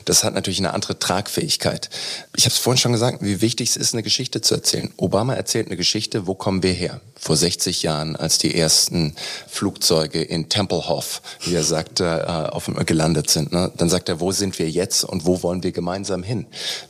Das 0.05 0.25
hat 0.25 0.35
natürlich 0.35 0.61
eine 0.61 0.75
andere 0.75 0.99
Tragfähigkeit. 0.99 1.91
Ich 2.37 2.45
habe 2.45 2.53
es 2.53 2.59
vorhin 2.59 2.79
schon 2.79 2.93
gesagt, 2.93 3.19
wie 3.21 3.41
wichtig 3.41 3.71
es 3.71 3.77
ist, 3.77 3.95
eine 3.95 4.03
Geschichte 4.03 4.41
zu 4.41 4.55
erzählen. 4.55 4.93
Obama 4.97 5.35
erzählt 5.35 5.67
eine 5.67 5.77
Geschichte, 5.77 6.27
wo 6.27 6.35
kommen 6.35 6.63
wir 6.63 6.73
her? 6.73 7.01
Vor 7.19 7.37
60 7.37 7.83
Jahren, 7.83 8.17
als 8.17 8.39
die 8.39 8.55
ersten 8.55 9.15
Flugzeuge 9.49 10.23
in 10.23 10.49
Tempelhof, 10.49 11.23
wie 11.45 11.55
er 11.55 11.65
sagte, 11.65 12.05
äh, 12.05 12.51
auf, 12.51 12.71
gelandet 12.87 13.31
sind. 13.31 13.53
Ne? 13.53 13.71
Dann 13.77 13.89
sagt 13.89 14.09
er, 14.09 14.21
wo 14.21 14.33
sind 14.33 14.59
wir 14.59 14.69
jetzt 14.69 15.05
und 15.05 15.25
wo 15.25 15.43
wollen 15.43 15.63
wir 15.63 15.73
gemeinsam 15.73 16.23
hin? 16.23 16.47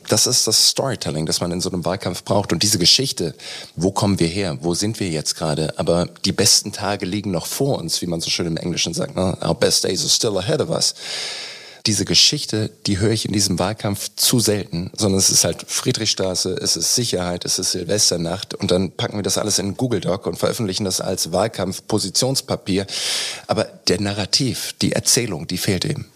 Das 0.07 0.27
ist 0.27 0.47
das 0.47 0.69
Storytelling, 0.69 1.25
das 1.25 1.39
man 1.39 1.51
in 1.51 1.61
so 1.61 1.69
einem 1.69 1.85
Wahlkampf 1.85 2.23
braucht. 2.23 2.51
Und 2.51 2.63
diese 2.63 2.79
Geschichte, 2.79 3.35
wo 3.75 3.91
kommen 3.91 4.19
wir 4.19 4.27
her? 4.27 4.57
Wo 4.61 4.73
sind 4.73 4.99
wir 4.99 5.09
jetzt 5.09 5.35
gerade? 5.35 5.77
Aber 5.77 6.07
die 6.25 6.31
besten 6.31 6.71
Tage 6.71 7.05
liegen 7.05 7.22
noch 7.31 7.45
vor 7.45 7.79
uns, 7.79 8.01
wie 8.01 8.07
man 8.07 8.21
so 8.21 8.29
schön 8.29 8.47
im 8.47 8.57
Englischen 8.57 8.93
sagt. 8.93 9.15
Ne? 9.15 9.37
Our 9.43 9.55
best 9.55 9.83
days 9.83 10.01
are 10.01 10.09
still 10.09 10.37
ahead 10.37 10.61
of 10.61 10.69
us. 10.69 10.95
Diese 11.85 12.05
Geschichte, 12.05 12.71
die 12.87 12.99
höre 12.99 13.11
ich 13.11 13.25
in 13.25 13.33
diesem 13.33 13.59
Wahlkampf 13.59 14.09
zu 14.15 14.39
selten, 14.39 14.89
sondern 14.95 15.19
es 15.19 15.29
ist 15.29 15.43
halt 15.43 15.65
Friedrichstraße, 15.67 16.53
es 16.53 16.77
ist 16.77 16.95
Sicherheit, 16.95 17.43
es 17.43 17.59
ist 17.59 17.71
Silvesternacht 17.71 18.53
und 18.53 18.71
dann 18.71 18.91
packen 18.91 19.17
wir 19.17 19.23
das 19.23 19.37
alles 19.37 19.59
in 19.59 19.75
Google 19.75 19.99
Doc 19.99 20.25
und 20.25 20.37
veröffentlichen 20.37 20.85
das 20.85 21.01
als 21.01 21.33
Wahlkampf-Positionspapier. 21.33 22.87
Aber 23.47 23.65
der 23.65 23.99
Narrativ, 23.99 24.73
die 24.81 24.93
Erzählung, 24.93 25.45
die 25.45 25.57
fehlt 25.57 25.83
eben. 25.83 26.07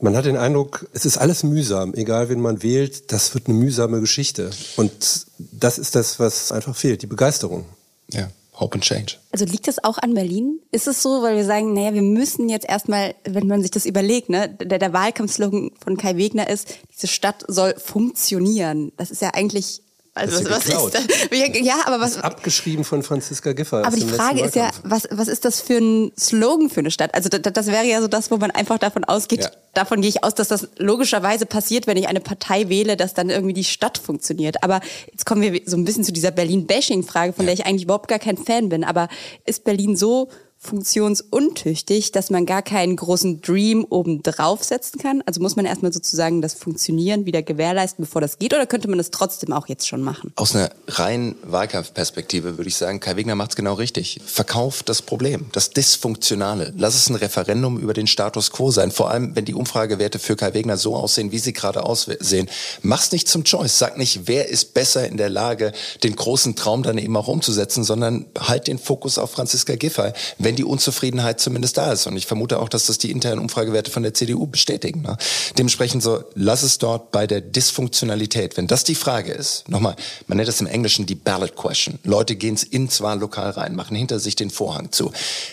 Man 0.00 0.14
hat 0.14 0.26
den 0.26 0.36
Eindruck, 0.36 0.86
es 0.92 1.06
ist 1.06 1.16
alles 1.16 1.42
mühsam, 1.42 1.94
egal 1.94 2.28
wen 2.28 2.40
man 2.40 2.62
wählt, 2.62 3.10
das 3.12 3.34
wird 3.34 3.48
eine 3.48 3.56
mühsame 3.56 3.98
Geschichte. 4.00 4.50
Und 4.76 4.92
das 5.38 5.78
ist 5.78 5.94
das, 5.94 6.20
was 6.20 6.52
einfach 6.52 6.76
fehlt, 6.76 7.02
die 7.02 7.06
Begeisterung. 7.06 7.64
Ja. 8.10 8.28
Hope 8.58 8.74
and 8.74 8.84
Change. 8.84 9.16
Also 9.32 9.44
liegt 9.44 9.68
das 9.68 9.82
auch 9.84 9.98
an 9.98 10.14
Berlin? 10.14 10.60
Ist 10.72 10.86
es 10.86 11.02
so, 11.02 11.22
weil 11.22 11.36
wir 11.36 11.44
sagen, 11.44 11.74
naja, 11.74 11.92
wir 11.92 12.02
müssen 12.02 12.48
jetzt 12.48 12.68
erstmal, 12.68 13.14
wenn 13.24 13.46
man 13.46 13.60
sich 13.62 13.70
das 13.70 13.84
überlegt, 13.84 14.30
ne, 14.30 14.48
der, 14.48 14.78
der 14.78 14.92
Wahlkampfslogan 14.92 15.72
von 15.82 15.96
Kai 15.96 16.16
Wegner 16.16 16.48
ist, 16.48 16.74
diese 16.94 17.06
Stadt 17.06 17.44
soll 17.46 17.74
funktionieren. 17.78 18.92
Das 18.96 19.10
ist 19.10 19.20
ja 19.20 19.32
eigentlich, 19.34 19.82
also 20.16 20.48
was, 20.50 20.64
ist 20.64 20.68
ja 20.70 20.76
was 20.76 20.94
ist 20.94 21.08
das? 21.30 21.60
Ja, 21.62 21.74
aber 21.84 22.00
was, 22.00 22.16
Abgeschrieben 22.18 22.84
von 22.84 23.02
Franziska 23.02 23.52
Giffey. 23.52 23.76
aber 23.76 23.94
die 23.96 24.06
Frage 24.06 24.40
ist 24.42 24.56
ja, 24.56 24.70
was, 24.82 25.06
was 25.10 25.28
ist 25.28 25.44
das 25.44 25.60
für 25.60 25.76
ein 25.78 26.12
Slogan 26.18 26.70
für 26.70 26.80
eine 26.80 26.90
Stadt? 26.90 27.14
Also 27.14 27.28
das, 27.28 27.40
das 27.52 27.66
wäre 27.66 27.84
ja 27.84 28.00
so 28.00 28.08
das, 28.08 28.30
wo 28.30 28.36
man 28.38 28.50
einfach 28.50 28.78
davon 28.78 29.04
ausgeht, 29.04 29.42
Ja. 29.44 29.50
davon 29.74 30.00
gehe 30.00 30.08
ich 30.08 30.24
aus, 30.24 30.34
dass 30.34 30.48
das 30.48 30.68
logischerweise 30.78 31.44
passiert, 31.46 31.86
wenn 31.86 31.96
ich 31.96 32.08
eine 32.08 32.20
Partei 32.20 32.68
wähle, 32.68 32.96
dass 32.96 33.14
dann 33.14 33.28
irgendwie 33.30 33.54
die 33.54 33.64
Stadt 33.64 33.98
funktioniert. 33.98 34.62
Aber 34.64 34.80
jetzt 35.12 35.26
kommen 35.26 35.42
wir 35.42 35.60
so 35.66 35.76
ein 35.76 35.84
bisschen 35.84 36.04
zu 36.04 36.12
dieser 36.12 36.30
Berlin-Bashing-Frage, 36.30 37.32
von 37.34 37.44
der 37.44 37.54
ich 37.54 37.66
eigentlich 37.66 37.84
überhaupt 37.84 38.08
gar 38.08 38.18
kein 38.18 38.38
Fan 38.38 38.68
bin. 38.70 38.84
Aber 38.84 39.08
ist 39.44 39.64
Berlin 39.64 39.96
so 39.96 40.28
funktionsuntüchtig, 40.66 42.12
dass 42.12 42.30
man 42.30 42.44
gar 42.44 42.62
keinen 42.62 42.96
großen 42.96 43.40
Dream 43.40 43.86
oben 43.88 44.22
drauf 44.22 44.64
setzen 44.64 44.98
kann? 44.98 45.22
Also 45.24 45.40
muss 45.40 45.56
man 45.56 45.64
erstmal 45.64 45.92
sozusagen 45.92 46.42
das 46.42 46.54
Funktionieren 46.54 47.24
wieder 47.24 47.42
gewährleisten, 47.42 48.04
bevor 48.04 48.20
das 48.20 48.38
geht, 48.38 48.52
oder 48.52 48.66
könnte 48.66 48.88
man 48.88 48.98
das 48.98 49.10
trotzdem 49.10 49.52
auch 49.52 49.68
jetzt 49.68 49.88
schon 49.88 50.02
machen? 50.02 50.32
Aus 50.36 50.54
einer 50.54 50.70
reinen 50.88 51.36
Wahlkampfperspektive 51.44 52.58
würde 52.58 52.68
ich 52.68 52.76
sagen, 52.76 53.00
Kai 53.00 53.16
Wegner 53.16 53.34
macht 53.34 53.50
es 53.50 53.56
genau 53.56 53.74
richtig. 53.74 54.20
Verkauft 54.26 54.88
das 54.88 55.02
Problem, 55.02 55.46
das 55.52 55.70
Dysfunktionale. 55.70 56.74
Lass 56.76 56.94
es 56.94 57.08
ein 57.08 57.14
Referendum 57.14 57.78
über 57.78 57.94
den 57.94 58.06
Status 58.06 58.50
quo 58.50 58.70
sein. 58.70 58.90
Vor 58.90 59.10
allem, 59.10 59.36
wenn 59.36 59.44
die 59.44 59.54
Umfragewerte 59.54 60.18
für 60.18 60.36
Kai 60.36 60.52
Wegner 60.54 60.76
so 60.76 60.96
aussehen, 60.96 61.32
wie 61.32 61.38
sie 61.38 61.52
gerade 61.52 61.84
aussehen. 61.84 62.48
Mach's 62.82 63.12
nicht 63.12 63.28
zum 63.28 63.44
Choice. 63.44 63.78
Sag 63.78 63.96
nicht, 63.98 64.26
wer 64.26 64.48
ist 64.48 64.74
besser 64.74 65.06
in 65.06 65.16
der 65.16 65.30
Lage, 65.30 65.72
den 66.02 66.16
großen 66.16 66.56
Traum 66.56 66.82
dann 66.82 66.98
eben 66.98 67.16
auch 67.16 67.28
umzusetzen, 67.28 67.84
sondern 67.84 68.26
halt 68.38 68.66
den 68.66 68.78
Fokus 68.78 69.18
auf 69.18 69.30
Franziska 69.30 69.76
Giffey, 69.76 70.12
wenn 70.38 70.55
die 70.56 70.64
Unzufriedenheit 70.64 71.40
zumindest 71.40 71.76
da 71.76 71.92
ist. 71.92 72.06
Und 72.06 72.16
ich 72.16 72.26
vermute 72.26 72.58
auch, 72.58 72.68
dass 72.68 72.86
das 72.86 72.98
die 72.98 73.10
internen 73.10 73.40
Umfragewerte 73.40 73.90
von 73.90 74.02
der 74.02 74.14
CDU 74.14 74.46
bestätigen. 74.46 75.02
Ne? 75.02 75.16
Dementsprechend 75.56 76.02
so, 76.02 76.24
lass 76.34 76.62
es 76.62 76.78
dort 76.78 77.12
bei 77.12 77.26
der 77.26 77.40
Dysfunktionalität. 77.40 78.56
Wenn 78.56 78.66
das 78.66 78.84
die 78.84 78.94
Frage 78.94 79.32
ist, 79.32 79.68
nochmal, 79.68 79.96
man 80.26 80.36
nennt 80.36 80.48
das 80.48 80.60
im 80.60 80.66
Englischen 80.66 81.06
die 81.06 81.14
Ballot 81.14 81.56
Question. 81.56 81.98
Leute 82.04 82.36
gehen 82.36 82.56
ins 82.70 83.00
Wahllokal 83.00 83.50
rein, 83.50 83.76
machen 83.76 83.96
hinter 83.96 84.18
sich 84.18 84.34
den 84.34 84.50
Vorhang 84.50 84.92
zu. 84.92 85.12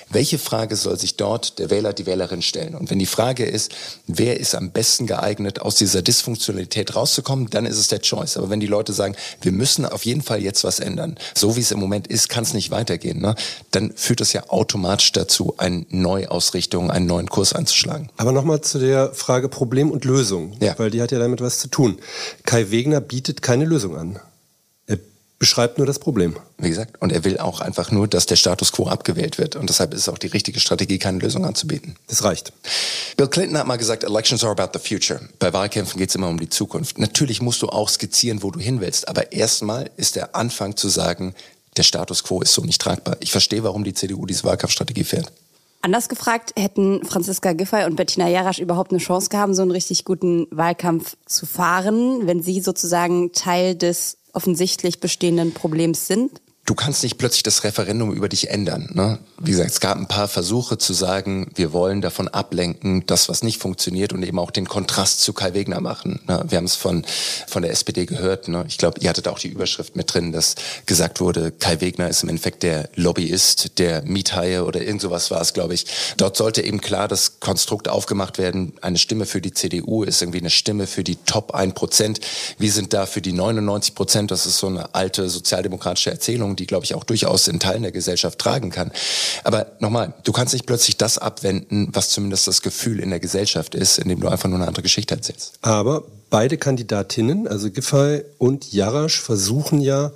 Welche 0.09 0.39
Frage 0.39 0.75
soll 0.75 0.97
sich 0.97 1.17
dort 1.17 1.59
der 1.59 1.69
Wähler, 1.69 1.93
die 1.93 2.05
Wählerin 2.05 2.41
stellen? 2.41 2.75
Und 2.75 2.89
wenn 2.89 2.99
die 2.99 3.05
Frage 3.05 3.45
ist, 3.45 3.73
wer 4.07 4.39
ist 4.39 4.55
am 4.55 4.71
besten 4.71 5.07
geeignet, 5.07 5.61
aus 5.61 5.75
dieser 5.75 6.01
Dysfunktionalität 6.01 6.95
rauszukommen, 6.95 7.49
dann 7.49 7.65
ist 7.65 7.77
es 7.77 7.89
der 7.89 8.01
Choice. 8.01 8.37
Aber 8.37 8.49
wenn 8.49 8.59
die 8.59 8.67
Leute 8.67 8.93
sagen, 8.93 9.15
wir 9.41 9.51
müssen 9.51 9.85
auf 9.85 10.05
jeden 10.05 10.21
Fall 10.21 10.41
jetzt 10.41 10.63
was 10.63 10.79
ändern, 10.79 11.17
so 11.35 11.55
wie 11.55 11.61
es 11.61 11.71
im 11.71 11.79
Moment 11.79 12.07
ist, 12.07 12.29
kann 12.29 12.43
es 12.43 12.53
nicht 12.53 12.71
weitergehen, 12.71 13.19
ne? 13.19 13.35
dann 13.71 13.93
führt 13.95 14.21
das 14.21 14.33
ja 14.33 14.49
automatisch 14.49 14.82
dazu, 15.13 15.55
eine 15.57 15.85
Neuausrichtung, 15.89 16.91
einen 16.91 17.05
neuen 17.05 17.29
Kurs 17.29 17.53
einzuschlagen. 17.53 18.09
Aber 18.17 18.31
nochmal 18.31 18.61
zu 18.61 18.79
der 18.79 19.13
Frage 19.13 19.49
Problem 19.49 19.91
und 19.91 20.05
Lösung, 20.05 20.55
Ja. 20.59 20.77
weil 20.77 20.91
die 20.91 21.01
hat 21.01 21.11
ja 21.11 21.19
damit 21.19 21.41
was 21.41 21.59
zu 21.59 21.67
tun. 21.67 21.97
Kai 22.45 22.69
Wegner 22.71 23.01
bietet 23.01 23.41
keine 23.41 23.65
Lösung 23.65 23.95
an. 23.97 24.19
Er 24.87 24.97
beschreibt 25.39 25.77
nur 25.77 25.87
das 25.87 25.99
Problem. 25.99 26.35
Wie 26.57 26.69
gesagt, 26.69 27.01
und 27.01 27.11
er 27.11 27.23
will 27.25 27.37
auch 27.37 27.59
einfach 27.59 27.91
nur, 27.91 28.07
dass 28.07 28.25
der 28.25 28.35
Status 28.37 28.71
quo 28.71 28.87
abgewählt 28.87 29.37
wird. 29.37 29.55
Und 29.57 29.69
deshalb 29.69 29.93
ist 29.93 30.01
es 30.01 30.09
auch 30.09 30.17
die 30.17 30.27
richtige 30.27 30.59
Strategie, 30.59 30.99
keine 30.99 31.19
Lösung 31.19 31.43
anzubieten. 31.45 31.95
Das 32.07 32.23
reicht. 32.23 32.53
Bill 33.17 33.27
Clinton 33.27 33.57
hat 33.57 33.67
mal 33.67 33.77
gesagt, 33.77 34.03
Elections 34.03 34.43
are 34.43 34.51
about 34.51 34.77
the 34.77 34.87
future. 34.87 35.19
Bei 35.39 35.51
Wahlkämpfen 35.51 35.97
geht 35.99 36.09
es 36.09 36.15
immer 36.15 36.29
um 36.29 36.39
die 36.39 36.49
Zukunft. 36.49 36.97
Natürlich 36.99 37.41
musst 37.41 37.61
du 37.61 37.67
auch 37.69 37.89
skizzieren, 37.89 38.43
wo 38.43 38.51
du 38.51 38.59
hin 38.59 38.79
willst. 38.79 39.07
Aber 39.07 39.31
erstmal 39.33 39.89
ist 39.97 40.15
der 40.15 40.35
Anfang 40.35 40.77
zu 40.77 40.87
sagen, 40.89 41.33
der 41.77 41.83
Status 41.83 42.23
quo 42.23 42.41
ist 42.41 42.53
so 42.53 42.61
nicht 42.63 42.81
tragbar. 42.81 43.17
Ich 43.19 43.31
verstehe, 43.31 43.63
warum 43.63 43.83
die 43.83 43.93
CDU 43.93 44.25
diese 44.25 44.43
Wahlkampfstrategie 44.43 45.03
fährt. 45.03 45.31
Anders 45.81 46.07
gefragt, 46.07 46.53
hätten 46.57 47.03
Franziska 47.05 47.51
Giffey 47.51 47.83
und 47.83 47.97
Bettina 47.97 48.29
Jarasch 48.29 48.59
überhaupt 48.59 48.91
eine 48.91 49.01
Chance 49.01 49.27
gehabt, 49.27 49.53
so 49.53 49.61
einen 49.63 49.71
richtig 49.71 50.05
guten 50.05 50.47
Wahlkampf 50.49 51.17
zu 51.25 51.45
fahren, 51.45 52.25
wenn 52.25 52.41
sie 52.41 52.61
sozusagen 52.61 53.33
Teil 53.33 53.75
des 53.75 54.17
offensichtlich 54.31 55.01
bestehenden 55.01 55.53
Problems 55.53 56.07
sind? 56.07 56.31
Du 56.65 56.75
kannst 56.75 57.03
nicht 57.03 57.17
plötzlich 57.17 57.43
das 57.43 57.65
Referendum 57.65 58.13
über 58.13 58.29
dich 58.29 58.49
ändern. 58.49 58.89
Ne? 58.93 59.19
Wie 59.37 59.51
gesagt, 59.51 59.71
es 59.71 59.81
gab 59.81 59.97
ein 59.97 60.07
paar 60.07 60.29
Versuche 60.29 60.77
zu 60.77 60.93
sagen, 60.93 61.51
wir 61.55 61.73
wollen 61.73 61.99
davon 61.99 62.29
ablenken, 62.29 63.05
das, 63.05 63.27
was 63.27 63.43
nicht 63.43 63.61
funktioniert 63.61 64.13
und 64.13 64.23
eben 64.23 64.39
auch 64.39 64.49
den 64.49 64.69
Kontrast 64.69 65.19
zu 65.19 65.33
Kai 65.33 65.53
Wegner 65.53 65.81
machen. 65.81 66.21
Ne? 66.25 66.41
Wir 66.47 66.57
haben 66.57 66.65
es 66.65 66.75
von, 66.75 67.03
von 67.47 67.63
der 67.63 67.71
SPD 67.71 68.05
gehört. 68.05 68.47
Ne? 68.47 68.63
Ich 68.69 68.77
glaube, 68.77 69.01
ihr 69.01 69.09
hattet 69.09 69.27
auch 69.27 69.39
die 69.39 69.49
Überschrift 69.49 69.97
mit 69.97 70.13
drin, 70.13 70.31
dass 70.31 70.55
gesagt 70.85 71.19
wurde, 71.19 71.51
Kai 71.51 71.81
Wegner 71.81 72.07
ist 72.07 72.23
im 72.23 72.29
Endeffekt 72.29 72.63
der 72.63 72.89
Lobbyist, 72.95 73.77
der 73.77 74.03
Miethaie 74.03 74.63
oder 74.63 74.81
irgend 74.81 75.01
sowas 75.01 75.31
war 75.31 75.41
es, 75.41 75.51
glaube 75.51 75.73
ich. 75.73 75.85
Dort 76.15 76.37
sollte 76.37 76.61
eben 76.61 76.79
klar 76.79 77.09
das 77.09 77.41
Konstrukt 77.41 77.89
aufgemacht 77.89 78.37
werden, 78.37 78.71
eine 78.81 78.97
Stimme 78.97 79.25
für 79.25 79.41
die 79.41 79.51
CDU 79.51 80.03
ist 80.03 80.21
irgendwie 80.21 80.39
eine 80.39 80.49
Stimme 80.49 80.87
für 80.87 81.03
die 81.03 81.17
Top 81.17 81.53
1 81.53 81.73
Prozent. 81.73 82.21
Wir 82.57 82.71
sind 82.71 82.93
da 82.93 83.05
für 83.05 83.21
die 83.21 83.33
99 83.33 83.95
Prozent. 83.95 84.31
Das 84.31 84.45
ist 84.45 84.59
so 84.59 84.67
eine 84.67 84.95
alte 84.95 85.27
sozialdemokratische 85.27 86.09
Erzählung, 86.09 86.52
die, 86.55 86.67
glaube 86.67 86.85
ich, 86.85 86.95
auch 86.95 87.03
durchaus 87.03 87.47
in 87.47 87.59
Teilen 87.59 87.83
der 87.83 87.91
Gesellschaft 87.91 88.39
tragen 88.39 88.69
kann. 88.69 88.91
Aber 89.43 89.67
nochmal, 89.79 90.13
du 90.23 90.31
kannst 90.31 90.53
nicht 90.53 90.65
plötzlich 90.65 90.97
das 90.97 91.17
abwenden, 91.17 91.89
was 91.93 92.09
zumindest 92.09 92.47
das 92.47 92.61
Gefühl 92.61 92.99
in 92.99 93.09
der 93.09 93.19
Gesellschaft 93.19 93.75
ist, 93.75 93.99
indem 93.99 94.19
du 94.19 94.27
einfach 94.27 94.49
nur 94.49 94.57
eine 94.57 94.67
andere 94.67 94.83
Geschichte 94.83 95.15
erzählst. 95.15 95.53
Aber 95.61 96.03
beide 96.29 96.57
Kandidatinnen, 96.57 97.47
also 97.47 97.69
Giffey 97.69 98.23
und 98.37 98.71
Jarasch, 98.71 99.21
versuchen 99.21 99.81
ja, 99.81 100.11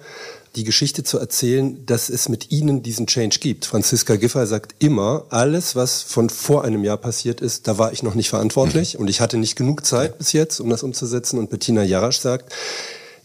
die 0.57 0.63
Geschichte 0.63 1.03
zu 1.03 1.19
erzählen, 1.19 1.85
dass 1.85 2.09
es 2.09 2.29
mit 2.29 2.51
ihnen 2.51 2.81
diesen 2.81 3.05
Change 3.05 3.37
gibt. 3.39 3.65
Franziska 3.65 4.15
Giffey 4.15 4.45
sagt 4.47 4.75
immer, 4.79 5.25
alles, 5.29 5.75
was 5.75 6.01
von 6.01 6.29
vor 6.29 6.63
einem 6.63 6.83
Jahr 6.83 6.97
passiert 6.97 7.41
ist, 7.41 7.67
da 7.67 7.77
war 7.77 7.93
ich 7.93 8.01
noch 8.01 8.15
nicht 8.15 8.29
verantwortlich 8.29 8.95
mhm. 8.95 9.01
und 9.01 9.09
ich 9.09 9.21
hatte 9.21 9.37
nicht 9.37 9.55
genug 9.55 9.85
Zeit 9.85 10.17
bis 10.17 10.33
jetzt, 10.33 10.59
um 10.59 10.69
das 10.69 10.81
umzusetzen. 10.81 11.37
Und 11.37 11.51
Bettina 11.51 11.83
Jarasch 11.83 12.17
sagt, 12.17 12.51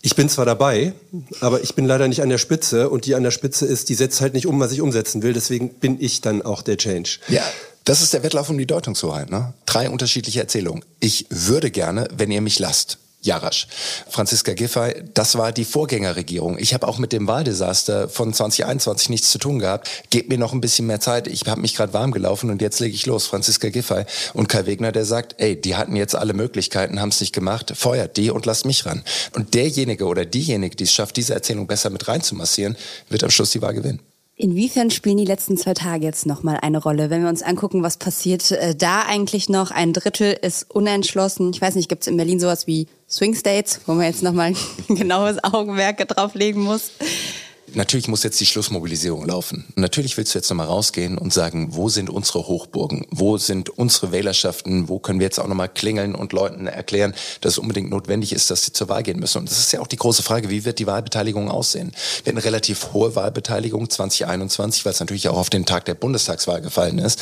ich 0.05 0.17
bin 0.17 0.29
zwar 0.29 0.45
dabei, 0.45 0.93
aber 1.41 1.63
ich 1.63 1.77
bin 1.77 1.87
leider 1.87 2.09
nicht 2.09 2.23
an 2.23 2.29
der 2.29 2.39
Spitze 2.39 2.91
und 2.91 3.07
die 3.07 3.15
an 3.15 3.23
der 3.23 3.31
Spitze 3.31 3.67
ist, 3.67 3.89
die 3.89 3.95
setzt 3.95 4.21
halt 4.21 4.35
nicht 4.35 4.47
um, 4.47 4.59
was 4.59 4.73
ich 4.73 4.81
umsetzen 4.81 5.23
will. 5.23 5.33
Deswegen 5.33 5.75
bin 5.75 5.97
ich 6.01 6.21
dann 6.21 6.43
auch 6.43 6.63
der 6.63 6.77
Change. 6.77 7.19
Ja. 7.29 7.43
Das 7.85 8.03
ist 8.03 8.13
der 8.13 8.23
Wettlauf 8.25 8.51
um 8.51 8.59
die 8.59 8.67
Deutungshoheit. 8.67 9.31
Ne? 9.31 9.55
Drei 9.65 9.89
unterschiedliche 9.89 10.41
Erzählungen. 10.41 10.85
Ich 10.99 11.27
würde 11.31 11.71
gerne, 11.71 12.09
wenn 12.17 12.31
ihr 12.31 12.41
mich 12.41 12.59
lasst. 12.59 12.99
Jarasch. 13.25 13.69
Franziska 14.09 14.53
Giffey, 14.55 15.05
das 15.15 15.39
war 15.39 15.53
die 15.53 15.65
Vorgängerregierung. 15.65 16.59
Ich 16.59 16.75
habe 16.75 16.89
auch 16.89 16.99
mit 16.99 17.13
dem 17.13 17.29
Wahldesaster 17.29 18.09
von 18.09 18.35
2021 18.35 19.11
nichts 19.11 19.31
zu 19.31 19.39
tun 19.39 19.61
gehabt. 19.61 19.89
Gebt 20.11 20.29
mir 20.29 20.39
noch 20.39 20.53
ein 20.53 20.61
bisschen 20.61 20.89
mehr 20.89 20.99
Zeit. 20.99 21.29
Ich 21.29 21.47
habe 21.47 21.61
mich 21.61 21.77
gerade 21.77 21.93
warm 21.93 22.11
gelaufen 22.11 22.51
und 22.51 22.61
jetzt 22.61 22.81
lege 22.81 22.95
ich 22.95 23.07
los. 23.07 23.27
Franziska 23.27 23.69
Giffey 23.69 24.05
und 24.35 24.49
Kai 24.49 24.67
Wegner, 24.67 24.91
der 24.91 25.05
sagt, 25.05 25.37
ey, 25.39 25.61
die 25.61 25.77
hatten 25.77 25.95
jetzt 25.95 26.17
alle 26.17 26.35
Möglichkeiten, 26.35 27.01
haben 27.01 27.11
es 27.11 27.21
nicht 27.21 27.33
gemacht, 27.33 27.73
feuert 27.77 28.17
die 28.17 28.31
und 28.31 28.45
lasst 28.45 28.67
mich 28.67 28.85
ran. 28.87 29.05
Und 29.35 29.55
derjenige 29.55 30.07
oder 30.07 30.25
diejenige, 30.25 30.75
die 30.75 30.85
es 30.85 30.93
schafft, 30.93 31.17
diese 31.17 31.35
Erzählung 31.35 31.69
besser 31.69 31.91
mit 31.91 32.09
reinzumassieren, 32.09 32.77
wird 33.09 33.23
am 33.23 33.31
Schluss 33.31 33.51
die 33.51 33.63
Wahl 33.63 33.75
gewinnen. 33.75 34.01
Inwiefern 34.43 34.91
spielen 34.91 35.19
die 35.19 35.25
letzten 35.25 35.57
zwei 35.57 35.73
Tage 35.73 36.05
jetzt 36.05 36.27
nochmal 36.27 36.59
eine 36.63 36.83
Rolle? 36.83 37.11
Wenn 37.11 37.23
wir 37.23 37.29
uns 37.29 37.45
angucken, 37.45 37.85
was 37.85 37.97
passiert 37.97 38.51
äh, 38.51 38.75
da 38.75 39.03
eigentlich 39.03 39.49
noch? 39.49 39.71
Ein 39.71 39.93
Drittel 39.93 40.33
ist 40.33 40.69
unentschlossen. 40.69 41.53
Ich 41.55 41.63
weiß 41.63 41.77
nicht, 41.77 41.89
gibt 41.89 42.03
es 42.03 42.09
in 42.09 42.17
Berlin 42.17 42.41
sowas 42.41 42.67
wie 42.67 42.89
Swing 43.09 43.37
States, 43.37 43.83
wo 43.87 43.93
man 43.93 44.07
jetzt 44.07 44.25
nochmal 44.25 44.53
ein 44.89 44.97
genaues 44.97 45.37
Augenmerk 45.45 46.09
drauflegen 46.09 46.61
muss? 46.61 46.91
Natürlich 47.75 48.09
muss 48.09 48.23
jetzt 48.23 48.39
die 48.41 48.47
Schlussmobilisierung 48.47 49.27
laufen. 49.27 49.65
Natürlich 49.77 50.17
willst 50.17 50.35
du 50.35 50.39
jetzt 50.39 50.51
nochmal 50.51 50.67
rausgehen 50.67 51.17
und 51.17 51.33
sagen, 51.33 51.69
wo 51.71 51.89
sind 51.89 52.11
unsere 52.11 52.47
Hochburgen? 52.47 53.07
Wo 53.11 53.39
sind 53.39 53.71
unsere 53.71 54.13
Wählerschaften? 54.13 54.89
Wo 54.89 54.99
können 54.99 55.21
wir 55.21 55.25
jetzt 55.25 55.39
auch 55.41 55.47
nochmal 55.47 55.69
klingeln 55.69 56.15
und 56.15 56.33
Leuten 56.33 56.67
erklären, 56.67 57.15
dass 57.41 57.55
es 57.55 57.59
unbedingt 57.59 57.91
notwendig 57.91 58.33
ist, 58.33 58.51
dass 58.51 58.65
sie 58.65 58.73
zur 58.73 58.89
Wahl 58.89 59.03
gehen 59.03 59.19
müssen? 59.19 59.39
Und 59.39 59.51
das 59.51 59.59
ist 59.59 59.73
ja 59.73 59.81
auch 59.81 59.87
die 59.87 59.97
große 59.97 60.23
Frage, 60.23 60.51
wie 60.51 60.65
wird 60.65 60.79
die 60.79 60.87
Wahlbeteiligung 60.87 61.51
aussehen? 61.51 61.93
Wir 62.25 62.33
hatten 62.33 62.43
relativ 62.43 62.93
hohe 62.93 63.15
Wahlbeteiligung 63.15 63.89
2021, 63.89 64.85
weil 64.85 64.93
es 64.93 65.01
natürlich 65.01 65.29
auch 65.29 65.39
auf 65.39 65.51
den 65.51 65.65
Tag 65.65 65.87
der 65.87 65.95
Bundestagswahl 65.95 66.61
gefallen 66.61 66.99
ist. 66.99 67.21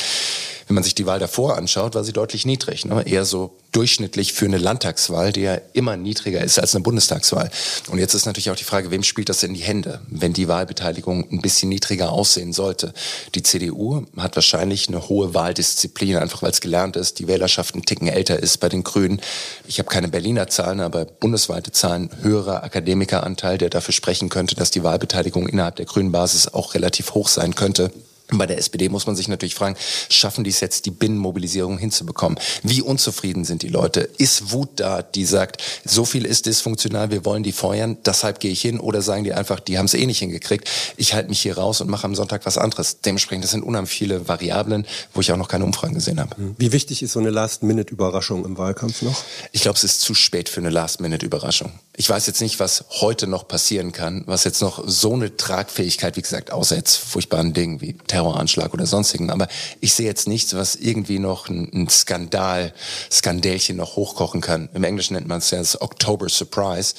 Wenn 0.71 0.75
man 0.75 0.85
sich 0.85 0.95
die 0.95 1.05
Wahl 1.05 1.19
davor 1.19 1.57
anschaut, 1.57 1.95
war 1.95 2.05
sie 2.05 2.13
deutlich 2.13 2.45
niedrig. 2.45 2.85
Ne? 2.85 3.03
Eher 3.05 3.25
so 3.25 3.51
durchschnittlich 3.73 4.31
für 4.31 4.45
eine 4.45 4.57
Landtagswahl, 4.57 5.33
die 5.33 5.41
ja 5.41 5.59
immer 5.73 5.97
niedriger 5.97 6.41
ist 6.41 6.57
als 6.59 6.73
eine 6.73 6.81
Bundestagswahl. 6.81 7.51
Und 7.89 7.97
jetzt 7.99 8.13
ist 8.13 8.25
natürlich 8.25 8.51
auch 8.51 8.55
die 8.55 8.63
Frage, 8.63 8.89
wem 8.89 9.03
spielt 9.03 9.27
das 9.27 9.43
in 9.43 9.53
die 9.53 9.59
Hände, 9.59 9.99
wenn 10.07 10.31
die 10.31 10.47
Wahlbeteiligung 10.47 11.29
ein 11.29 11.41
bisschen 11.41 11.67
niedriger 11.67 12.13
aussehen 12.13 12.53
sollte? 12.53 12.93
Die 13.35 13.43
CDU 13.43 14.05
hat 14.15 14.37
wahrscheinlich 14.37 14.87
eine 14.87 15.09
hohe 15.09 15.33
Wahldisziplin, 15.33 16.15
einfach 16.15 16.41
weil 16.41 16.51
es 16.51 16.61
gelernt 16.61 16.95
ist, 16.95 17.19
die 17.19 17.27
Wählerschaft 17.27 17.75
ein 17.75 17.83
Ticken 17.83 18.07
älter 18.07 18.39
ist 18.39 18.61
bei 18.61 18.69
den 18.69 18.85
Grünen. 18.85 19.19
Ich 19.67 19.77
habe 19.77 19.89
keine 19.89 20.07
Berliner 20.07 20.47
Zahlen, 20.47 20.79
aber 20.79 21.03
bundesweite 21.03 21.73
Zahlen, 21.73 22.09
höherer 22.21 22.63
Akademikeranteil, 22.63 23.57
der 23.57 23.69
dafür 23.69 23.93
sprechen 23.93 24.29
könnte, 24.29 24.55
dass 24.55 24.71
die 24.71 24.85
Wahlbeteiligung 24.85 25.49
innerhalb 25.49 25.75
der 25.75 25.85
grünen 25.85 26.13
Basis 26.13 26.47
auch 26.47 26.75
relativ 26.75 27.13
hoch 27.13 27.27
sein 27.27 27.55
könnte. 27.55 27.91
Bei 28.33 28.45
der 28.47 28.57
SPD 28.57 28.87
muss 28.87 29.07
man 29.07 29.15
sich 29.15 29.27
natürlich 29.27 29.55
fragen, 29.55 29.75
schaffen 30.09 30.45
die 30.45 30.51
es 30.51 30.61
jetzt, 30.61 30.85
die 30.85 30.91
Binnenmobilisierung 30.91 31.77
hinzubekommen? 31.77 32.39
Wie 32.63 32.81
unzufrieden 32.81 33.43
sind 33.43 33.61
die 33.61 33.67
Leute? 33.67 34.09
Ist 34.17 34.53
Wut 34.53 34.69
da, 34.77 35.01
die 35.01 35.25
sagt, 35.25 35.61
so 35.83 36.05
viel 36.05 36.25
ist 36.25 36.45
dysfunktional, 36.45 37.11
wir 37.11 37.25
wollen 37.25 37.43
die 37.43 37.51
feuern, 37.51 37.97
deshalb 38.05 38.39
gehe 38.39 38.51
ich 38.51 38.61
hin? 38.61 38.79
Oder 38.79 39.01
sagen 39.01 39.25
die 39.25 39.33
einfach, 39.33 39.59
die 39.59 39.77
haben 39.77 39.85
es 39.85 39.93
eh 39.93 40.05
nicht 40.05 40.19
hingekriegt, 40.19 40.69
ich 40.95 41.13
halte 41.13 41.27
mich 41.27 41.41
hier 41.41 41.57
raus 41.57 41.81
und 41.81 41.89
mache 41.89 42.05
am 42.05 42.15
Sonntag 42.15 42.45
was 42.45 42.57
anderes? 42.57 43.01
Dementsprechend, 43.01 43.43
das 43.43 43.51
sind 43.51 43.63
unheimlich 43.63 43.91
viele 43.91 44.29
Variablen, 44.29 44.87
wo 45.13 45.19
ich 45.19 45.31
auch 45.33 45.37
noch 45.37 45.49
keine 45.49 45.65
Umfragen 45.65 45.93
gesehen 45.93 46.19
habe. 46.19 46.35
Wie 46.57 46.71
wichtig 46.71 47.03
ist 47.03 47.11
so 47.11 47.19
eine 47.19 47.31
Last-Minute-Überraschung 47.31 48.45
im 48.45 48.57
Wahlkampf 48.57 49.01
noch? 49.01 49.23
Ich 49.51 49.63
glaube, 49.63 49.77
es 49.77 49.83
ist 49.83 50.01
zu 50.01 50.13
spät 50.13 50.47
für 50.47 50.61
eine 50.61 50.69
Last-Minute-Überraschung. 50.69 51.73
Ich 51.97 52.09
weiß 52.09 52.27
jetzt 52.27 52.39
nicht, 52.39 52.59
was 52.61 52.85
heute 53.01 53.27
noch 53.27 53.47
passieren 53.47 53.91
kann, 53.91 54.23
was 54.25 54.45
jetzt 54.45 54.61
noch 54.61 54.83
so 54.87 55.13
eine 55.13 55.35
Tragfähigkeit, 55.35 56.15
wie 56.15 56.21
gesagt, 56.21 56.51
außer 56.51 56.77
jetzt 56.77 56.95
furchtbaren 56.95 57.53
Dingen 57.53 57.81
wie 57.81 57.93
Terror 58.07 58.20
Terroranschlag 58.21 58.73
oder 58.73 58.85
sonstigen. 58.85 59.29
Aber 59.29 59.47
ich 59.79 59.93
sehe 59.93 60.05
jetzt 60.05 60.27
nichts, 60.27 60.55
was 60.55 60.75
irgendwie 60.75 61.19
noch 61.19 61.49
ein, 61.49 61.87
Skandal, 61.89 62.73
Skandälchen 63.09 63.77
noch 63.77 63.95
hochkochen 63.95 64.41
kann. 64.41 64.69
Im 64.73 64.83
Englischen 64.83 65.15
nennt 65.15 65.27
man 65.27 65.39
es 65.39 65.51
ja 65.51 65.57
das 65.57 65.81
October 65.81 66.29
Surprise 66.29 66.93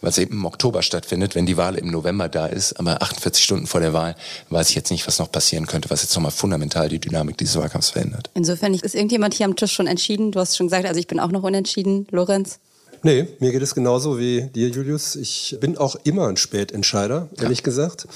weil 0.00 0.10
es 0.10 0.18
eben 0.18 0.34
im 0.34 0.44
Oktober 0.44 0.82
stattfindet, 0.82 1.34
wenn 1.34 1.46
die 1.46 1.56
Wahl 1.56 1.76
im 1.76 1.90
November 1.90 2.28
da 2.28 2.44
ist. 2.44 2.74
Aber 2.74 3.00
48 3.00 3.42
Stunden 3.42 3.66
vor 3.66 3.80
der 3.80 3.94
Wahl 3.94 4.16
weiß 4.50 4.68
ich 4.68 4.74
jetzt 4.74 4.90
nicht, 4.90 5.06
was 5.06 5.18
noch 5.18 5.32
passieren 5.32 5.66
könnte, 5.66 5.88
was 5.88 6.02
jetzt 6.02 6.14
nochmal 6.14 6.30
fundamental 6.30 6.90
die 6.90 6.98
Dynamik 6.98 7.38
dieses 7.38 7.56
Wahlkampfs 7.56 7.88
verändert. 7.88 8.28
Insofern 8.34 8.74
ist 8.74 8.94
irgendjemand 8.94 9.32
hier 9.32 9.46
am 9.46 9.56
Tisch 9.56 9.72
schon 9.72 9.86
entschieden. 9.86 10.30
Du 10.30 10.40
hast 10.40 10.58
schon 10.58 10.66
gesagt, 10.66 10.84
also 10.84 11.00
ich 11.00 11.06
bin 11.06 11.20
auch 11.20 11.30
noch 11.30 11.42
unentschieden. 11.42 12.06
Lorenz? 12.10 12.58
Nee, 13.02 13.28
mir 13.38 13.50
geht 13.50 13.62
es 13.62 13.74
genauso 13.74 14.18
wie 14.18 14.42
dir, 14.54 14.68
Julius. 14.68 15.16
Ich 15.16 15.56
bin 15.58 15.78
auch 15.78 15.96
immer 16.04 16.28
ein 16.28 16.36
Spätentscheider, 16.36 17.30
ehrlich 17.38 17.60
ja. 17.60 17.64
gesagt. 17.64 18.06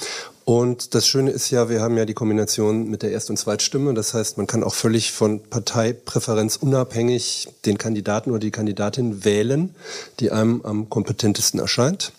Und 0.49 0.95
das 0.95 1.05
Schöne 1.05 1.29
ist 1.29 1.51
ja, 1.51 1.69
wir 1.69 1.79
haben 1.79 1.95
ja 1.95 2.05
die 2.05 2.15
Kombination 2.15 2.89
mit 2.89 3.03
der 3.03 3.11
Erst- 3.11 3.29
und 3.29 3.37
Zweitstimme. 3.37 3.93
Das 3.93 4.15
heißt, 4.15 4.39
man 4.39 4.47
kann 4.47 4.63
auch 4.63 4.73
völlig 4.73 5.11
von 5.11 5.43
Parteipräferenz 5.43 6.55
unabhängig 6.55 7.49
den 7.67 7.77
Kandidaten 7.77 8.31
oder 8.31 8.39
die 8.39 8.49
Kandidatin 8.49 9.23
wählen, 9.23 9.75
die 10.19 10.31
einem 10.31 10.61
am 10.63 10.89
kompetentesten 10.89 11.59
erscheint. 11.59 12.13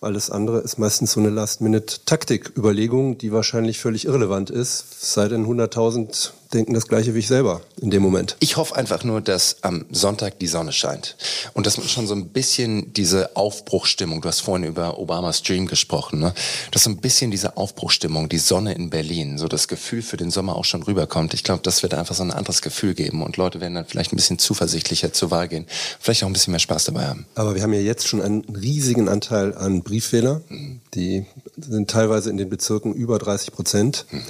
Alles 0.00 0.30
andere 0.30 0.60
ist 0.60 0.78
meistens 0.78 1.12
so 1.12 1.20
eine 1.20 1.28
Last-Minute-Taktik-Überlegung, 1.28 3.18
die 3.18 3.32
wahrscheinlich 3.32 3.80
völlig 3.80 4.06
irrelevant 4.06 4.48
ist, 4.48 4.86
sei 5.02 5.28
denn 5.28 5.44
100.000 5.44 6.30
denken 6.52 6.74
das 6.74 6.88
Gleiche 6.88 7.14
wie 7.14 7.18
ich 7.20 7.26
selber 7.26 7.60
in 7.80 7.90
dem 7.90 8.02
Moment. 8.02 8.36
Ich 8.40 8.56
hoffe 8.56 8.76
einfach 8.76 9.04
nur, 9.04 9.20
dass 9.20 9.62
am 9.62 9.84
Sonntag 9.90 10.38
die 10.38 10.46
Sonne 10.46 10.72
scheint 10.72 11.16
und 11.54 11.66
dass 11.66 11.76
man 11.76 11.88
schon 11.88 12.06
so 12.06 12.14
ein 12.14 12.28
bisschen 12.28 12.92
diese 12.92 13.36
Aufbruchstimmung, 13.36 14.20
du 14.20 14.28
hast 14.28 14.40
vorhin 14.40 14.66
über 14.66 14.98
Obamas 14.98 15.42
Dream 15.42 15.66
gesprochen, 15.66 16.20
ne? 16.20 16.34
dass 16.70 16.84
so 16.84 16.90
ein 16.90 16.98
bisschen 16.98 17.30
diese 17.30 17.56
Aufbruchstimmung, 17.56 18.28
die 18.28 18.38
Sonne 18.38 18.74
in 18.74 18.90
Berlin, 18.90 19.38
so 19.38 19.48
das 19.48 19.68
Gefühl 19.68 20.02
für 20.02 20.16
den 20.16 20.30
Sommer 20.30 20.56
auch 20.56 20.64
schon 20.64 20.82
rüberkommt. 20.82 21.34
Ich 21.34 21.44
glaube, 21.44 21.62
das 21.62 21.82
wird 21.82 21.94
einfach 21.94 22.14
so 22.14 22.22
ein 22.22 22.30
anderes 22.30 22.62
Gefühl 22.62 22.94
geben 22.94 23.22
und 23.22 23.36
Leute 23.36 23.60
werden 23.60 23.74
dann 23.74 23.86
vielleicht 23.86 24.12
ein 24.12 24.16
bisschen 24.16 24.38
zuversichtlicher 24.38 25.12
zur 25.12 25.30
Wahl 25.30 25.48
gehen, 25.48 25.66
vielleicht 26.00 26.24
auch 26.24 26.28
ein 26.28 26.32
bisschen 26.32 26.52
mehr 26.52 26.60
Spaß 26.60 26.84
dabei 26.84 27.06
haben. 27.06 27.26
Aber 27.34 27.54
wir 27.54 27.62
haben 27.62 27.72
ja 27.72 27.80
jetzt 27.80 28.08
schon 28.08 28.22
einen 28.22 28.40
riesigen 28.44 29.08
Anteil 29.08 29.56
an 29.56 29.82
Briefwähler, 29.82 30.40
mhm. 30.48 30.80
die 30.94 31.26
sind 31.56 31.90
teilweise 31.90 32.30
in 32.30 32.36
den 32.36 32.48
Bezirken 32.48 32.94
über 32.94 33.18
30 33.18 33.52
Prozent. 33.52 34.06
Mhm. 34.10 34.22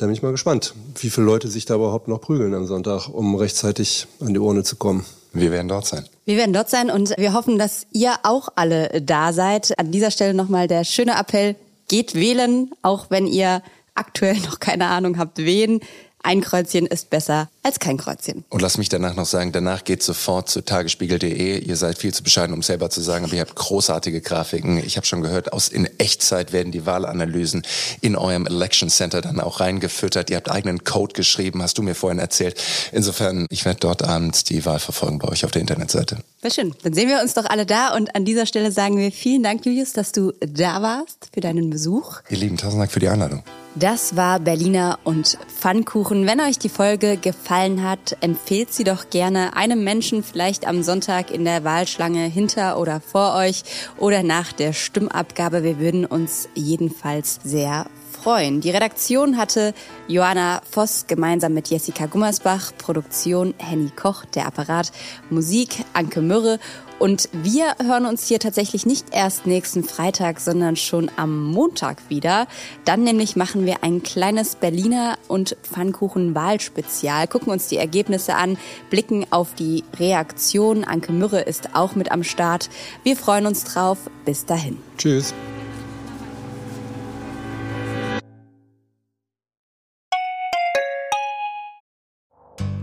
Da 0.00 0.06
bin 0.06 0.14
ich 0.14 0.22
mal 0.22 0.32
gespannt, 0.32 0.72
wie 0.98 1.10
viele 1.10 1.26
Leute 1.26 1.48
sich 1.48 1.66
da 1.66 1.74
überhaupt 1.74 2.08
noch 2.08 2.22
prügeln 2.22 2.54
am 2.54 2.66
Sonntag, 2.66 3.08
um 3.08 3.34
rechtzeitig 3.34 4.06
an 4.20 4.32
die 4.32 4.40
Urne 4.40 4.64
zu 4.64 4.76
kommen. 4.76 5.04
Wir 5.34 5.50
werden 5.50 5.68
dort 5.68 5.86
sein. 5.86 6.06
Wir 6.24 6.38
werden 6.38 6.54
dort 6.54 6.70
sein 6.70 6.90
und 6.90 7.14
wir 7.18 7.34
hoffen, 7.34 7.58
dass 7.58 7.86
ihr 7.92 8.14
auch 8.22 8.48
alle 8.56 9.02
da 9.02 9.34
seid. 9.34 9.78
An 9.78 9.92
dieser 9.92 10.10
Stelle 10.10 10.32
nochmal 10.32 10.68
der 10.68 10.84
schöne 10.84 11.18
Appell, 11.18 11.54
geht 11.88 12.14
wählen, 12.14 12.70
auch 12.80 13.10
wenn 13.10 13.26
ihr 13.26 13.62
aktuell 13.94 14.38
noch 14.38 14.58
keine 14.58 14.86
Ahnung 14.86 15.18
habt, 15.18 15.36
wen. 15.36 15.80
Ein 16.22 16.42
Kreuzchen 16.42 16.86
ist 16.86 17.08
besser 17.08 17.48
als 17.62 17.78
kein 17.78 17.96
Kreuzchen. 17.96 18.44
Und 18.50 18.60
lass 18.60 18.76
mich 18.76 18.88
danach 18.88 19.16
noch 19.16 19.26
sagen, 19.26 19.52
danach 19.52 19.84
geht 19.84 20.02
sofort 20.02 20.50
zu 20.50 20.62
tagesspiegel.de. 20.62 21.58
Ihr 21.58 21.76
seid 21.76 21.98
viel 21.98 22.12
zu 22.12 22.22
bescheiden, 22.22 22.54
um 22.54 22.62
selber 22.62 22.90
zu 22.90 23.00
sagen, 23.00 23.24
aber 23.24 23.34
ihr 23.34 23.40
habt 23.40 23.54
großartige 23.54 24.20
Grafiken. 24.20 24.78
Ich 24.78 24.96
habe 24.96 25.06
schon 25.06 25.22
gehört, 25.22 25.52
aus 25.52 25.68
in 25.68 25.86
Echtzeit 25.98 26.52
werden 26.52 26.72
die 26.72 26.84
Wahlanalysen 26.84 27.62
in 28.02 28.16
eurem 28.16 28.46
Election 28.46 28.90
Center 28.90 29.22
dann 29.22 29.40
auch 29.40 29.60
reingefüttert. 29.60 30.30
Ihr 30.30 30.36
habt 30.36 30.50
eigenen 30.50 30.84
Code 30.84 31.14
geschrieben, 31.14 31.62
hast 31.62 31.78
du 31.78 31.82
mir 31.82 31.94
vorhin 31.94 32.18
erzählt. 32.18 32.60
Insofern, 32.92 33.46
ich 33.50 33.64
werde 33.64 33.80
dort 33.80 34.02
abends 34.02 34.44
die 34.44 34.64
Wahl 34.66 34.78
verfolgen 34.78 35.18
bei 35.18 35.28
euch 35.28 35.44
auf 35.44 35.50
der 35.50 35.62
Internetseite. 35.62 36.18
Sehr 36.42 36.50
schön. 36.50 36.74
Dann 36.82 36.92
sehen 36.92 37.08
wir 37.08 37.20
uns 37.20 37.34
doch 37.34 37.46
alle 37.46 37.64
da 37.64 37.94
und 37.94 38.14
an 38.14 38.24
dieser 38.24 38.46
Stelle 38.46 38.72
sagen 38.72 38.98
wir 38.98 39.10
vielen 39.10 39.42
Dank, 39.42 39.64
Julius, 39.64 39.92
dass 39.92 40.12
du 40.12 40.32
da 40.40 40.82
warst 40.82 41.28
für 41.32 41.40
deinen 41.40 41.70
Besuch. 41.70 42.20
Ihr 42.28 42.38
Lieben, 42.38 42.56
tausend 42.56 42.80
Dank 42.80 42.92
für 42.92 43.00
die 43.00 43.08
Einladung. 43.08 43.42
Das 43.76 44.16
war 44.16 44.40
Berliner 44.40 44.98
und 45.04 45.38
Pfannkuchen. 45.46 46.26
Wenn 46.26 46.40
euch 46.40 46.58
die 46.58 46.68
Folge 46.68 47.16
gefallen 47.16 47.84
hat, 47.84 48.16
empfehlt 48.20 48.74
sie 48.74 48.82
doch 48.82 49.10
gerne 49.10 49.56
einem 49.56 49.84
Menschen 49.84 50.24
vielleicht 50.24 50.66
am 50.66 50.82
Sonntag 50.82 51.30
in 51.30 51.44
der 51.44 51.62
Wahlschlange 51.62 52.24
hinter 52.24 52.80
oder 52.80 53.00
vor 53.00 53.36
euch 53.36 53.62
oder 53.96 54.24
nach 54.24 54.52
der 54.52 54.72
Stimmabgabe. 54.72 55.62
Wir 55.62 55.78
würden 55.78 56.04
uns 56.04 56.48
jedenfalls 56.56 57.38
sehr 57.44 57.86
freuen. 58.10 58.60
Die 58.60 58.70
Redaktion 58.70 59.36
hatte 59.36 59.72
Johanna 60.08 60.62
Voss 60.68 61.06
gemeinsam 61.06 61.54
mit 61.54 61.70
Jessica 61.70 62.06
Gummersbach, 62.06 62.72
Produktion 62.76 63.54
Henny 63.58 63.90
Koch, 63.90 64.24
der 64.24 64.46
Apparat, 64.46 64.90
Musik 65.30 65.84
Anke 65.92 66.20
Mürre 66.22 66.58
und 67.00 67.30
wir 67.32 67.74
hören 67.82 68.04
uns 68.04 68.28
hier 68.28 68.38
tatsächlich 68.38 68.84
nicht 68.84 69.06
erst 69.10 69.46
nächsten 69.46 69.82
Freitag, 69.82 70.38
sondern 70.38 70.76
schon 70.76 71.10
am 71.16 71.44
Montag 71.44 71.98
wieder. 72.08 72.46
Dann 72.84 73.02
nämlich 73.02 73.36
machen 73.36 73.64
wir 73.64 73.82
ein 73.82 74.02
kleines 74.02 74.54
Berliner 74.54 75.16
und 75.26 75.56
Pfannkuchen-Wahlspezial, 75.62 77.26
gucken 77.26 77.52
uns 77.52 77.68
die 77.68 77.78
Ergebnisse 77.78 78.34
an, 78.36 78.58
blicken 78.90 79.26
auf 79.30 79.54
die 79.54 79.82
Reaktion. 79.98 80.84
Anke 80.84 81.12
Mürre 81.12 81.40
ist 81.40 81.74
auch 81.74 81.94
mit 81.94 82.12
am 82.12 82.22
Start. 82.22 82.68
Wir 83.02 83.16
freuen 83.16 83.46
uns 83.46 83.64
drauf. 83.64 83.98
Bis 84.26 84.44
dahin. 84.44 84.76
Tschüss. 84.98 85.32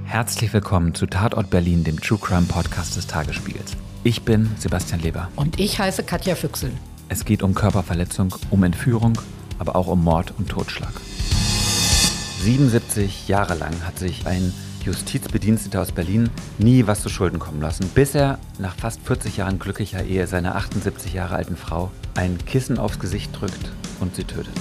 Herzlich 0.05 0.51
willkommen 0.51 0.95
zu 0.95 1.05
Tatort 1.05 1.51
Berlin, 1.51 1.83
dem 1.83 2.01
True 2.01 2.17
Crime 2.17 2.47
Podcast 2.47 2.95
des 2.95 3.05
Tagesspiegels. 3.05 3.77
Ich 4.07 4.21
bin 4.21 4.49
Sebastian 4.57 5.01
Leber. 5.01 5.27
Und 5.35 5.59
ich 5.59 5.79
heiße 5.79 6.01
Katja 6.01 6.35
Füchsel. 6.35 6.71
Es 7.09 7.25
geht 7.25 7.43
um 7.43 7.53
Körperverletzung, 7.53 8.33
um 8.49 8.63
Entführung, 8.63 9.19
aber 9.59 9.75
auch 9.75 9.87
um 9.87 10.01
Mord 10.01 10.33
und 10.37 10.47
Totschlag. 10.47 10.93
77 12.41 13.27
Jahre 13.27 13.55
lang 13.55 13.73
hat 13.85 13.99
sich 13.99 14.25
ein 14.25 14.53
Justizbediensteter 14.85 15.81
aus 15.81 15.91
Berlin 15.91 16.29
nie 16.57 16.87
was 16.87 17.01
zu 17.01 17.09
Schulden 17.09 17.37
kommen 17.37 17.59
lassen, 17.59 17.89
bis 17.89 18.15
er 18.15 18.39
nach 18.59 18.77
fast 18.77 19.01
40 19.01 19.35
Jahren 19.35 19.59
glücklicher 19.59 20.05
Ehe 20.05 20.25
seiner 20.25 20.55
78 20.55 21.11
Jahre 21.11 21.35
alten 21.35 21.57
Frau 21.57 21.91
ein 22.15 22.37
Kissen 22.45 22.77
aufs 22.77 22.99
Gesicht 22.99 23.37
drückt 23.37 23.73
und 23.99 24.15
sie 24.15 24.23
tötet. 24.23 24.53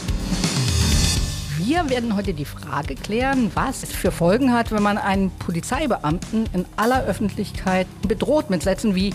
Wir 1.59 1.89
werden 1.89 2.17
heute 2.17 2.35
die 2.35 2.45
Frage 2.45 2.97
klären, 2.97 3.53
was 3.55 3.85
es 3.85 3.93
für 3.93 4.11
Folgen 4.11 4.53
hat, 4.53 4.73
wenn 4.73 4.83
man 4.83 4.99
einen 4.99 5.31
Polizeibeamten 5.31 6.49
in 6.53 6.65
aller 6.77 7.05
Öffentlichkeit 7.05 7.87
bedroht 8.07 8.51
mit 8.51 8.63
Sätzen 8.65 8.97
wie 8.97 9.15